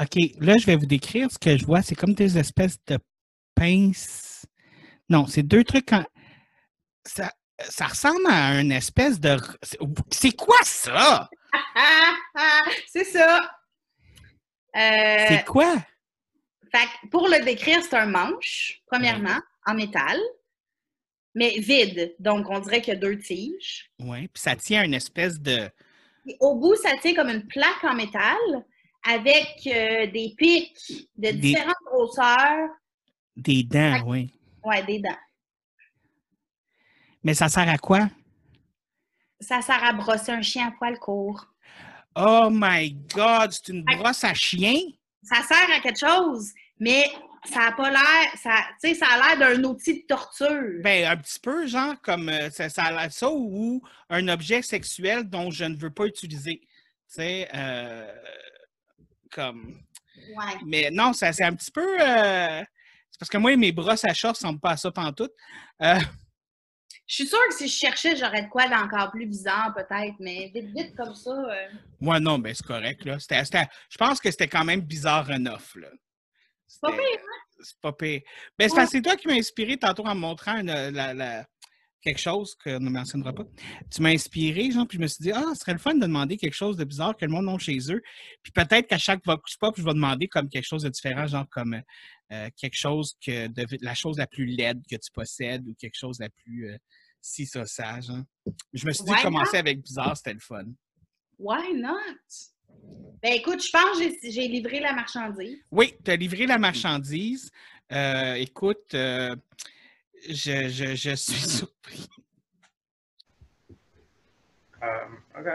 OK. 0.00 0.16
Là, 0.40 0.56
je 0.58 0.66
vais 0.66 0.76
vous 0.76 0.86
décrire 0.86 1.30
ce 1.30 1.38
que 1.38 1.56
je 1.56 1.64
vois. 1.64 1.82
C'est 1.82 1.94
comme 1.94 2.14
des 2.14 2.36
espèces 2.38 2.78
de 2.86 2.98
pinces. 3.54 4.44
Non, 5.08 5.26
c'est 5.26 5.42
deux 5.42 5.64
trucs. 5.64 5.92
en- 5.92 6.04
Ça, 7.06 7.30
ça 7.60 7.86
ressemble 7.86 8.26
à 8.28 8.60
une 8.60 8.72
espèce 8.72 9.20
de. 9.20 9.36
c'est- 10.10 10.36
quoi 10.36 10.56
ça? 10.64 11.28
C'est 12.88 13.04
ça. 13.04 13.40
Euh, 14.76 15.24
C'est 15.28 15.44
quoi? 15.44 15.76
Fait 16.74 16.86
que 17.02 17.08
pour 17.10 17.28
le 17.28 17.44
décrire, 17.44 17.80
c'est 17.82 17.94
un 17.96 18.06
manche, 18.06 18.80
premièrement, 18.86 19.38
en 19.66 19.74
métal, 19.74 20.18
mais 21.36 21.50
vide. 21.60 22.16
Donc, 22.18 22.46
on 22.50 22.58
dirait 22.58 22.80
qu'il 22.80 22.94
y 22.94 22.96
a 22.96 23.00
deux 23.00 23.16
tiges. 23.18 23.90
Oui. 24.00 24.26
Puis 24.26 24.42
ça 24.42 24.56
tient 24.56 24.80
à 24.80 24.84
une 24.84 24.94
espèce 24.94 25.38
de. 25.38 25.70
Et 26.26 26.36
au 26.40 26.56
bout, 26.56 26.74
ça 26.76 26.96
tient 27.00 27.14
comme 27.14 27.28
une 27.28 27.46
plaque 27.46 27.84
en 27.84 27.94
métal 27.94 28.36
avec 29.08 29.66
euh, 29.66 30.06
des 30.06 30.34
pics 30.36 31.08
de 31.16 31.30
Des- 31.30 31.32
différentes 31.32 31.74
grosseurs. 31.86 32.68
Des 33.36 33.62
dents, 33.64 34.02
oui. 34.06 34.32
Ouais, 34.64 34.82
des 34.84 34.98
dents. 35.00 35.16
Mais 37.22 37.34
ça 37.34 37.48
sert 37.48 37.68
à 37.68 37.78
quoi? 37.78 38.08
Ça 39.40 39.60
sert 39.62 39.82
à 39.82 39.92
brosser 39.92 40.32
un 40.32 40.42
chien 40.42 40.68
à 40.68 40.70
poil 40.72 40.98
court. 40.98 41.46
Oh 42.16 42.48
my 42.50 42.92
God! 43.14 43.52
C'est 43.52 43.68
une 43.72 43.82
brosse 43.82 44.24
à 44.24 44.34
chien? 44.34 44.76
Ça 45.22 45.42
sert 45.42 45.70
à 45.76 45.80
quelque 45.80 45.98
chose, 45.98 46.52
mais 46.78 47.04
ça 47.44 47.60
n'a 47.60 47.72
pas 47.72 47.90
l'air. 47.90 48.30
Ça, 48.40 48.54
tu 48.82 48.88
sais, 48.88 48.94
ça 48.94 49.06
a 49.06 49.34
l'air 49.36 49.38
d'un 49.38 49.64
outil 49.64 50.02
de 50.02 50.06
torture. 50.06 50.80
Ben, 50.82 51.06
un 51.10 51.16
petit 51.16 51.40
peu, 51.40 51.66
genre, 51.66 52.00
comme 52.02 52.28
euh, 52.28 52.50
ça, 52.50 52.68
ça 52.68 52.84
a 52.84 52.92
l'air 52.92 53.12
ça 53.12 53.28
ou 53.30 53.82
un 54.10 54.28
objet 54.28 54.62
sexuel 54.62 55.24
dont 55.28 55.50
je 55.50 55.64
ne 55.64 55.76
veux 55.76 55.90
pas 55.90 56.06
utiliser. 56.06 56.60
Tu 56.60 56.68
sais, 57.08 57.48
euh, 57.54 58.12
comme. 59.34 59.80
Ouais. 60.36 60.54
Mais 60.64 60.90
non, 60.90 61.12
ça, 61.12 61.32
c'est 61.32 61.44
un 61.44 61.54
petit 61.54 61.70
peu. 61.70 62.00
euh, 62.00 62.62
c'est 63.10 63.18
parce 63.18 63.28
que 63.30 63.38
moi, 63.38 63.56
mes 63.56 63.72
brosses 63.72 64.04
à 64.04 64.08
ne 64.08 64.28
ressemblent 64.28 64.60
pas 64.60 64.70
à 64.72 64.76
ça 64.76 64.90
pantoute. 64.90 65.32
Euh, 65.82 65.98
Je 67.06 67.16
suis 67.16 67.26
sûre 67.26 67.38
que 67.50 67.54
si 67.54 67.68
je 67.68 67.74
cherchais, 67.76 68.16
j'aurais 68.16 68.42
de 68.42 68.48
quoi 68.48 68.66
d'encore 68.68 69.10
plus 69.10 69.26
bizarre, 69.26 69.74
peut-être, 69.74 70.14
mais 70.20 70.50
vite, 70.54 70.74
vite 70.74 70.96
comme 70.96 71.14
ça. 71.14 71.30
euh, 71.32 71.68
ouais, 72.00 72.18
non, 72.20 72.38
ben, 72.38 72.54
c'est 72.54 72.66
correct, 72.66 73.04
là. 73.04 73.18
C'était- 73.18 73.44
c'était- 73.44 73.66
je 73.90 73.98
pense 73.98 74.20
que 74.20 74.30
c'était 74.30 74.48
quand 74.48 74.64
même 74.64 74.80
bizarre 74.80 75.28
enough, 75.30 75.74
là. 75.76 75.88
C'est 76.66 76.80
pas 76.80 76.92
pire, 76.92 77.00
hein? 77.02 77.60
C'est 77.62 77.80
pas 77.80 77.92
pire. 77.92 78.20
Ben, 78.58 78.68
c'est 78.68 78.74
parce 78.74 78.90
que 78.90 78.96
c'est 78.96 79.02
toi 79.02 79.16
qui 79.16 79.28
m'as 79.28 79.34
inspiré 79.34 79.76
tantôt 79.76 80.04
en 80.06 80.14
me 80.14 80.20
montrant 80.20 80.56
une- 80.58 80.90
la- 80.90 81.12
la- 81.14 81.44
quelque 82.04 82.20
chose 82.20 82.54
qu'on 82.62 82.78
ne 82.80 82.90
mentionnera 82.90 83.32
pas. 83.32 83.44
Tu 83.90 84.02
m'as 84.02 84.10
inspiré, 84.10 84.70
genre, 84.70 84.86
puis 84.86 84.98
je 84.98 85.02
me 85.02 85.06
suis 85.06 85.22
dit, 85.22 85.32
ah, 85.32 85.42
ce 85.54 85.60
serait 85.60 85.72
le 85.72 85.78
fun 85.78 85.94
de 85.94 86.00
demander 86.00 86.36
quelque 86.36 86.54
chose 86.54 86.76
de 86.76 86.84
bizarre 86.84 87.16
que 87.16 87.24
le 87.24 87.32
monde 87.32 87.46
n'a 87.46 87.58
chez 87.58 87.78
eux. 87.90 88.02
Puis 88.42 88.52
peut-être 88.52 88.86
qu'à 88.86 88.98
chaque 88.98 89.24
Vox 89.24 89.56
Pop, 89.56 89.74
je 89.78 89.82
vais 89.82 89.94
demander 89.94 90.28
comme 90.28 90.48
quelque 90.48 90.66
chose 90.66 90.82
de 90.82 90.90
différent, 90.90 91.26
genre 91.26 91.48
comme 91.50 91.80
euh, 92.32 92.48
quelque 92.56 92.76
chose 92.76 93.16
que, 93.24 93.48
de, 93.48 93.66
la 93.80 93.94
chose 93.94 94.18
la 94.18 94.26
plus 94.26 94.44
laide 94.46 94.82
que 94.88 94.96
tu 94.96 95.10
possèdes 95.12 95.66
ou 95.66 95.74
quelque 95.74 95.96
chose 95.98 96.18
la 96.20 96.28
plus 96.28 96.68
euh, 96.70 96.76
si 97.20 97.46
ça 97.46 97.64
sage. 97.64 98.10
hein. 98.10 98.24
Je 98.74 98.86
me 98.86 98.92
suis 98.92 99.04
dit, 99.04 99.10
Why 99.10 99.22
commencer 99.22 99.56
avec 99.56 99.82
bizarre, 99.82 100.14
c'était 100.16 100.34
le 100.34 100.40
fun. 100.40 100.64
Why 101.38 101.74
not? 101.74 101.96
Ben 103.22 103.32
écoute, 103.32 103.64
je 103.64 103.70
pense 103.70 103.98
que 103.98 104.04
j'ai- 104.22 104.30
j'ai 104.30 104.48
livré 104.48 104.78
la 104.80 104.92
marchandise. 104.92 105.58
Oui, 105.70 105.94
tu 106.04 106.10
as 106.10 106.16
livré 106.16 106.46
la 106.46 106.58
marchandise. 106.58 107.50
Euh, 107.92 108.34
écoute, 108.34 108.92
euh, 108.94 109.34
je, 110.28 110.68
je, 110.68 110.94
je 110.94 111.14
suis 111.14 111.48
surpris. 111.58 112.08
Euh, 114.82 115.06
OK. 115.38 115.46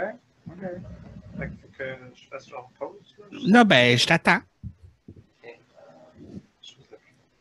OK. 0.48 0.62
Fait 1.38 1.48
que, 1.50 1.54
faut 1.62 1.68
que 1.78 1.98
je 2.16 2.28
fasse 2.28 2.50
genre 2.50 2.72
pause. 2.78 3.16
Là, 3.32 3.40
Non, 3.48 3.64
ben, 3.66 3.98
je 3.98 4.06
t'attends. 4.08 4.42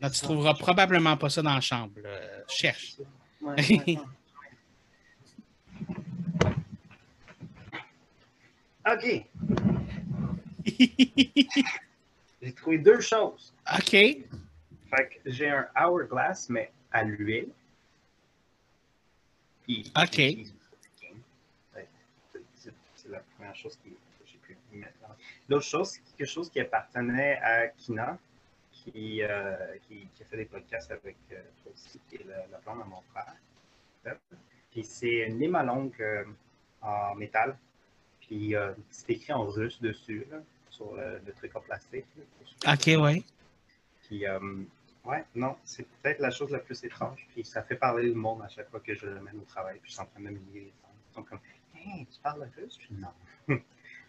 Là, 0.01 0.11
tu 0.11 0.21
trouveras 0.21 0.55
probablement 0.55 1.17
pas 1.17 1.29
ça 1.29 1.43
dans 1.43 1.55
la 1.55 1.61
chambre. 1.61 1.99
là. 2.01 2.11
Cherche. 2.47 2.97
Ouais, 3.41 3.55
ouais, 3.71 3.83
ouais. 3.87 3.99
OK. 8.87 9.27
J'ai 12.43 12.53
trouvé 12.53 12.79
deux 12.79 13.01
choses. 13.01 13.53
OK. 13.77 13.91
Fait 13.91 14.25
que 14.91 15.31
j'ai 15.31 15.51
un 15.51 15.67
hourglass, 15.77 16.49
mais 16.49 16.71
à 16.99 17.05
l'huile. 17.05 17.49
Puis, 19.63 19.93
Ok. 19.97 20.19
Ouais, 20.19 21.89
c'est- 22.55 23.09
la 23.09 23.21
première 23.37 23.55
chose 23.57 23.77
que 23.77 23.89
j'ai 24.27 24.39
pu 24.39 24.57
mettre. 24.73 24.93
L'autre 25.49 25.65
chose, 25.65 25.91
c'est 25.91 26.17
quelque 26.17 26.29
chose 26.29 26.51
qui 26.51 26.61
appartenait 26.61 27.39
à 27.39 27.69
Kina, 27.69 28.19
qui, 28.73 29.23
euh, 29.23 29.77
qui, 29.89 30.07
qui 30.15 30.23
a 30.23 30.27
fait 30.27 30.37
des 30.37 30.45
podcasts 30.45 30.91
avec 30.91 31.17
euh, 31.33 31.41
toi 31.63 31.73
aussi, 31.73 31.99
qui 32.09 32.17
est 32.17 32.25
la, 32.25 32.47
la 32.49 32.59
blonde 32.59 32.81
de 32.85 32.89
mon 32.89 33.01
frère. 33.13 33.35
Puis 34.71 34.85
c'est 34.85 35.27
une 35.29 35.39
lime 35.41 35.55
à 35.55 35.63
longue 35.63 35.95
euh, 36.01 36.25
en 36.83 37.15
métal. 37.15 37.57
Puis 38.21 38.55
euh, 38.55 38.75
c'est 38.91 39.11
écrit 39.13 39.33
en 39.33 39.45
russe 39.47 39.81
dessus, 39.81 40.27
là, 40.31 40.39
sur 40.71 40.95
le, 40.95 41.19
le 41.27 41.33
truc 41.33 41.57
en 41.57 41.61
plastique. 41.63 42.05
là, 42.17 42.75
OK, 42.75 42.87
ouais. 43.03 43.23
Puis, 44.07 44.27
ouais, 45.05 45.25
non, 45.35 45.57
c'est 45.65 45.87
peut-être 46.03 46.21
la 46.21 46.31
chose 46.31 46.51
la 46.51 46.59
plus 46.59 46.83
étrange. 46.85 47.27
Puis 47.35 47.45
ça 47.45 47.63
fait 47.63 47.77
parler 47.77 48.05
le 48.09 48.15
monde 48.15 48.43
à 48.43 48.49
chaque 48.49 48.71
fois 48.71 48.81
que 48.81 48.95
je 48.95 49.07
le 49.07 49.21
mène 49.21 49.39
au 49.39 49.45
travail. 49.45 49.79
Puis 49.83 49.91
je 49.91 49.95
suis 49.95 50.03
en 50.03 50.07
train 50.07 50.21
de 50.21 50.27
m'humilier 50.29 50.61
les 50.61 50.67
gens. 50.67 50.93
Ils 51.11 51.15
sont 51.15 51.23
comme, 51.23 51.41
hey, 51.77 52.07
tu 52.07 52.21
parles 52.21 52.49
russe? 52.57 52.79
Puis 52.79 52.91
non. 52.99 53.59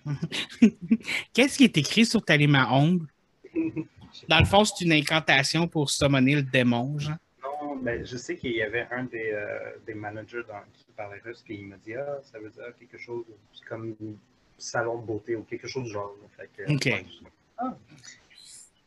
Qu'est-ce 1.34 1.58
qui 1.58 1.64
est 1.66 1.78
écrit 1.78 2.06
sur 2.06 2.24
ta 2.24 2.36
lime 2.38 2.56
à 2.56 2.72
ongles? 2.74 3.08
Dans 4.28 4.40
le 4.40 4.46
fond, 4.46 4.66
c'est 4.66 4.84
une 4.84 4.92
incantation 4.94 5.68
pour 5.68 5.90
summoner 5.90 6.36
le 6.36 6.42
démon, 6.42 6.98
genre. 6.98 7.16
Non, 7.44 7.76
ben, 7.76 8.04
je 8.06 8.18
sais 8.18 8.36
qu'il 8.36 8.54
y 8.54 8.62
avait 8.64 8.88
un 8.92 9.04
des, 9.04 9.30
euh, 9.32 9.78
des 9.86 9.94
managers 9.94 10.42
dans, 10.48 10.62
qui 10.74 10.86
parlait 10.98 11.20
russe, 11.24 11.42
puis 11.46 11.60
il 11.60 11.68
m'a 11.68 11.78
dit 11.78 11.94
Ah, 11.94 12.20
ça 12.24 12.40
veut 12.40 12.50
dire 12.50 12.74
quelque 12.80 12.98
chose, 12.98 13.24
comme 13.68 13.96
salon 14.58 15.00
de 15.00 15.06
beauté 15.06 15.36
ou 15.36 15.44
quelque 15.44 15.68
chose 15.68 15.84
du 15.86 15.92
genre. 15.92 16.16
Fait 16.36 16.50
que, 16.58 16.64
Ok. 16.74 16.86
ouais, 16.86 17.06
je- 17.08 17.26
ah, 17.60 17.78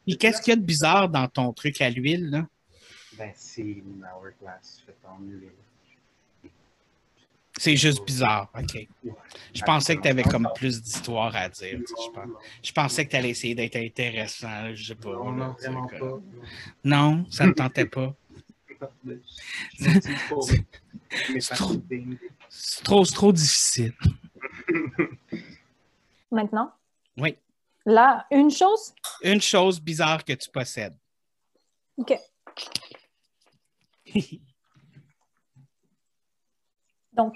Et 0.06 0.16
qu'est-ce 0.16 0.40
qu'il 0.42 0.50
y 0.52 0.54
a 0.54 0.56
de 0.56 0.64
bizarre 0.64 1.08
dans 1.08 1.28
ton 1.28 1.52
truc 1.52 1.80
à 1.80 1.88
l'huile, 1.90 2.30
là? 2.30 2.46
ben, 3.18 3.30
c'est 3.36 3.60
une 3.62 4.04
hourglass 4.16 4.82
faite 4.84 4.96
en 5.04 5.18
huile. 5.22 5.50
C'est 7.58 7.76
juste 7.76 8.04
bizarre, 8.04 8.50
OK. 8.58 8.88
Je 9.54 9.62
pensais 9.62 9.94
que 9.96 10.00
tu 10.02 10.08
avais 10.08 10.22
comme 10.22 10.48
plus 10.54 10.80
d'histoire 10.82 11.36
à 11.36 11.48
dire. 11.50 11.78
tu 11.80 11.86
sais, 11.86 11.94
Je, 12.06 12.10
pense- 12.10 12.30
je 12.64 12.72
pensais 12.72 13.04
que 13.04 13.10
tu 13.10 13.16
allais 13.16 13.30
essayer 13.30 13.54
d'être 13.54 13.76
intéressant, 13.76 14.74
je 14.74 14.84
sais 14.86 14.94
pas. 14.94 15.10
Non, 15.10 15.32
là, 15.36 15.54
non, 15.70 15.86
comme- 15.86 15.98
pas. 15.98 16.20
Non, 16.82 17.26
ça 17.30 17.46
ne 17.46 17.52
tentait 17.52 17.84
pas. 17.86 18.14
C'est 19.78 21.54
trop- 21.54 21.76
trop, 22.82 23.04
c'est 23.04 23.14
trop 23.14 23.32
difficile. 23.32 23.92
Maintenant, 26.30 26.72
Oui. 27.18 27.36
Là, 27.86 28.26
une 28.30 28.50
chose? 28.50 28.94
Une 29.22 29.40
chose 29.40 29.80
bizarre 29.80 30.24
que 30.24 30.32
tu 30.32 30.48
possèdes. 30.50 30.96
OK. 31.96 32.14
Donc, 37.12 37.34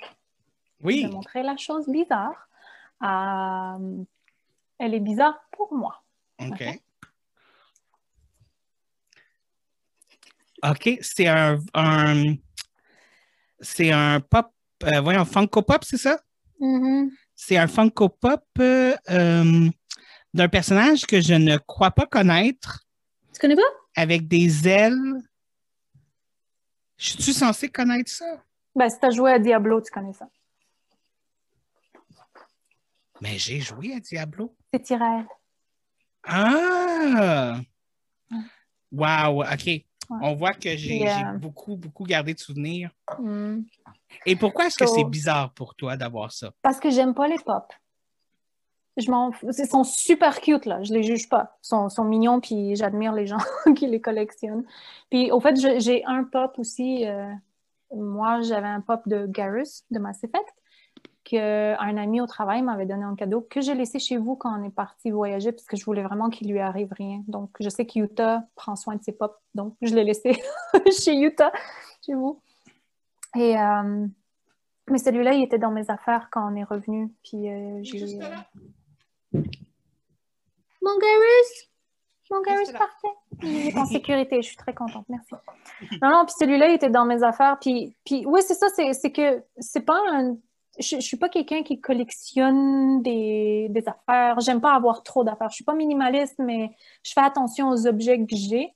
je 0.81 0.87
vais 0.87 1.07
montrer 1.09 1.43
la 1.43 1.57
chose 1.57 1.87
bizarre. 1.89 2.49
Euh, 3.03 4.05
elle 4.79 4.95
est 4.95 5.01
bizarre 5.01 5.39
pour 5.53 5.73
moi. 5.75 6.03
OK. 6.41 6.65
OK, 10.63 10.99
c'est 11.03 11.27
un, 11.29 11.59
un- 11.75 12.35
c'est 13.61 13.93
un 13.93 14.21
pop, 14.21 14.51
euh, 14.85 15.01
voyons, 15.01 15.25
Funko 15.25 15.63
Pop, 15.63 15.85
c'est 15.85 15.99
ça? 15.99 16.19
Mhm. 16.59 17.11
C'est 17.35 17.59
un 17.59 17.67
Funko 17.67 18.09
Pop 18.09 18.45
euh, 18.59 19.69
d'un 20.35 20.49
personnage 20.49 21.07
que 21.07 21.21
je 21.21 21.35
ne 21.35 21.57
crois 21.57 21.91
pas 21.91 22.07
connaître 22.07 22.85
Tu 23.33 23.41
connais 23.41 23.57
pas? 23.57 23.63
avec 23.95 24.29
des 24.29 24.69
ailes. 24.69 25.23
Je 26.99 27.11
suis 27.21 27.33
censé 27.33 27.69
connaître 27.71 28.11
ça? 28.11 28.43
Ben, 28.75 28.89
si 28.91 28.99
tu 28.99 29.07
as 29.07 29.11
joué 29.11 29.33
à 29.33 29.39
Diablo, 29.39 29.81
tu 29.81 29.91
connais 29.91 30.13
ça. 30.13 30.29
Mais 33.23 33.39
j'ai 33.39 33.61
joué 33.61 33.95
à 33.95 34.01
Diablo. 34.01 34.55
C'est 34.73 34.83
Tyrael. 34.83 35.27
Ah! 36.25 37.61
Wow, 38.93 39.43
OK. 39.45 39.71
On 40.23 40.35
voit 40.35 40.53
que 40.53 40.77
j'ai 40.77 41.09
euh, 41.09 41.33
beaucoup, 41.39 41.77
beaucoup 41.77 42.05
gardé 42.05 42.35
de 42.35 42.39
souvenirs. 42.39 42.91
Hmm. 43.19 43.63
Et 44.25 44.37
pourquoi 44.37 44.67
est-ce 44.67 44.79
que 44.79 44.87
c'est 44.87 45.05
bizarre 45.05 45.53
pour 45.53 45.75
toi 45.75 45.97
d'avoir 45.97 46.31
ça? 46.33 46.53
Parce 46.63 46.79
que 46.79 46.91
j'aime 46.91 47.15
pas 47.15 47.27
les 47.27 47.39
pop. 47.39 47.73
Je 48.97 49.11
m'en. 49.11 49.31
Ils 49.43 49.67
sont 49.67 49.85
super 49.85 50.41
cute, 50.41 50.65
là. 50.65 50.83
Je 50.83 50.93
les 50.93 51.03
juge 51.03 51.29
pas. 51.29 51.57
Ils 51.65 51.69
sont, 51.69 51.89
sont 51.89 52.05
mignons, 52.05 52.41
puis 52.41 52.77
j'admire 52.77 53.13
les 53.13 53.27
gens 53.27 53.39
qui 53.77 53.87
les 53.87 54.01
collectionnent. 54.01 54.65
Puis, 55.11 55.31
au 55.31 55.41
fait, 55.41 55.57
j'ai 55.81 56.05
un 56.07 56.25
pop 56.25 56.59
aussi. 56.59 57.07
euh, 57.07 57.31
moi, 57.95 58.41
j'avais 58.41 58.67
un 58.69 58.81
pop 58.81 59.01
de 59.07 59.27
Garrus, 59.27 59.85
de 59.91 59.99
Mass 59.99 60.25
Effect, 60.25 60.47
qu'un 61.25 61.97
ami 61.97 62.21
au 62.21 62.27
travail 62.27 62.63
m'avait 62.63 62.87
donné 62.87 63.05
en 63.05 63.15
cadeau, 63.15 63.47
que 63.49 63.61
j'ai 63.61 63.75
laissé 63.75 63.99
chez 63.99 64.17
vous 64.17 64.35
quand 64.35 64.59
on 64.59 64.65
est 64.65 64.71
parti 64.71 65.11
voyager, 65.11 65.53
parce 65.53 65.67
que 65.67 65.77
je 65.77 65.85
voulais 65.85 66.03
vraiment 66.03 66.31
qu'il 66.31 66.51
lui 66.51 66.61
arrive 66.61 66.93
rien. 66.93 67.23
Donc, 67.29 67.51
je 67.61 67.69
sais 67.69 67.87
que 67.87 67.99
Utah 67.99 68.45
prend 68.55 68.77
soin 68.77 68.97
de 68.97 69.03
ses 69.03 69.13
pops. 69.13 69.37
Donc, 69.55 69.75
je 69.83 69.95
l'ai 69.95 70.05
laissé 70.05 70.43
chez 71.03 71.17
Utah, 71.19 71.53
chez 72.05 72.15
vous. 72.15 72.41
Et... 73.37 73.59
euh, 73.59 74.07
mais 74.89 74.99
celui-là, 74.99 75.35
il 75.35 75.43
était 75.43 75.59
dans 75.59 75.71
mes 75.71 75.91
affaires 75.91 76.29
quand 76.31 76.49
on 76.51 76.55
est 76.55 76.65
revenu. 76.65 77.13
Puis 77.25 77.49
euh, 77.49 77.81
j'ai. 77.83 78.19
Mon 80.83 80.99
Garus! 80.99 81.71
Mon 82.31 82.43
Garus 82.43 82.73
parfait! 82.73 83.09
Il 83.43 83.69
est 83.69 83.77
en 83.77 83.87
sécurité, 83.97 84.43
je 84.43 84.49
suis 84.49 84.57
très 84.57 84.75
contente, 84.75 85.05
merci. 85.09 85.35
Non, 86.03 86.11
non, 86.11 86.25
puis 86.25 86.35
celui-là, 86.39 86.69
il 86.69 86.75
était 86.75 86.91
dans 86.91 87.05
mes 87.05 87.23
affaires. 87.23 87.59
Puis, 87.61 87.97
puis 88.05 88.25
oui, 88.27 88.41
c'est 88.47 88.55
ça, 88.55 88.69
c'est 88.75 88.93
c'est 88.93 89.13
que 89.13 89.43
c'est 89.59 89.85
pas 89.85 90.01
un. 90.13 90.37
Je, 90.79 90.97
je 90.97 91.01
suis 91.01 91.17
pas 91.17 91.31
quelqu'un 91.31 91.63
qui 91.63 91.81
collectionne 91.81 93.03
des, 93.03 93.69
des 93.71 93.85
affaires. 93.89 94.39
J'aime 94.41 94.61
pas 94.61 94.75
avoir 94.75 95.03
trop 95.03 95.25
d'affaires. 95.25 95.49
Je 95.49 95.55
suis 95.55 95.65
pas 95.65 95.75
minimaliste, 95.75 96.37
mais 96.39 96.71
je 97.03 97.13
fais 97.13 97.23
attention 97.23 97.71
aux 97.71 97.87
objets 97.87 98.19
que 98.19 98.37
j'ai. 98.37 98.76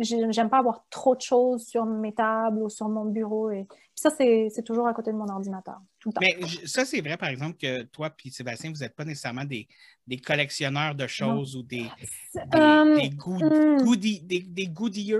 J'ai- 0.00 0.30
J'aime 0.32 0.50
pas 0.50 0.58
avoir 0.58 0.84
trop 0.90 1.16
de 1.16 1.22
choses 1.22 1.66
sur 1.66 1.86
mes 1.86 2.12
tables 2.12 2.62
ou 2.62 2.68
sur 2.68 2.88
mon 2.88 3.06
bureau. 3.06 3.50
Et... 3.50 3.64
Puis 3.64 3.78
ça, 3.94 4.10
c'est 4.10 4.62
toujours 4.64 4.86
à 4.86 4.92
côté 4.92 5.10
de 5.10 5.16
mon 5.16 5.26
ordinateur, 5.28 5.80
tout 5.98 6.10
le 6.10 6.14
temps. 6.14 6.20
Mais 6.20 6.66
ça, 6.66 6.84
c'est 6.84 7.00
vrai, 7.00 7.16
par 7.16 7.30
exemple, 7.30 7.56
que 7.56 7.82
toi 7.84 8.10
et 8.24 8.30
Sébastien, 8.30 8.70
vous 8.70 8.80
n'êtes 8.80 8.94
pas 8.94 9.04
nécessairement 9.06 9.44
des, 9.46 9.66
des 10.06 10.18
collectionneurs 10.18 10.94
de 10.94 11.06
choses 11.06 11.56
ou 11.56 11.62
des, 11.62 11.86
des, 12.34 12.40
Euh, 12.58 12.96
des, 13.00 13.08
good- 13.10 13.42
hmm. 13.42 13.82
goodie- 13.84 14.20
des, 14.20 14.40
des 14.40 14.66
goodiers. 14.68 15.18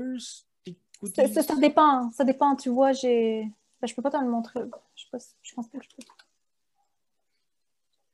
Des 0.66 0.76
Ça, 1.14 1.22
goodies. 1.22 1.32
ça- 1.34 1.42
ça 1.42 1.56
dépend. 1.56 2.10
Ça 2.12 2.24
dépend. 2.24 2.54
Tu 2.56 2.68
vois, 2.68 2.92
j'ai. 2.92 3.50
Ben, 3.80 3.86
je 3.86 3.94
peux 3.94 4.02
pas 4.02 4.10
te 4.10 4.18
le 4.18 4.28
montrer. 4.28 4.60
Je, 4.94 5.04
sais 5.04 5.08
pas 5.10 5.18
si- 5.18 5.34
je 5.40 5.54
pense 5.54 5.68
pas 5.68 5.78
que 5.78 5.84
je 5.84 5.96
peux. 5.96 6.02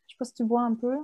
Je 0.06 0.12
sais 0.12 0.16
pas 0.16 0.24
si 0.24 0.34
tu 0.34 0.44
vois 0.44 0.62
un 0.62 0.74
peu. 0.74 0.96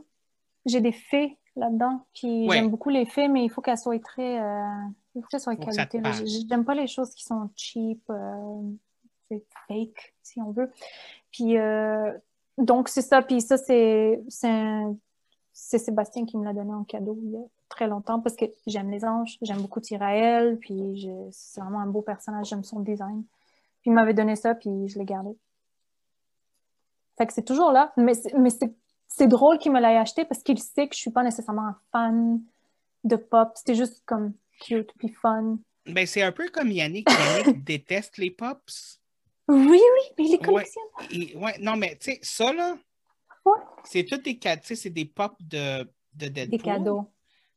J'ai 0.67 0.81
des 0.81 0.93
fées 0.93 1.37
là-dedans. 1.57 2.05
Puis 2.15 2.49
Ouais. 2.49 2.57
j'aime 2.57 2.71
beaucoup 2.71 2.89
les 2.91 3.05
fées, 3.07 3.29
mais 3.29 3.45
il 3.45 3.49
faut 3.51 3.61
qu'elles 3.61 3.79
soient 3.79 3.99
très. 3.99 4.41
euh, 4.41 4.65
Il 5.15 5.21
faut 5.23 5.29
qu'elles 5.29 5.41
soient 5.41 5.55
Faut 5.57 5.65
qualité. 5.65 6.01
J'aime 6.49 6.65
pas 6.65 6.75
les 6.75 6.87
choses 6.87 7.15
qui 7.15 7.25
sont 7.25 7.51
cheap. 7.57 8.03
euh, 8.11 8.63
fake, 9.67 10.15
si 10.23 10.41
on 10.43 10.51
veut. 10.51 10.71
Puis 11.31 11.57
euh, 11.57 12.13
donc, 12.59 12.89
c'est 12.91 13.01
ça. 13.03 13.23
Puis 13.23 13.41
ça, 13.41 13.57
c'est 13.57 14.23
c'est 14.29 15.79
Sébastien 15.79 16.27
qui 16.27 16.37
me 16.37 16.45
l'a 16.45 16.53
donné 16.53 16.73
en 16.75 16.85
cadeau 16.85 17.19
il 17.23 17.31
y 17.33 17.37
a 17.37 17.41
très 17.71 17.87
longtemps 17.89 18.21
parce 18.21 18.37
que 18.37 18.45
j'aime 18.67 18.91
les 18.91 19.05
anges, 19.07 19.39
j'aime 19.41 19.61
beaucoup 19.63 19.81
Tyrael, 19.81 20.59
puis 20.59 21.09
c'est 21.31 21.61
vraiment 21.63 21.81
un 21.81 21.87
beau 21.87 22.03
personnage, 22.03 22.49
j'aime 22.49 22.63
son 22.65 22.81
design. 22.81 23.23
Puis 23.81 23.91
il 23.91 23.93
m'avait 23.95 24.13
donné 24.15 24.37
ça, 24.37 24.55
puis 24.55 24.89
je 24.89 24.99
l'ai 24.99 25.05
gardé. 25.07 25.31
Fait 27.19 27.27
que 27.27 27.33
c'est 27.33 27.45
toujours 27.45 27.71
là, 27.73 27.93
mais 27.97 28.15
c'est 28.15 28.33
mais 28.35 28.51
c'est- 28.51 28.75
c'est 29.17 29.29
drôle 29.29 29.59
qu'il 29.59 29.73
me 29.73 29.81
l'ait 29.81 29.97
acheté 29.97 30.25
parce 30.25 30.43
qu'il 30.43 30.59
sait 30.59 30.89
que 30.89 30.95
je 30.95 31.01
suis 31.01 31.11
pas 31.11 31.23
nécessairement 31.23 31.67
un 31.69 31.77
fan 31.93 32.41
de 33.05 33.17
pop. 33.17 33.51
C'était 33.55 33.75
juste 33.75 34.03
comme 34.07 34.33
cute 34.61 34.91
puis 34.99 35.09
fun. 35.09 35.59
Ben, 35.87 36.07
c'est 36.07 36.23
un 36.23 36.33
peu 36.33 36.49
comme 36.49 36.71
Yannick. 36.71 37.09
Yannick 37.11 37.65
déteste 37.65 38.19
les 38.19 38.31
pops. 38.31 39.01
Oui, 39.49 39.67
oui, 39.71 39.81
mais 40.19 40.25
il 40.25 40.31
les 40.33 40.39
collectionne. 40.39 40.85
Et- 41.11 41.37
ouais, 41.37 41.59
non, 41.61 41.77
mais 41.77 41.97
tu 42.01 42.13
sais, 42.13 42.21
ça, 42.23 42.53
là, 42.53 42.77
Ouais. 43.45 43.59
c'est 43.85 44.05
tous 44.05 44.19
des 44.19 44.39
cadeaux, 44.39 44.63
c'est 44.63 44.91
des 44.91 45.05
pops 45.05 45.35
de, 45.41 45.83
de 46.15 46.29
Deadpool. 46.29 46.49
Des 46.49 46.59
cadeaux. 46.59 47.11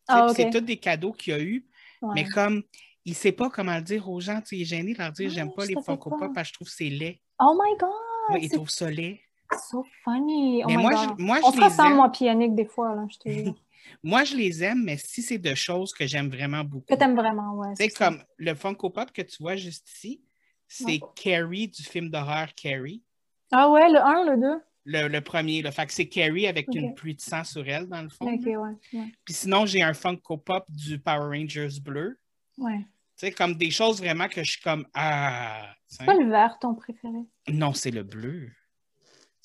Ah. 0.07 0.27
C'est 0.35 0.49
tous 0.49 0.61
des 0.61 0.77
cadeaux 0.77 1.11
qu'il 1.11 1.33
y 1.33 1.35
a 1.35 1.39
eu, 1.39 1.65
Ouais. 2.01 2.11
mais 2.15 2.25
comme 2.25 2.63
il 3.05 3.11
ne 3.11 3.15
sait 3.15 3.31
pas 3.31 3.51
comment 3.51 3.75
le 3.75 3.83
dire 3.83 4.09
aux 4.09 4.19
gens, 4.19 4.41
tu 4.41 4.47
sais, 4.47 4.55
il 4.57 4.61
est 4.63 4.65
gêné 4.65 4.93
de 4.93 4.97
leur 4.97 5.11
dire 5.11 5.29
Ah, 5.31 5.33
j'aime 5.35 5.53
pas 5.53 5.65
les 5.65 5.75
Funko. 5.75 6.09
Pop 6.09 6.31
parce 6.33 6.47
que 6.47 6.49
je 6.49 6.53
trouve 6.53 6.67
que 6.67 6.73
c'est 6.73 6.89
laid. 6.89 7.21
Oh 7.39 7.55
my 7.63 7.77
God! 7.77 8.41
Il 8.41 8.49
trouve 8.49 8.69
ça 8.71 8.89
laid. 8.89 9.19
So 9.69 9.85
funny! 10.03 10.63
Oh 10.63 10.67
Mais 10.67 10.77
my 10.77 10.81
moi, 10.83 10.91
God. 11.07 11.15
je, 11.19 11.23
moi, 11.23 11.39
On 11.43 11.51
je 11.51 11.69
ça, 11.69 11.87
aime. 11.87 11.95
moi, 11.95 12.11
Yannick, 12.19 12.55
des 12.55 12.65
fois, 12.65 12.95
là, 12.95 13.05
je 13.09 13.17
te 13.17 13.29
jure. 13.29 13.55
Moi, 14.03 14.23
je 14.23 14.35
les 14.35 14.63
aime, 14.63 14.83
mais 14.83 14.97
si 14.97 15.21
c'est 15.21 15.37
de 15.37 15.53
choses 15.53 15.93
que 15.93 16.07
j'aime 16.07 16.29
vraiment 16.29 16.63
beaucoup. 16.63 16.87
Que 16.91 16.95
t'aimes 16.95 17.15
vraiment, 17.15 17.53
ouais. 17.53 17.69
Tu 17.77 17.83
sais, 17.83 17.89
c'est 17.89 17.97
ça. 17.97 18.05
comme 18.09 18.23
le 18.37 18.55
Funko 18.55 18.89
Pop 18.89 19.11
que 19.11 19.21
tu 19.21 19.43
vois 19.43 19.55
juste 19.55 19.87
ici, 19.95 20.21
c'est 20.67 20.85
Ouais. 20.85 20.99
Carrie 21.15 21.67
du 21.67 21.83
film 21.83 22.09
d'horreur 22.09 22.47
Carrie. 22.55 23.03
Ah 23.51 23.69
ouais, 23.69 23.87
le 23.91 23.99
1, 23.99 24.25
le 24.35 24.41
2? 24.41 24.61
Le, 24.85 25.07
le 25.07 25.21
premier, 25.21 25.61
là. 25.61 25.71
Fait 25.71 25.85
que 25.85 25.93
c'est 25.93 26.07
Carrie 26.07 26.47
avec 26.47 26.67
une 26.73 26.95
pluie 26.95 27.13
de 27.13 27.21
sang 27.21 27.43
sur 27.43 27.67
elle, 27.67 27.85
dans 27.87 28.01
le 28.01 28.09
fond. 28.09 28.25
Ok, 28.25 28.45
ouais. 28.45 28.55
Ouais. 28.55 29.11
Puis 29.23 29.35
sinon, 29.35 29.67
j'ai 29.67 29.83
un 29.83 29.93
Funko 29.93 30.37
Pop 30.37 30.65
du 30.69 30.97
Power 30.97 31.37
Rangers 31.37 31.79
bleu. 31.79 32.17
ouais. 32.57 32.79
Tu 33.17 33.27
sais, 33.27 33.31
comme 33.31 33.53
des 33.55 33.69
choses 33.71 33.99
vraiment 34.01 34.27
que 34.27 34.43
je 34.43 34.51
suis 34.53 34.61
comme 34.61 34.85
Ah. 34.95 35.67
C'est 35.87 36.05
pas 36.05 36.15
le 36.15 36.27
vert 36.27 36.57
ton 36.59 36.73
préféré? 36.73 37.19
Non, 37.47 37.71
c'est 37.73 37.91
le 37.91 38.01
bleu. 38.03 38.49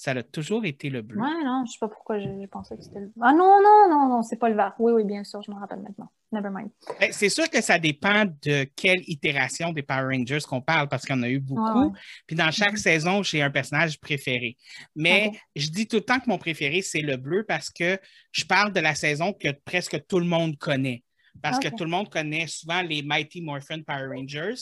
Ça 0.03 0.12
a 0.12 0.22
toujours 0.22 0.64
été 0.64 0.88
le 0.88 1.03
bleu. 1.03 1.20
Ouais, 1.20 1.44
non, 1.44 1.64
je 1.66 1.72
sais 1.72 1.78
pas 1.78 1.88
pourquoi 1.88 2.18
j'ai 2.18 2.46
pensé 2.46 2.74
que 2.74 2.82
c'était 2.82 3.01
le 3.01 3.12
Ah 3.20 3.34
non, 3.34 3.59
non, 3.62 3.86
non, 3.90 4.09
non, 4.09 4.22
c'est 4.22 4.38
pas 4.38 4.48
le 4.48 4.55
vert. 4.57 4.72
Oui, 4.78 4.92
oui, 4.92 5.05
bien 5.05 5.24
sûr, 5.24 5.42
je 5.42 5.51
me 5.51 5.57
rappelle 5.59 5.80
maintenant. 5.80 6.11
Never 6.32 6.48
mind. 6.51 6.70
Ben, 6.98 7.12
C'est 7.12 7.28
sûr 7.28 7.51
que 7.51 7.61
ça 7.61 7.78
dépend 7.78 8.24
de 8.24 8.64
quelle 8.74 9.03
itération 9.07 9.74
des 9.74 9.82
Power 9.82 10.16
Rangers 10.16 10.38
qu'on 10.48 10.62
parle, 10.62 10.88
parce 10.88 11.05
qu'il 11.05 11.14
y 11.14 11.18
en 11.18 11.22
a 11.22 11.28
eu 11.28 11.38
beaucoup. 11.38 11.90
Ouais. 11.90 11.98
Puis 12.26 12.34
dans 12.34 12.51
chaque 12.51 12.72
Mhm. 12.72 12.76
saison, 12.78 13.22
j'ai 13.22 13.42
un 13.42 13.51
personnage 13.51 14.01
préféré. 14.01 14.57
Mais 14.96 15.32
je 15.55 15.68
dis 15.68 15.86
tout 15.86 15.96
le 15.96 16.03
temps 16.03 16.18
que 16.18 16.30
mon 16.30 16.38
préféré, 16.38 16.80
c'est 16.80 17.03
le 17.03 17.18
bleu 17.18 17.44
parce 17.46 17.68
que 17.68 17.98
je 18.32 18.44
parle 18.46 18.72
de 18.72 18.80
la 18.80 18.94
saison 18.94 19.34
que 19.34 19.48
presque 19.66 20.07
tout 20.07 20.18
le 20.18 20.24
monde 20.26 20.57
connaît. 20.57 21.05
Parce 21.42 21.59
que 21.59 21.68
tout 21.68 21.84
le 21.84 21.90
monde 21.90 22.09
connaît 22.09 22.46
souvent 22.46 22.80
les 22.80 23.03
Mighty 23.03 23.42
Morphin 23.42 23.82
Power 23.82 24.07
Rangers, 24.16 24.55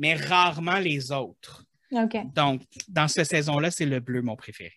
mais 0.00 0.14
rarement 0.14 0.78
les 0.80 1.12
autres. 1.12 1.64
OK, 1.92 2.16
Donc, 2.34 2.62
dans 2.88 3.06
cette 3.06 3.26
saison-là, 3.26 3.70
c'est 3.70 3.86
le 3.86 4.00
bleu 4.00 4.20
mon 4.22 4.34
préféré. 4.36 4.72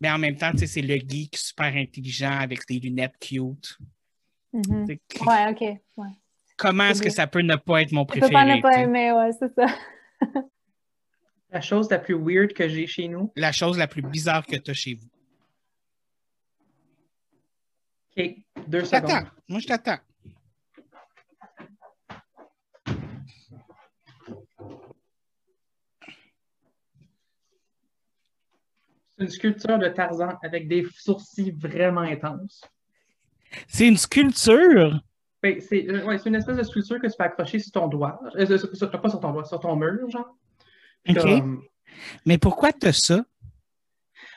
Mais 0.00 0.10
en 0.10 0.18
même 0.18 0.36
temps, 0.36 0.52
tu 0.52 0.58
sais, 0.58 0.66
c'est 0.66 0.82
le 0.82 0.96
geek 0.96 1.36
super 1.36 1.74
intelligent 1.74 2.38
avec 2.38 2.66
des 2.66 2.78
lunettes 2.78 3.16
cute. 3.20 3.78
Sais, 4.86 5.00
Ouais, 5.26 5.48
OK. 5.50 5.60
Ouais. 5.60 6.08
Comment 6.56 6.84
est-ce 6.84 7.02
que 7.02 7.10
ça 7.10 7.26
peut 7.26 7.40
ne 7.42 7.56
pas 7.56 7.82
être 7.82 7.92
mon 7.92 8.04
préféré? 8.04 8.32
pas 8.32 8.44
ne 8.44 8.60
pas 8.60 8.70
tu 8.70 8.74
sais? 8.76 8.82
aimer, 8.82 9.12
ouais, 9.12 9.30
c'est 9.38 9.54
ça. 9.54 9.66
La 11.50 11.62
chose 11.62 11.88
la 11.90 11.98
plus 11.98 12.14
weird 12.14 12.52
que 12.52 12.68
j'ai 12.68 12.86
chez 12.86 13.08
nous, 13.08 13.32
La 13.34 13.52
chose 13.52 13.78
la 13.78 13.86
plus 13.86 14.02
bizarre 14.02 14.44
que 14.44 14.56
tu 14.56 14.70
as 14.70 14.74
chez 14.74 14.94
vous. 14.94 15.08
OK, 18.16 18.34
deux 18.66 18.80
Je 18.80 18.84
secondes. 18.84 19.30
Moi, 19.48 19.60
je 19.60 19.66
t'attends. 19.66 19.96
C'est 29.18 29.24
une 29.24 29.30
sculpture 29.30 29.78
de 29.78 29.88
Tarzan 29.88 30.38
avec 30.42 30.68
des 30.68 30.86
sourcils 30.96 31.50
vraiment 31.50 32.02
intenses. 32.02 32.62
C'est 33.66 33.88
une 33.88 33.96
sculpture? 33.96 35.00
Ben, 35.42 35.60
c'est 35.60 35.88
euh, 35.88 36.04
ouais, 36.04 36.18
c'est 36.18 36.28
une 36.28 36.34
espèce 36.36 36.56
de 36.56 36.62
sculpture 36.62 37.00
que 37.00 37.06
tu 37.06 37.16
peux 37.16 37.24
accrocher 37.24 37.58
sur 37.58 37.72
ton 37.72 37.88
doigt. 37.88 38.20
Euh, 38.36 38.58
sur- 38.58 38.74
sur- 38.76 38.90
pas 38.90 39.08
sur 39.08 39.20
ton 39.20 39.32
doigt, 39.32 39.44
sur 39.44 39.58
ton 39.60 39.74
mur, 39.76 40.08
genre. 40.10 40.36
Puis 41.04 41.18
OK. 41.18 41.24
comme- 41.24 41.62
Mais 42.26 42.38
pourquoi 42.38 42.72
tu 42.72 42.86
as 42.86 42.92
ça? 42.92 43.24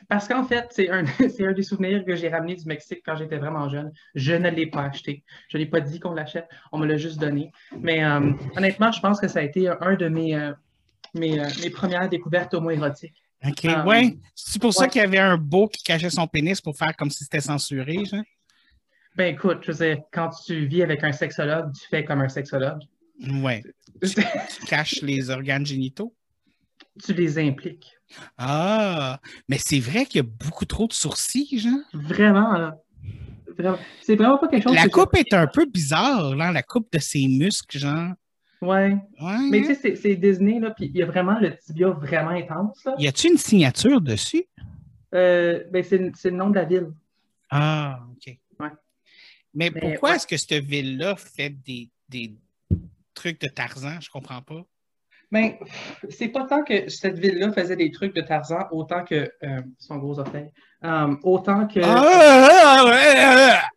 Parce 0.08 0.28
qu'en 0.28 0.44
fait, 0.44 0.68
c'est 0.72 0.90
un, 0.90 1.04
un 1.40 1.52
des 1.54 1.64
souvenirs 1.64 2.04
que 2.06 2.16
j'ai 2.16 2.30
ramené 2.30 2.56
du 2.56 2.66
Mexique 2.66 3.02
quand 3.06 3.16
j'étais 3.16 3.38
vraiment 3.38 3.68
jeune. 3.70 3.92
Je 4.16 4.34
ne 4.34 4.50
l'ai 4.50 4.68
pas 4.68 4.84
acheté. 4.84 5.24
Je 5.50 5.58
ne 5.58 5.64
l'ai 5.64 5.70
pas 5.70 5.80
dit 5.82 6.00
qu'on 6.00 6.14
l'achète. 6.14 6.48
On 6.72 6.78
me 6.80 6.86
l'a 6.88 6.98
juste 6.98 7.20
donné. 7.20 7.52
Mais 7.80 8.04
euh, 8.04 8.32
honnêtement, 8.56 8.92
je 8.92 9.00
pense 9.02 9.20
que 9.20 9.28
ça 9.28 9.40
a 9.40 9.44
été 9.44 9.68
un 9.70 9.96
de 9.96 10.08
mes, 10.08 10.52
mes, 11.14 11.42
mes 11.64 11.70
premières 11.70 12.10
découvertes 12.10 12.54
homo-érotiques. 12.54 13.22
OK, 13.44 13.66
Ah, 13.66 13.86
ouais. 13.86 14.18
C'est 14.36 14.62
pour 14.62 14.74
ça 14.74 14.88
qu'il 14.88 15.02
y 15.02 15.06
avait 15.06 15.18
un 15.18 15.38
beau 15.38 15.68
qui 15.68 15.84
cachait 15.84 16.10
son 16.10 16.28
pénis 16.28 16.62
pour 16.62 16.78
faire 16.78 16.96
comme 16.96 17.10
si 17.10 17.24
c'était 17.24 17.42
censuré, 17.42 18.06
genre? 18.06 18.22
Ben 19.16 19.34
écoute, 19.34 19.60
je 19.64 19.72
dire, 19.74 19.98
quand 20.14 20.30
tu 20.46 20.68
vis 20.68 20.84
avec 20.84 21.04
un 21.04 21.12
sexologue, 21.12 21.74
tu 21.74 21.86
fais 21.90 22.06
comme 22.06 22.22
un 22.22 22.30
sexologue. 22.30 22.82
Ouais. 23.28 23.64
Tu 24.02 24.66
caches 24.68 25.02
les 25.02 25.30
organes 25.30 25.66
génitaux? 25.66 26.16
tu 27.04 27.14
les 27.14 27.40
impliques. 27.40 27.92
Ah, 28.38 29.20
mais 29.48 29.58
c'est 29.58 29.80
vrai 29.80 30.06
qu'il 30.06 30.18
y 30.22 30.26
a 30.26 30.28
beaucoup 30.28 30.66
trop 30.66 30.88
de 30.88 30.94
sourcils, 30.94 31.60
genre. 31.60 31.80
Vraiment, 31.94 32.54
là. 32.54 32.78
Vraiment. 33.58 33.78
C'est 34.02 34.16
vraiment 34.16 34.38
pas 34.38 34.48
quelque 34.48 34.64
chose 34.64 34.76
La 34.76 34.86
que 34.86 34.90
coupe 34.90 35.16
est 35.16 35.34
un 35.34 35.48
peu 35.48 35.66
bizarre, 35.66 36.36
là, 36.36 36.52
la 36.52 36.64
coupe 36.64 36.92
de 36.92 37.00
ses 37.00 37.28
muscles, 37.28 37.78
genre. 37.78 38.14
Ouais. 38.62 38.96
Ouais. 39.20 39.38
Mais 39.50 39.62
tu 39.62 39.74
sais, 39.76 39.96
c'est- 39.96 40.16
Disney, 40.16 40.60
là, 40.60 40.72
puis 40.72 40.86
il 40.86 40.96
y 40.96 41.02
a 41.02 41.06
vraiment 41.06 41.40
le 41.40 41.58
tibia 41.58 41.90
vraiment 41.90 42.30
intense, 42.30 42.84
là. 42.86 42.96
Y 43.00 43.08
a-tu 43.08 43.30
une 43.30 43.38
signature 43.38 44.00
dessus? 44.02 44.46
Euh, 45.16 45.64
ben, 45.72 45.84
c'est 45.84 46.30
le 46.30 46.38
nom 46.38 46.50
de 46.50 46.56
la 46.56 46.66
ville. 46.66 46.92
Ah, 47.50 48.00
OK. 48.12 48.38
Ouais. 48.60 48.70
Mais, 49.54 49.72
Mais, 49.74 49.82
pourquoi 49.82 50.12
ouais. 50.12 50.16
est-ce 50.16 50.28
que 50.28 50.38
cette 50.38 50.64
ville-là 50.64 51.16
fait 51.16 51.50
des, 51.50 51.90
des 52.08 52.36
trucs 53.14 53.42
de 53.42 53.48
Tarzan? 53.48 54.00
Je 54.00 54.10
comprends 54.10 54.42
pas. 54.42 54.64
Ben, 55.32 55.54
c'est 56.10 56.28
pas 56.28 56.46
tant 56.46 56.64
que 56.64 56.90
cette 56.90 57.18
ville-là 57.18 57.52
faisait 57.54 57.78
des 57.78 57.90
trucs 57.90 58.14
de 58.14 58.22
Tarzan, 58.22 58.68
autant 58.72 59.04
que 59.06 59.32
euh, 59.44 59.62
son 59.80 59.98
gros 59.98 60.20
orteil. 60.20 60.50
Euh, 60.84 61.16
autant 61.24 61.68
que. 61.68 61.80
Ah, 61.82 62.04
ah, 62.86 63.62
ah. 63.64 63.70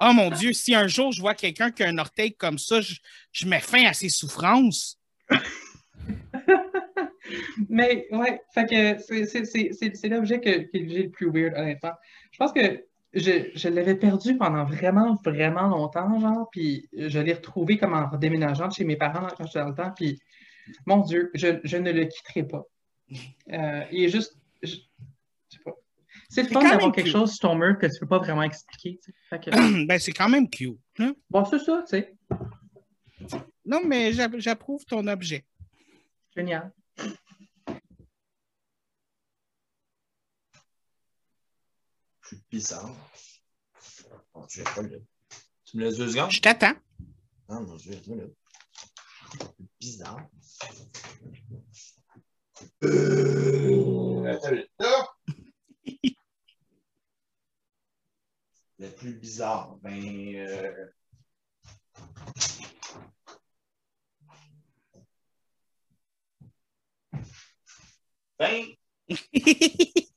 Oh 0.00 0.12
mon 0.12 0.30
Dieu, 0.30 0.52
si 0.52 0.74
un 0.74 0.86
jour 0.88 1.12
je 1.12 1.20
vois 1.20 1.34
quelqu'un 1.34 1.70
qui 1.70 1.82
a 1.82 1.88
un 1.88 1.98
orteil 1.98 2.34
comme 2.34 2.58
ça, 2.58 2.80
je, 2.80 2.94
je 3.32 3.46
mets 3.46 3.60
fin 3.60 3.84
à 3.86 3.92
ses 3.92 4.08
souffrances. 4.08 4.98
Mais 7.68 8.06
ouais, 8.10 8.40
fait 8.52 8.66
que 8.66 8.98
c'est- 9.02 10.08
l'objet 10.08 10.40
que, 10.40 10.58
que 10.70 10.88
j'ai 10.88 11.04
le 11.04 11.10
plus 11.10 11.30
weird, 11.30 11.54
honnêtement. 11.56 11.92
Je 12.32 12.38
pense 12.38 12.52
que 12.52 12.84
je, 13.14 13.50
je 13.54 13.68
l'avais 13.68 13.94
perdu 13.94 14.36
pendant 14.36 14.64
vraiment, 14.64 15.18
vraiment 15.24 15.68
longtemps, 15.68 16.18
genre, 16.20 16.48
puis 16.50 16.88
je 16.92 17.18
l'ai 17.20 17.32
retrouvé 17.32 17.78
comme 17.78 17.94
en 17.94 18.16
déménageant 18.18 18.70
chez 18.70 18.84
mes 18.84 18.96
parents 18.96 19.28
quand 19.36 19.46
j'étais 19.46 19.60
dans 19.60 19.68
le 19.68 19.74
temps, 19.74 19.92
puis 19.96 20.20
mon 20.86 20.98
Dieu, 20.98 21.30
je, 21.34 21.60
je 21.64 21.76
ne 21.76 21.92
le 21.92 22.04
quitterai 22.06 22.46
pas. 22.46 22.64
Euh, 23.52 23.84
il 23.92 24.04
est 24.04 24.08
juste. 24.08 24.36
je- 24.62 24.76
je 24.76 25.56
sais 25.56 25.62
pas. 25.64 25.72
C'est 26.28 26.42
le 26.44 26.48
fun 26.48 26.60
d'avoir 26.62 26.92
quelque 26.92 27.04
cute. 27.04 27.12
chose 27.12 27.30
sur 27.32 27.48
ton 27.48 27.54
mur 27.54 27.78
que 27.78 27.86
tu 27.86 27.98
peux 28.00 28.08
pas 28.08 28.18
vraiment 28.18 28.42
expliquer. 28.42 28.98
que- 29.30 29.50
ben, 29.86 29.98
c'est 29.98 30.12
quand 30.12 30.28
même 30.28 30.48
cute. 30.48 30.78
hein? 30.98 31.14
bon, 31.30 31.44
c'est 31.44 31.58
ça, 31.58 31.84
tu 31.88 31.96
sais. 31.98 32.16
Non, 33.64 33.80
mais 33.84 34.12
j'a- 34.12 34.28
j'approuve 34.38 34.84
ton 34.84 35.06
objet. 35.06 35.44
Génial. 36.36 36.72
Plus 42.20 42.40
bizarre. 42.50 42.94
Tu 45.64 45.76
me 45.76 45.84
laisses 45.84 45.96
deux 45.96 46.08
secondes? 46.10 46.30
Je 46.30 46.40
t'attends. 46.40 46.74
Non, 47.48 47.60
mon 47.60 47.76
Dieu, 47.76 47.92
attends 47.92 48.12
une 48.12 48.16
minute. 48.16 48.36
Plus 49.56 49.66
bizarre. 49.80 50.26
Euh, 52.84 54.24
attends. 54.32 54.50
Là! 54.78 55.13
Le 58.84 58.90
plus 58.90 59.14
bizarre, 59.14 59.76
ben. 59.82 60.36
euh, 60.36 60.86
Ben. 68.38 68.66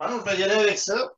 Ah 0.00 0.10
non, 0.10 0.20
je 0.24 0.30
vais 0.30 0.38
y 0.38 0.44
aller 0.44 0.54
avec 0.54 0.78
ça. 0.78 1.12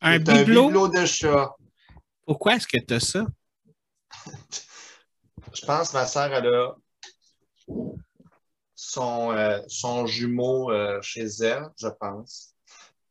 un 0.00 0.18
bibelot? 0.18 0.66
bibelot 0.68 0.88
de 0.88 1.06
chat. 1.06 1.54
Pourquoi 2.26 2.56
est-ce 2.56 2.66
que 2.66 2.78
tu 2.78 2.94
as 2.94 3.00
ça? 3.00 3.26
Je 5.54 5.64
pense 5.66 5.90
que 5.90 5.96
ma 5.96 6.06
soeur, 6.06 6.32
elle 6.32 6.46
a 6.46 6.74
son, 8.74 9.32
euh, 9.32 9.60
son 9.68 10.06
jumeau 10.06 10.70
euh, 10.70 11.00
chez 11.02 11.26
elle, 11.40 11.68
je 11.78 11.88
pense. 11.88 12.54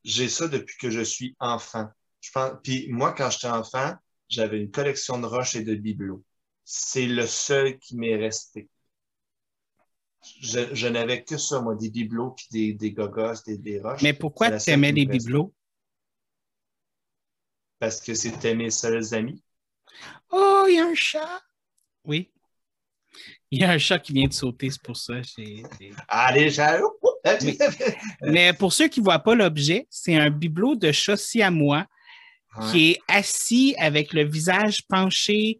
J'ai 0.03 0.29
ça 0.29 0.47
depuis 0.47 0.77
que 0.77 0.89
je 0.89 1.01
suis 1.01 1.35
enfant. 1.39 1.89
Je 2.21 2.31
pense, 2.31 2.51
puis 2.63 2.87
moi, 2.89 3.13
quand 3.13 3.29
j'étais 3.29 3.47
enfant, 3.47 3.95
j'avais 4.29 4.59
une 4.59 4.71
collection 4.71 5.19
de 5.19 5.25
roches 5.25 5.55
et 5.55 5.63
de 5.63 5.75
bibelots. 5.75 6.23
C'est 6.63 7.07
le 7.07 7.27
seul 7.27 7.77
qui 7.79 7.97
m'est 7.97 8.15
resté. 8.15 8.69
Je, 10.41 10.73
je 10.73 10.87
n'avais 10.87 11.23
que 11.23 11.37
ça, 11.37 11.61
moi, 11.61 11.75
des 11.75 11.89
bibelots 11.89 12.31
puis 12.31 12.47
des, 12.51 12.73
des 12.73 12.91
gogos, 12.91 13.41
des, 13.45 13.57
des 13.57 13.79
roches. 13.79 14.01
Mais 14.01 14.13
pourquoi 14.13 14.57
tu 14.57 14.69
aimais 14.69 14.91
les 14.91 15.05
bibelots? 15.05 15.53
Parce 17.79 18.01
que 18.01 18.13
c'était 18.13 18.55
mes 18.55 18.71
seuls 18.71 19.13
amis. 19.13 19.43
Oh, 20.31 20.65
il 20.67 20.75
y 20.75 20.79
a 20.79 20.85
un 20.85 20.95
chat! 20.95 21.41
Oui. 22.07 22.31
Il 23.51 23.59
y 23.59 23.63
a 23.63 23.71
un 23.71 23.77
chat 23.77 23.99
qui 23.99 24.13
vient 24.13 24.27
de 24.27 24.33
sauter, 24.33 24.69
c'est 24.69 24.81
pour 24.81 24.97
ça. 24.97 25.21
j'ai- 25.21 25.63
j'ai- 25.79 25.91
Allez, 26.07 26.49
j'ai... 26.49 26.65
Oui. 27.41 27.57
Mais 28.21 28.53
pour 28.53 28.73
ceux 28.73 28.87
qui 28.87 28.99
ne 29.01 29.05
voient 29.05 29.19
pas 29.19 29.35
l'objet, 29.35 29.87
c'est 29.89 30.15
un 30.15 30.29
bibelot 30.29 30.75
de 30.75 30.91
chat 30.91 31.17
siamois 31.17 31.85
qui 32.71 32.91
est 32.91 32.99
assis 33.07 33.75
avec 33.77 34.13
le 34.13 34.23
visage 34.23 34.87
penché 34.87 35.59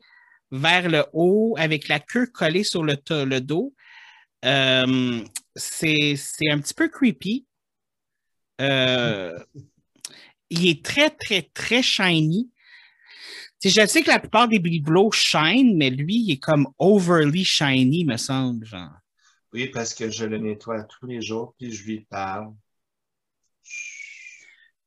vers 0.51 0.89
le 0.89 1.05
haut, 1.13 1.55
avec 1.59 1.87
la 1.89 1.99
queue 1.99 2.25
collée 2.27 2.63
sur 2.63 2.83
le, 2.83 2.95
dos. 3.39 3.73
Euh, 4.45 5.23
c'est 5.55 6.15
c'est 6.15 6.49
un 6.49 6.59
petit 6.59 6.73
peu 6.73 6.87
creepy. 6.87 7.45
Euh, 8.61 9.37
il 10.49 10.67
est 10.67 10.83
très, 10.83 11.09
très, 11.09 11.43
très 11.43 11.83
shiny. 11.83 12.49
Je 13.67 13.85
sais 13.85 14.03
que 14.03 14.09
la 14.09 14.19
plupart 14.19 14.47
des 14.47 14.59
bibelots 14.59 15.11
shine, 15.11 15.77
mais 15.77 15.89
lui, 15.89 16.21
il 16.23 16.31
est 16.31 16.39
comme 16.39 16.67
overly 16.77 17.43
shiny, 17.43 18.05
me 18.05 18.17
semble. 18.17 18.65
Genre. 18.65 18.91
Oui, 19.53 19.67
parce 19.69 19.93
que 19.93 20.09
je 20.09 20.25
le 20.25 20.37
nettoie 20.37 20.83
tous 20.83 21.05
les 21.05 21.21
jours, 21.21 21.55
puis 21.57 21.71
je 21.71 21.85
lui 21.85 22.05
parle. 22.05 22.53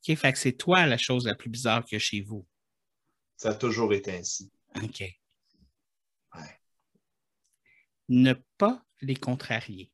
OK, 0.09 0.17
fait 0.17 0.33
que 0.33 0.39
c'est 0.39 0.53
toi 0.53 0.87
la 0.87 0.97
chose 0.97 1.27
la 1.27 1.35
plus 1.35 1.51
bizarre 1.51 1.85
que 1.85 1.99
chez 1.99 2.21
vous. 2.23 2.47
Ça 3.37 3.51
a 3.51 3.55
toujours 3.55 3.93
été 3.93 4.13
ainsi. 4.13 4.51
OK. 4.77 5.01
Ouais. 6.35 6.61
Ne 8.09 8.35
pas 8.59 8.85
les 9.01 9.17
contrarier. 9.17 9.91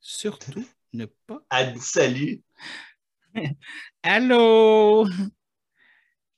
Surtout, 0.00 0.66
ne 0.92 1.06
pas. 1.06 1.40
Salut. 1.80 2.42
Allô? 4.02 5.06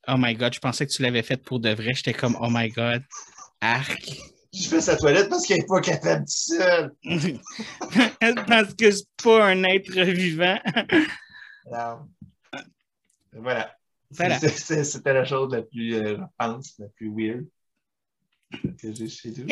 Oh 0.09 0.17
my 0.17 0.35
God, 0.35 0.55
je 0.55 0.61
pensais 0.61 0.87
que 0.87 0.93
tu 0.93 1.03
l'avais 1.03 1.23
fait 1.23 1.37
pour 1.37 1.61
de 1.61 1.71
vrai. 1.71 1.93
J'étais 1.95 2.15
comme, 2.15 2.37
oh 2.41 2.49
my 2.51 2.69
God. 2.71 3.03
Arc. 3.61 4.11
Je 4.53 4.69
fais 4.69 4.81
sa 4.81 4.97
toilette 4.97 5.29
parce 5.29 5.47
qu'elle 5.47 5.59
n'est 5.59 5.67
pas 5.67 5.81
capable 5.81 6.25
tout 6.25 6.57
seul. 6.57 6.93
Parce 8.49 8.75
que 8.75 8.91
c'est 8.91 9.07
pas 9.23 9.47
un 9.47 9.63
être 9.65 9.93
vivant. 9.93 10.59
Voilà. 13.33 13.73
C'était 14.11 15.13
la 15.13 15.25
chose 15.25 15.53
la 15.53 15.63
plus, 15.63 15.95
euh, 15.95 16.17
je 16.17 16.23
pense, 16.37 16.75
la 16.79 16.89
plus 16.89 17.13
weird 17.15 17.47
que 18.77 18.93
j'ai 18.93 19.09
chez 19.09 19.31
nous. 19.31 19.47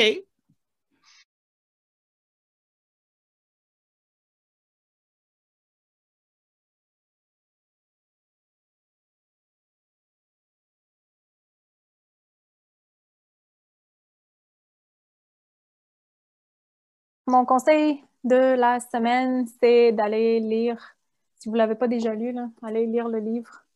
Mon 17.28 17.44
conseil 17.44 18.02
de 18.24 18.54
la 18.56 18.80
semaine, 18.80 19.46
c'est 19.60 19.92
d'aller 19.92 20.40
lire, 20.40 20.96
si 21.36 21.50
vous 21.50 21.56
ne 21.56 21.58
l'avez 21.58 21.74
pas 21.74 21.86
déjà 21.86 22.14
lu, 22.14 22.32
là, 22.32 22.48
allez 22.62 22.86
lire 22.86 23.06
le 23.06 23.18
livre. 23.18 23.66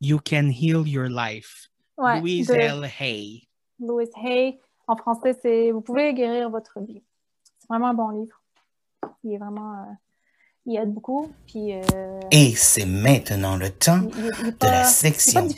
You 0.00 0.18
can 0.24 0.48
heal 0.48 0.88
your 0.88 1.08
life. 1.08 1.68
Ouais, 1.98 2.18
Louise 2.20 2.46
de 2.46 2.54
L. 2.54 2.84
Hay. 2.98 3.46
Louis 3.78 4.08
Hay. 4.16 4.58
En 4.86 4.96
français, 4.96 5.38
c'est 5.42 5.70
Vous 5.70 5.82
pouvez 5.82 6.14
guérir 6.14 6.48
votre 6.48 6.80
vie. 6.80 7.02
C'est 7.58 7.68
vraiment 7.68 7.88
un 7.88 7.94
bon 7.94 8.08
livre. 8.08 8.40
Il 9.22 9.34
est 9.34 9.38
vraiment. 9.38 9.74
euh, 9.82 9.92
il 10.68 10.76
aide 10.76 10.92
beaucoup. 10.92 11.32
Puis, 11.46 11.72
euh, 11.72 12.20
Et 12.30 12.54
c'est 12.54 12.84
maintenant 12.84 13.56
le 13.56 13.70
temps 13.70 14.00
il- 14.02 14.30
il- 14.46 14.52
de 14.52 14.66
la 14.66 14.84
section 14.84 15.48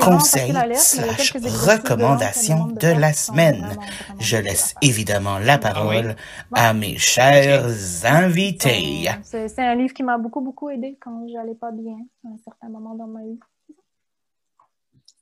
conseils 0.00 0.52
slash 0.76 1.32
recommandations 1.32 2.66
de 2.68 2.86
la 2.86 3.12
semaine. 3.12 3.56
vraiment, 3.60 3.74
vraiment 3.74 4.20
Je 4.20 4.36
laisse 4.36 4.74
évidemment 4.80 5.38
la 5.38 5.58
parole 5.58 6.14
à 6.54 6.72
mes 6.72 6.96
chers 6.96 7.66
invités. 8.04 9.08
C'est 9.24 9.58
un 9.58 9.74
livre 9.74 9.92
qui 9.92 10.02
m'a 10.04 10.18
beaucoup, 10.18 10.40
beaucoup 10.40 10.70
aidé 10.70 10.96
quand 11.00 11.26
j'allais 11.32 11.54
pas 11.56 11.72
bien 11.72 11.98
à 12.24 12.28
un 12.28 12.38
certain 12.44 12.68
moment 12.68 12.94
dans 12.94 13.08
ma 13.08 13.22
vie. 13.24 13.40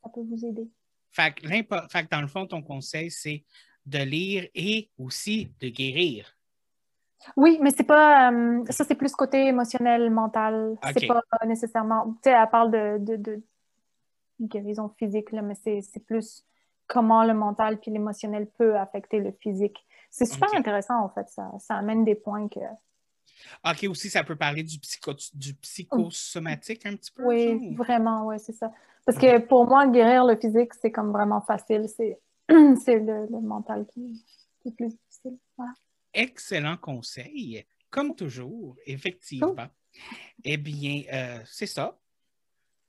Ça 0.01 0.09
peut 0.13 0.21
vous 0.21 0.45
aider. 0.45 0.67
Fait 1.11 1.33
que, 1.33 1.47
l'impo- 1.47 1.87
fait 1.89 2.03
que 2.03 2.09
dans 2.09 2.21
le 2.21 2.27
fond, 2.27 2.45
ton 2.45 2.61
conseil, 2.61 3.09
c'est 3.09 3.43
de 3.85 3.99
lire 3.99 4.47
et 4.53 4.89
aussi 4.97 5.49
de 5.59 5.69
guérir. 5.69 6.35
Oui, 7.35 7.57
mais 7.61 7.71
c'est 7.71 7.83
pas. 7.83 8.31
euh, 8.31 8.63
ça, 8.69 8.83
c'est 8.83 8.95
plus 8.95 9.13
côté 9.13 9.47
émotionnel, 9.47 10.09
mental. 10.09 10.75
C'est 10.93 11.07
pas 11.07 11.21
nécessairement. 11.45 12.13
Tu 12.23 12.29
sais, 12.29 12.31
elle 12.31 12.49
parle 12.49 12.71
de, 12.71 12.97
de, 12.99 13.15
de 13.17 13.41
guérison 14.41 14.89
physique, 14.97 15.31
là, 15.31 15.41
mais 15.41 15.55
c'est 15.55 16.05
plus 16.05 16.45
comment 16.87 17.23
le 17.23 17.33
mental 17.33 17.79
puis 17.79 17.91
l'émotionnel 17.91 18.47
peut 18.57 18.77
affecter 18.77 19.19
le 19.19 19.31
physique. 19.31 19.85
C'est 20.11 20.25
super 20.25 20.49
intéressant, 20.59 20.99
en 21.03 21.09
fait. 21.09 21.27
Ça, 21.29 21.51
ça 21.59 21.75
amène 21.75 22.03
des 22.03 22.15
points 22.15 22.47
que. 22.47 22.59
OK, 23.65 23.85
aussi, 23.89 24.09
ça 24.09 24.23
peut 24.23 24.35
parler 24.35 24.63
du, 24.63 24.77
psycho, 24.79 25.13
du 25.33 25.53
psychosomatique 25.55 26.85
un 26.85 26.95
petit 26.95 27.11
peu. 27.11 27.23
Oui, 27.23 27.69
ou- 27.71 27.75
vraiment, 27.75 28.27
oui, 28.27 28.39
c'est 28.39 28.53
ça. 28.53 28.71
Parce 29.05 29.17
que 29.17 29.39
pour 29.39 29.65
moi, 29.65 29.87
guérir 29.87 30.25
le 30.25 30.35
physique, 30.35 30.73
c'est 30.75 30.91
comme 30.91 31.11
vraiment 31.11 31.41
facile. 31.41 31.87
C'est 31.89 32.19
c'est 32.83 32.99
le, 32.99 33.25
le 33.29 33.39
mental 33.41 33.85
qui, 33.93 34.23
qui 34.61 34.69
est 34.69 34.71
plus 34.71 34.89
difficile. 34.89 35.37
Voilà. 35.57 35.73
Excellent 36.13 36.77
conseil. 36.77 37.65
Comme 37.89 38.15
toujours, 38.15 38.75
effectivement. 38.85 39.55
Eh 40.43 40.57
bien, 40.57 41.03
euh, 41.11 41.39
c'est 41.45 41.67
ça. 41.67 41.97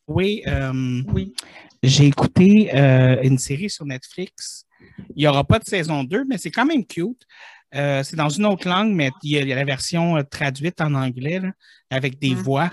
Oui, 0.06 0.42
euh, 0.46 1.02
oui. 1.08 1.32
J'ai 1.82 2.06
écouté 2.06 2.74
euh, 2.74 3.20
une 3.22 3.38
série 3.38 3.70
sur 3.70 3.86
Netflix. 3.86 4.66
Il 5.10 5.16
n'y 5.20 5.26
aura 5.26 5.44
pas 5.44 5.58
de 5.58 5.64
saison 5.64 6.04
2, 6.04 6.24
mais 6.24 6.38
c'est 6.38 6.50
quand 6.50 6.66
même 6.66 6.84
cute. 6.86 7.22
Euh, 7.74 8.02
c'est 8.02 8.16
dans 8.16 8.28
une 8.28 8.46
autre 8.46 8.68
langue, 8.68 8.92
mais 8.94 9.10
il 9.22 9.30
y 9.32 9.38
a, 9.38 9.40
il 9.42 9.48
y 9.48 9.52
a 9.52 9.56
la 9.56 9.64
version 9.64 10.16
euh, 10.16 10.22
traduite 10.22 10.80
en 10.80 10.94
anglais 10.94 11.40
là, 11.40 11.52
avec 11.90 12.18
des 12.18 12.34
Mm. 12.34 12.38
voix. 12.38 12.70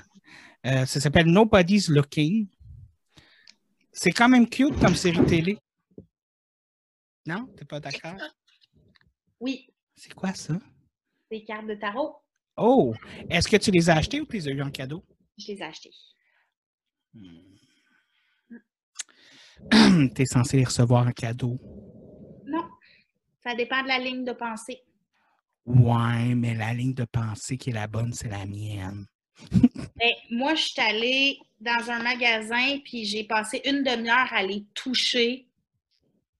Euh, 0.67 0.85
ça 0.85 0.99
s'appelle 0.99 1.25
Nobody's 1.27 1.87
Looking. 1.89 2.47
C'est 3.91 4.11
quand 4.11 4.29
même 4.29 4.47
cute 4.47 4.77
comme 4.79 4.95
série 4.95 5.25
télé. 5.25 5.57
Non? 7.25 7.47
T'es 7.57 7.65
pas 7.65 7.79
d'accord? 7.79 8.15
Oui, 9.39 9.67
C'est 10.03 10.15
quoi 10.15 10.33
ça? 10.33 10.55
des 11.29 11.43
cartes 11.43 11.67
de 11.67 11.75
tarot, 11.75 12.15
Oh! 12.57 12.95
Est-ce 13.29 13.47
que 13.47 13.55
tu 13.57 13.69
les 13.69 13.87
as 13.87 13.97
achetées 13.97 14.19
ou 14.19 14.25
tu 14.25 14.33
les 14.37 14.47
as 14.47 14.51
eues 14.51 14.63
en 14.63 14.71
cadeau? 14.71 15.05
je 15.37 15.51
les 15.51 15.59
ai 15.59 15.63
achetées. 15.63 15.93
tu 19.71 20.21
es 20.21 20.25
censé 20.25 20.57
les 20.57 20.63
recevoir 20.63 21.05
en 21.05 21.11
cadeau. 21.11 21.59
Non, 22.47 22.67
ça 23.43 23.53
dépend 23.53 23.83
de 23.83 23.89
la 23.89 23.99
ligne 23.99 24.25
de 24.25 24.31
pensée. 24.31 24.81
Ouais, 25.65 26.33
mais 26.33 26.55
la 26.55 26.73
ligne 26.73 26.95
de 26.95 27.05
pensée 27.05 27.59
qui 27.59 27.69
est 27.69 27.73
la 27.73 27.85
bonne, 27.85 28.11
c'est 28.11 28.29
la 28.29 28.47
mienne. 28.47 29.05
Ben, 29.97 30.13
moi, 30.31 30.55
je 30.55 30.63
suis 30.63 30.81
allée 30.81 31.37
dans 31.59 31.91
un 31.91 32.01
magasin, 32.01 32.79
puis 32.83 33.05
j'ai 33.05 33.23
passé 33.23 33.61
une 33.65 33.83
demi-heure 33.83 34.33
à 34.33 34.41
les 34.41 34.65
toucher, 34.73 35.47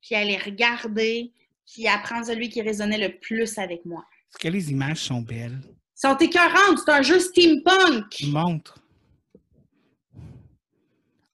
puis 0.02 0.16
à 0.16 0.26
les 0.26 0.38
regarder, 0.38 1.32
puis 1.66 1.88
à 1.88 1.98
prendre 2.00 2.26
celui 2.26 2.50
qui 2.50 2.62
résonnait 2.62 2.98
le 2.98 3.20
plus 3.20 3.58
avec 3.58 3.86
moi. 3.86 4.04
Est-ce 4.30 4.38
que 4.38 4.48
les 4.48 4.72
images 4.72 5.00
sont 5.00 5.22
belles? 5.22 5.60
Ils 5.66 6.08
sont 6.08 6.18
écœurantes, 6.18 6.80
c'est 6.86 6.92
un 6.92 7.02
jeu 7.02 7.20
steampunk. 7.20 8.24
Montre. 8.28 8.78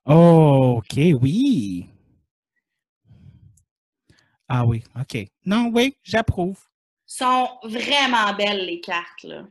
Oh, 0.05 0.75
OK, 0.78 0.97
oui. 1.21 1.89
Ah 4.47 4.65
oui, 4.65 4.84
OK. 4.99 5.28
Non, 5.45 5.69
oui, 5.73 5.97
j'approuve. 6.03 6.59
sont 7.05 7.49
vraiment 7.63 8.34
belles, 8.34 8.65
les 8.65 8.80
cartes, 8.80 9.23
là. 9.23 9.45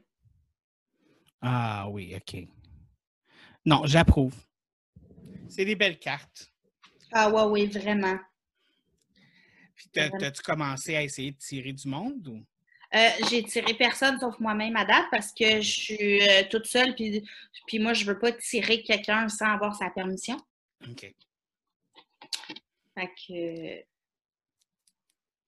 Ah 1.43 1.87
oui, 1.91 2.15
OK. 2.17 2.49
Non, 3.65 3.83
j'approuve. 3.85 4.35
C'est 5.49 5.65
des 5.65 5.77
belles 5.77 5.99
cartes. 5.99 6.51
Ah 7.13 7.31
ouais, 7.31 7.43
oui, 7.45 7.67
vraiment. 7.67 8.19
Puis 9.93 10.11
t'as-tu 10.19 10.43
commencé 10.43 10.97
à 10.97 11.03
essayer 11.03 11.33
de 11.33 11.39
tirer 11.39 11.73
du 11.73 11.89
monde 11.89 12.27
ou? 12.29 12.45
Euh, 12.95 13.09
j'ai 13.29 13.43
tiré 13.43 13.75
personne 13.75 14.19
sauf 14.19 14.39
moi-même 14.39 14.77
à 14.77 14.85
date 14.85 15.07
parce 15.11 15.33
que 15.33 15.61
je 15.61 15.71
suis 15.71 16.23
euh, 16.23 16.45
toute 16.49 16.67
seule, 16.67 16.95
puis, 16.95 17.23
puis 17.67 17.79
moi, 17.79 17.93
je 17.95 18.05
veux 18.05 18.19
pas 18.19 18.33
tirer 18.33 18.83
quelqu'un 18.83 19.29
sans 19.29 19.47
avoir 19.47 19.75
sa 19.75 19.91
permission. 19.91 20.37
OK. 20.89 21.13
Fait 22.95 23.09
que, 23.09 23.85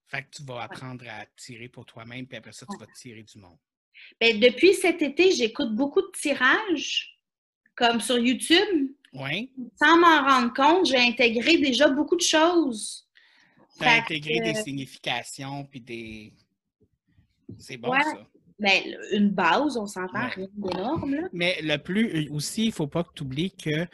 Fait 0.09 0.23
que 0.23 0.31
tu 0.37 0.43
vas 0.43 0.63
apprendre 0.63 1.05
à 1.09 1.25
tirer 1.37 1.69
pour 1.69 1.87
toi-même, 1.87 2.27
puis 2.27 2.37
après 2.37 2.53
ça, 2.53 2.67
tu 2.69 2.77
vas 2.77 2.87
tirer 2.95 3.23
du 3.23 3.39
monde. 3.39 3.59
ben, 4.21 4.39
depuis 4.41 4.75
cet 4.75 5.01
été, 5.01 5.31
j'écoute 5.31 5.75
beaucoup 5.75 6.03
de 6.03 6.11
tirages, 6.13 7.19
comme 7.75 8.01
sur 8.01 8.19
YouTube. 8.19 8.91
Oui. 9.15 9.51
Sans 9.81 9.97
m'en 9.97 10.23
rendre 10.23 10.53
compte, 10.53 10.87
j'ai 10.87 10.99
intégré 10.99 11.57
déjà 11.57 11.89
beaucoup 11.89 12.17
de 12.17 12.21
choses. 12.21 13.08
Tu 13.79 13.85
Fait 13.85 13.91
as 13.91 13.99
que, 14.01 14.05
intégré 14.15 14.41
des 14.41 14.55
significations, 14.55 15.65
puis 15.65 15.81
des. 15.81 16.33
C'est 17.59 17.77
bon, 17.77 17.91
Ouais. 17.91 18.03
ça. 18.03 18.27
Ben, 18.59 18.83
une 19.13 19.31
base, 19.31 19.77
on 19.77 19.87
s'entend, 19.87 20.19
Ouais. 20.25 20.31
rien 20.35 20.47
d'énorme. 20.53 21.29
Mais 21.33 21.59
le 21.63 21.77
plus 21.79 22.27
euh, 22.29 22.33
aussi, 22.35 22.65
il 22.65 22.69
ne 22.69 22.73
faut 22.73 22.89
pas 22.89 23.05
que 23.05 23.13
tu 23.15 23.23
oublies 23.23 23.53
que, 23.53 23.87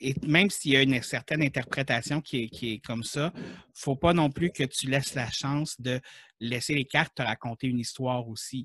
et 0.00 0.14
même 0.24 0.48
s'il 0.48 0.72
y 0.72 0.76
a 0.76 0.82
une 0.82 1.02
certaine 1.02 1.42
interprétation 1.42 2.20
qui 2.20 2.44
est, 2.44 2.48
qui 2.48 2.74
est 2.74 2.78
comme 2.78 3.02
ça, 3.02 3.32
il 3.34 3.40
ne 3.42 3.46
faut 3.74 3.96
pas 3.96 4.12
non 4.12 4.30
plus 4.30 4.50
que 4.52 4.62
tu 4.62 4.88
laisses 4.88 5.14
la 5.16 5.28
chance 5.30 5.80
de 5.80 6.00
laisser 6.38 6.74
les 6.74 6.84
cartes 6.84 7.16
te 7.16 7.22
raconter 7.22 7.66
une 7.66 7.80
histoire 7.80 8.28
aussi. 8.28 8.64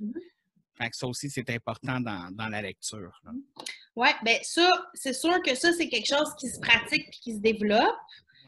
Fait 0.75 0.91
que 0.91 0.95
ça 0.95 1.07
aussi, 1.07 1.27
c'est 1.31 1.49
important 1.49 1.99
dans, 1.99 2.29
dans 2.35 2.49
la 2.49 2.61
lecture. 2.61 3.19
Oui, 3.95 4.09
bien 4.23 4.37
ça, 4.43 4.69
c'est 4.93 5.13
sûr 5.13 5.41
que 5.41 5.55
ça, 5.55 5.73
c'est 5.73 5.89
quelque 5.89 6.07
chose 6.07 6.35
qui 6.39 6.49
se 6.49 6.59
pratique 6.59 7.09
puis 7.09 7.19
qui 7.19 7.33
se 7.33 7.39
développe. 7.39 7.95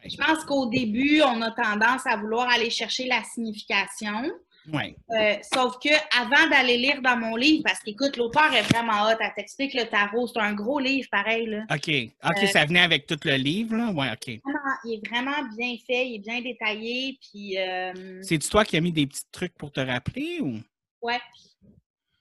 Je 0.05 0.15
pense 0.17 0.43
qu'au 0.45 0.67
début, 0.67 1.21
on 1.21 1.41
a 1.41 1.51
tendance 1.51 2.05
à 2.05 2.15
vouloir 2.17 2.49
aller 2.49 2.69
chercher 2.69 3.07
la 3.07 3.23
signification. 3.23 4.31
Ouais. 4.71 4.95
Euh, 5.11 5.35
sauf 5.53 5.77
que 5.79 5.89
avant 6.21 6.47
d'aller 6.49 6.77
lire 6.77 7.01
dans 7.01 7.17
mon 7.17 7.35
livre, 7.35 7.63
parce 7.65 7.79
qu'écoute, 7.79 8.17
l'auteur 8.17 8.53
est 8.53 8.61
vraiment 8.73 9.03
hot, 9.07 9.15
elle 9.19 9.33
t'explique 9.35 9.73
le 9.73 9.85
tarot, 9.85 10.27
c'est 10.27 10.39
un 10.39 10.53
gros 10.53 10.79
livre 10.79 11.07
pareil. 11.09 11.47
Là. 11.47 11.63
OK. 11.71 11.89
OK, 12.23 12.43
Euh, 12.43 12.47
ça 12.47 12.65
venait 12.65 12.81
avec 12.81 13.07
tout 13.07 13.17
le 13.23 13.35
livre, 13.35 13.75
là? 13.75 13.89
Ouais, 13.91 14.11
OK. 14.11 14.39
Vraiment, 14.43 14.75
il 14.85 14.93
est 14.93 15.07
vraiment 15.09 15.47
bien 15.57 15.75
fait, 15.87 16.07
il 16.09 16.15
est 16.15 16.19
bien 16.19 16.41
détaillé, 16.41 17.17
puis 17.21 17.57
euh, 17.57 18.21
C'est-tu 18.21 18.47
toi 18.49 18.63
qui 18.63 18.77
as 18.77 18.81
mis 18.81 18.91
des 18.91 19.07
petits 19.07 19.23
trucs 19.31 19.55
pour 19.55 19.71
te 19.71 19.79
rappeler 19.79 20.39
ou? 20.41 20.59
ouais. 21.01 21.19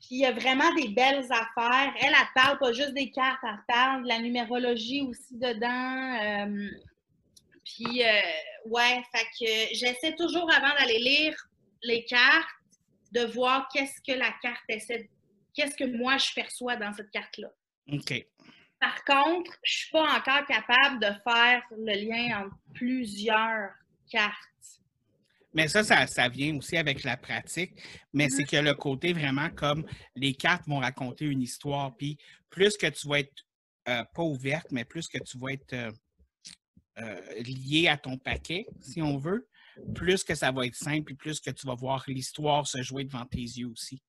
Puis 0.00 0.16
il 0.16 0.20
y 0.22 0.24
a 0.26 0.32
vraiment 0.32 0.72
des 0.74 0.88
belles 0.88 1.26
affaires. 1.30 1.92
Elle, 2.00 2.08
elle 2.18 2.28
parle 2.34 2.56
pas 2.58 2.72
juste 2.72 2.94
des 2.94 3.10
cartes, 3.10 3.40
elle 3.42 3.58
parle 3.68 4.04
de 4.04 4.08
la 4.08 4.20
numérologie 4.20 5.02
aussi 5.02 5.36
dedans. 5.36 6.46
Puis, 7.74 8.02
euh, 8.02 8.20
ouais, 8.66 9.02
fait 9.14 9.26
que 9.38 9.74
j'essaie 9.74 10.14
toujours 10.16 10.50
avant 10.52 10.74
d'aller 10.78 10.98
lire 10.98 11.34
les 11.82 12.04
cartes, 12.04 12.48
de 13.12 13.24
voir 13.32 13.68
qu'est-ce 13.72 14.00
que 14.00 14.18
la 14.18 14.32
carte 14.42 14.62
essaie, 14.68 15.08
qu'est-ce 15.54 15.76
que 15.76 15.84
moi 15.84 16.16
je 16.18 16.32
perçois 16.34 16.76
dans 16.76 16.92
cette 16.92 17.10
carte-là. 17.10 17.48
OK. 17.92 18.26
Par 18.80 19.04
contre, 19.04 19.52
je 19.64 19.72
suis 19.78 19.90
pas 19.90 20.02
encore 20.02 20.46
capable 20.46 21.00
de 21.00 21.12
faire 21.24 21.62
le 21.72 21.94
lien 21.94 22.44
entre 22.44 22.56
plusieurs 22.74 23.70
cartes. 24.10 24.34
Mais 25.54 25.66
ça, 25.66 25.82
ça, 25.82 26.06
ça 26.06 26.28
vient 26.28 26.56
aussi 26.56 26.76
avec 26.76 27.02
la 27.02 27.16
pratique. 27.16 27.72
Mais 28.12 28.28
c'est 28.28 28.44
que 28.44 28.56
le 28.56 28.74
côté 28.74 29.12
vraiment 29.12 29.50
comme 29.50 29.84
les 30.14 30.34
cartes 30.34 30.66
vont 30.68 30.78
raconter 30.78 31.24
une 31.24 31.42
histoire. 31.42 31.96
Puis 31.96 32.18
plus 32.50 32.76
que 32.76 32.86
tu 32.86 33.08
vas 33.08 33.20
être 33.20 33.32
euh, 33.88 34.04
pas 34.14 34.22
ouverte, 34.22 34.68
mais 34.70 34.84
plus 34.84 35.08
que 35.08 35.18
tu 35.18 35.38
vas 35.38 35.52
être 35.52 35.72
euh, 35.72 35.90
euh, 37.00 37.20
lié 37.42 37.88
à 37.88 37.96
ton 37.96 38.18
paquet, 38.18 38.66
si 38.80 39.02
on 39.02 39.16
veut, 39.16 39.48
plus 39.94 40.24
que 40.24 40.34
ça 40.34 40.50
va 40.50 40.66
être 40.66 40.74
simple 40.74 41.12
et 41.12 41.14
plus 41.14 41.40
que 41.40 41.50
tu 41.50 41.66
vas 41.66 41.74
voir 41.74 42.04
l'histoire 42.08 42.66
se 42.66 42.82
jouer 42.82 43.04
devant 43.04 43.24
tes 43.24 43.38
yeux 43.38 43.68
aussi. 43.68 44.02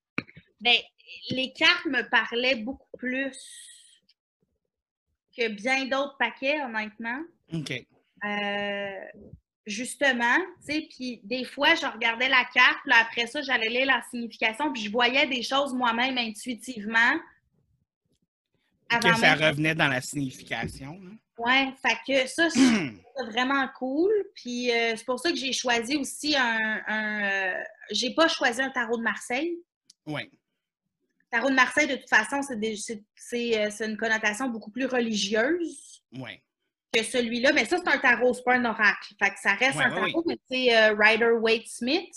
Ben, 0.61 0.77
les 1.29 1.53
cartes 1.53 1.85
me 1.85 2.07
parlaient 2.09 2.57
beaucoup 2.57 2.97
plus 2.97 3.37
que 5.37 5.47
bien 5.49 5.85
d'autres 5.85 6.17
paquets, 6.17 6.61
honnêtement. 6.61 7.21
OK. 7.53 7.85
Euh, 8.25 9.21
justement, 9.65 10.37
tu 10.65 10.73
sais, 10.73 10.87
puis 10.89 11.21
des 11.23 11.45
fois, 11.45 11.75
je 11.75 11.85
regardais 11.85 12.27
la 12.27 12.43
carte, 12.53 12.79
puis 12.83 12.93
après 12.99 13.27
ça, 13.27 13.41
j'allais 13.41 13.69
lire 13.69 13.85
la 13.85 14.01
signification, 14.09 14.73
puis 14.73 14.83
je 14.83 14.91
voyais 14.91 15.27
des 15.27 15.43
choses 15.43 15.73
moi-même 15.73 16.17
intuitivement. 16.17 17.19
Que 18.89 19.15
ça 19.15 19.35
même- 19.35 19.49
revenait 19.49 19.75
dans 19.75 19.87
la 19.87 20.01
signification. 20.01 20.99
Ouais, 21.37 21.69
fait 21.81 21.97
que 22.05 22.27
ça, 22.27 22.49
ça 22.49 22.59
vraiment 23.31 23.67
cool. 23.77 24.11
Puis 24.35 24.71
euh, 24.71 24.95
c'est 24.97 25.05
pour 25.05 25.19
ça 25.19 25.29
que 25.31 25.37
j'ai 25.37 25.53
choisi 25.53 25.95
aussi 25.95 26.35
un. 26.35 26.81
un 26.87 27.23
euh, 27.23 27.53
j'ai 27.91 28.13
pas 28.13 28.27
choisi 28.27 28.61
un 28.61 28.69
tarot 28.69 28.97
de 28.97 29.03
Marseille. 29.03 29.57
Oui. 30.05 30.29
Tarot 31.31 31.49
de 31.49 31.55
Marseille, 31.55 31.87
de 31.87 31.95
toute 31.95 32.09
façon, 32.09 32.41
c'est 32.41 32.75
c'est- 32.75 33.03
c'est 33.15 33.57
euh, 33.65 33.69
c'est 33.69 33.85
une 33.87 33.97
connotation 33.97 34.49
beaucoup 34.49 34.71
plus 34.71 34.85
religieuse 34.87 36.01
Oui. 36.13 36.41
que 36.91 37.03
celui-là. 37.03 37.53
Mais 37.53 37.65
ça, 37.65 37.77
c'est 37.77 37.87
un 37.93 37.99
tarot, 37.99 38.33
c'est 38.33 38.43
pas 38.43 38.55
un 38.55 38.65
oracle. 38.65 39.13
Fait 39.21 39.29
que 39.29 39.39
ça 39.39 39.53
reste 39.53 39.77
Ouais, 39.77 39.83
un 39.85 39.93
ouais, 40.01 40.11
tarot, 40.11 40.23
mais 40.27 40.37
c'est 40.49 40.75
euh, 40.75 40.95
Rider-Waite-Smith. 40.97 42.11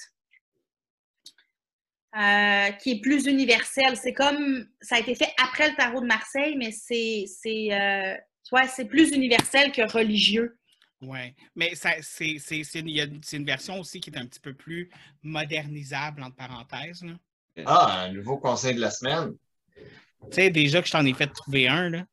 Euh, 2.16 2.70
qui 2.72 2.92
est 2.92 3.00
plus 3.00 3.26
universel. 3.26 3.96
C'est 3.96 4.12
comme 4.12 4.66
ça 4.80 4.96
a 4.96 4.98
été 5.00 5.14
fait 5.14 5.32
après 5.42 5.70
le 5.70 5.76
tarot 5.76 6.00
de 6.00 6.06
Marseille, 6.06 6.56
mais 6.56 6.72
c'est 6.72 7.24
c'est 7.26 7.72
euh, 7.72 8.16
c'est 8.68 8.86
plus 8.86 9.10
universel 9.12 9.72
que 9.72 9.90
religieux. 9.90 10.58
Oui. 11.00 11.34
Mais 11.56 11.74
ça, 11.74 11.90
c'est, 12.00 12.36
c'est, 12.38 12.62
c'est, 12.62 12.78
une, 12.80 13.20
c'est 13.22 13.38
version 13.38 13.80
aussi 13.80 14.00
qui 14.00 14.10
est 14.10 14.18
un 14.18 14.26
petit 14.26 14.38
peu 14.38 14.54
plus 14.54 14.88
modernisable, 15.22 16.22
entre 16.22 16.36
parenthèses. 16.36 17.02
là. 17.02 17.14
Ah, 17.66 18.02
un 18.02 18.12
nouveau 18.12 18.38
conseil 18.38 18.76
de 18.76 18.80
la 18.80 18.90
semaine. 18.90 19.34
Tu 19.76 19.88
sais, 20.30 20.50
déjà 20.50 20.80
que 20.80 20.86
je 20.86 20.92
t'en 20.92 21.04
ai 21.04 21.12
fait 21.12 21.26
trouver 21.26 21.66
un, 21.66 21.90
là. 21.90 22.04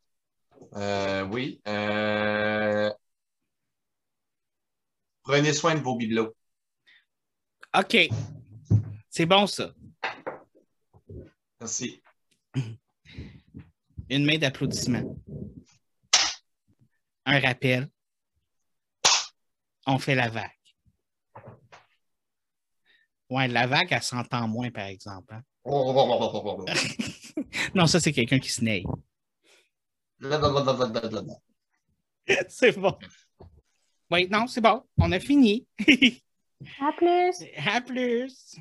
Euh, 0.75 1.23
oui. 1.25 1.61
euh, 1.67 2.91
Prenez 5.23 5.53
soin 5.53 5.75
de 5.75 5.81
vos 5.81 5.95
bibelots. 5.95 6.35
OK. 7.77 7.97
C'est 9.09 9.25
bon, 9.27 9.45
ça. 9.45 9.71
Merci. 11.59 12.01
Une 14.09 14.25
main 14.25 14.37
d'applaudissement. 14.37 15.15
Un 17.25 17.39
rappel. 17.39 17.89
On 19.85 19.99
fait 19.99 20.15
la 20.15 20.29
vague. 20.29 20.49
Ouais, 23.29 23.47
la 23.47 23.67
vague, 23.67 23.89
elle 23.91 24.01
s'entend 24.01 24.47
moins, 24.47 24.71
par 24.71 24.85
exemple. 24.85 25.33
hein. 25.35 25.43
non, 27.75 27.85
ça, 27.85 27.99
c'est 27.99 28.11
quelqu'un 28.11 28.39
qui 28.39 28.49
se 28.49 28.63
naille. 28.63 28.85
c'est 32.49 32.77
bon. 32.77 32.97
Oui, 34.11 34.27
non, 34.29 34.47
c'est 34.47 34.61
bon. 34.61 34.83
On 34.97 35.11
a 35.11 35.19
fini. 35.19 35.67
À 36.81 36.91
plus! 36.91 37.45
à 37.65 37.79
plus. 37.79 38.57